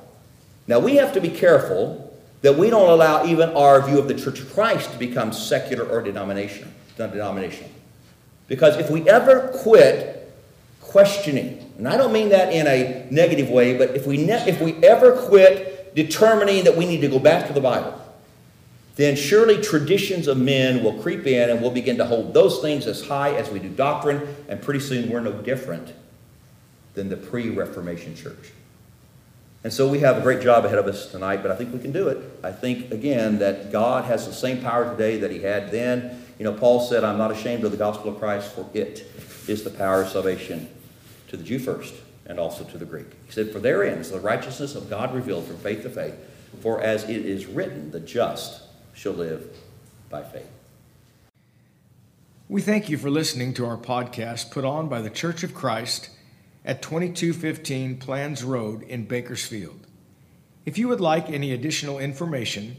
Now, 0.67 0.79
we 0.79 0.95
have 0.95 1.13
to 1.13 1.21
be 1.21 1.29
careful 1.29 2.17
that 2.41 2.57
we 2.57 2.69
don't 2.69 2.89
allow 2.89 3.25
even 3.25 3.49
our 3.51 3.85
view 3.85 3.99
of 3.99 4.07
the 4.07 4.15
Church 4.15 4.39
of 4.39 4.51
Christ 4.53 4.91
to 4.91 4.97
become 4.97 5.31
secular 5.31 5.85
or 5.85 6.01
denominational. 6.01 6.71
Because 8.47 8.77
if 8.77 8.89
we 8.89 9.07
ever 9.07 9.49
quit 9.63 10.10
questioning, 10.91 11.73
and 11.77 11.87
I 11.87 11.95
don't 11.95 12.11
mean 12.11 12.29
that 12.29 12.51
in 12.53 12.67
a 12.67 13.07
negative 13.09 13.49
way, 13.49 13.77
but 13.77 13.95
if 13.95 14.05
we, 14.05 14.17
ne- 14.17 14.47
if 14.47 14.61
we 14.61 14.73
ever 14.83 15.13
quit 15.27 15.95
determining 15.95 16.65
that 16.65 16.75
we 16.75 16.85
need 16.85 17.01
to 17.01 17.07
go 17.07 17.17
back 17.17 17.47
to 17.47 17.53
the 17.53 17.61
Bible, 17.61 17.97
then 18.97 19.15
surely 19.15 19.61
traditions 19.61 20.27
of 20.27 20.37
men 20.37 20.83
will 20.83 21.01
creep 21.01 21.25
in 21.25 21.49
and 21.49 21.61
we'll 21.61 21.71
begin 21.71 21.97
to 21.97 22.05
hold 22.05 22.33
those 22.33 22.59
things 22.59 22.87
as 22.87 23.07
high 23.07 23.33
as 23.35 23.49
we 23.49 23.59
do 23.59 23.69
doctrine, 23.69 24.35
and 24.49 24.61
pretty 24.61 24.81
soon 24.81 25.09
we're 25.09 25.21
no 25.21 25.31
different 25.31 25.93
than 26.93 27.07
the 27.07 27.17
pre 27.17 27.49
Reformation 27.49 28.13
church. 28.13 28.51
And 29.63 29.71
so 29.71 29.87
we 29.87 29.99
have 29.99 30.17
a 30.17 30.21
great 30.21 30.41
job 30.41 30.65
ahead 30.65 30.77
of 30.77 30.87
us 30.87 31.09
tonight, 31.09 31.41
but 31.41 31.51
I 31.51 31.55
think 31.55 31.71
we 31.71 31.79
can 31.79 31.93
do 31.93 32.09
it. 32.09 32.17
I 32.43 32.51
think, 32.51 32.91
again, 32.91 33.39
that 33.39 33.71
God 33.71 34.05
has 34.05 34.25
the 34.27 34.33
same 34.33 34.61
power 34.61 34.91
today 34.91 35.19
that 35.19 35.31
he 35.31 35.41
had 35.41 35.71
then. 35.71 36.25
You 36.37 36.43
know, 36.43 36.53
Paul 36.53 36.81
said, 36.81 37.03
I'm 37.03 37.17
not 37.17 37.31
ashamed 37.31 37.63
of 37.63 37.71
the 37.71 37.77
gospel 37.77 38.11
of 38.11 38.19
Christ, 38.19 38.51
for 38.51 38.67
it 38.73 39.05
is 39.47 39.63
the 39.63 39.69
power 39.69 40.01
of 40.01 40.09
salvation 40.09 40.67
to 41.31 41.37
the 41.37 41.43
Jew 41.43 41.59
first 41.59 41.95
and 42.25 42.39
also 42.39 42.63
to 42.65 42.77
the 42.77 42.85
Greek. 42.85 43.07
He 43.25 43.31
said, 43.31 43.51
For 43.51 43.59
therein 43.59 43.97
is 43.97 44.11
the 44.11 44.19
righteousness 44.19 44.75
of 44.75 44.89
God 44.89 45.15
revealed 45.15 45.45
from 45.45 45.57
faith 45.57 45.81
to 45.83 45.89
faith. 45.89 46.13
For 46.59 46.81
as 46.81 47.05
it 47.05 47.25
is 47.25 47.45
written, 47.45 47.91
the 47.91 48.01
just 48.01 48.61
shall 48.93 49.13
live 49.13 49.47
by 50.09 50.23
faith. 50.23 50.49
We 52.49 52.61
thank 52.61 52.89
you 52.89 52.97
for 52.97 53.09
listening 53.09 53.53
to 53.55 53.65
our 53.65 53.77
podcast 53.77 54.51
put 54.51 54.65
on 54.65 54.89
by 54.89 55.01
the 55.01 55.09
Church 55.09 55.43
of 55.43 55.55
Christ 55.55 56.09
at 56.65 56.81
2215 56.81 57.97
Planz 57.99 58.45
Road 58.45 58.83
in 58.83 59.05
Bakersfield. 59.05 59.87
If 60.65 60.77
you 60.77 60.89
would 60.89 60.99
like 60.99 61.29
any 61.29 61.53
additional 61.53 61.97
information, 61.97 62.75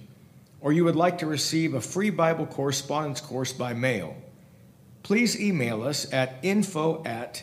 or 0.60 0.74
you 0.74 0.84
would 0.84 0.94
like 0.94 1.18
to 1.18 1.26
receive 1.26 1.72
a 1.72 1.80
free 1.80 2.10
Bible 2.10 2.44
correspondence 2.44 3.22
course 3.22 3.52
by 3.54 3.72
mail, 3.72 4.14
please 5.02 5.40
email 5.40 5.82
us 5.82 6.12
at 6.12 6.36
info 6.42 7.02
at 7.04 7.42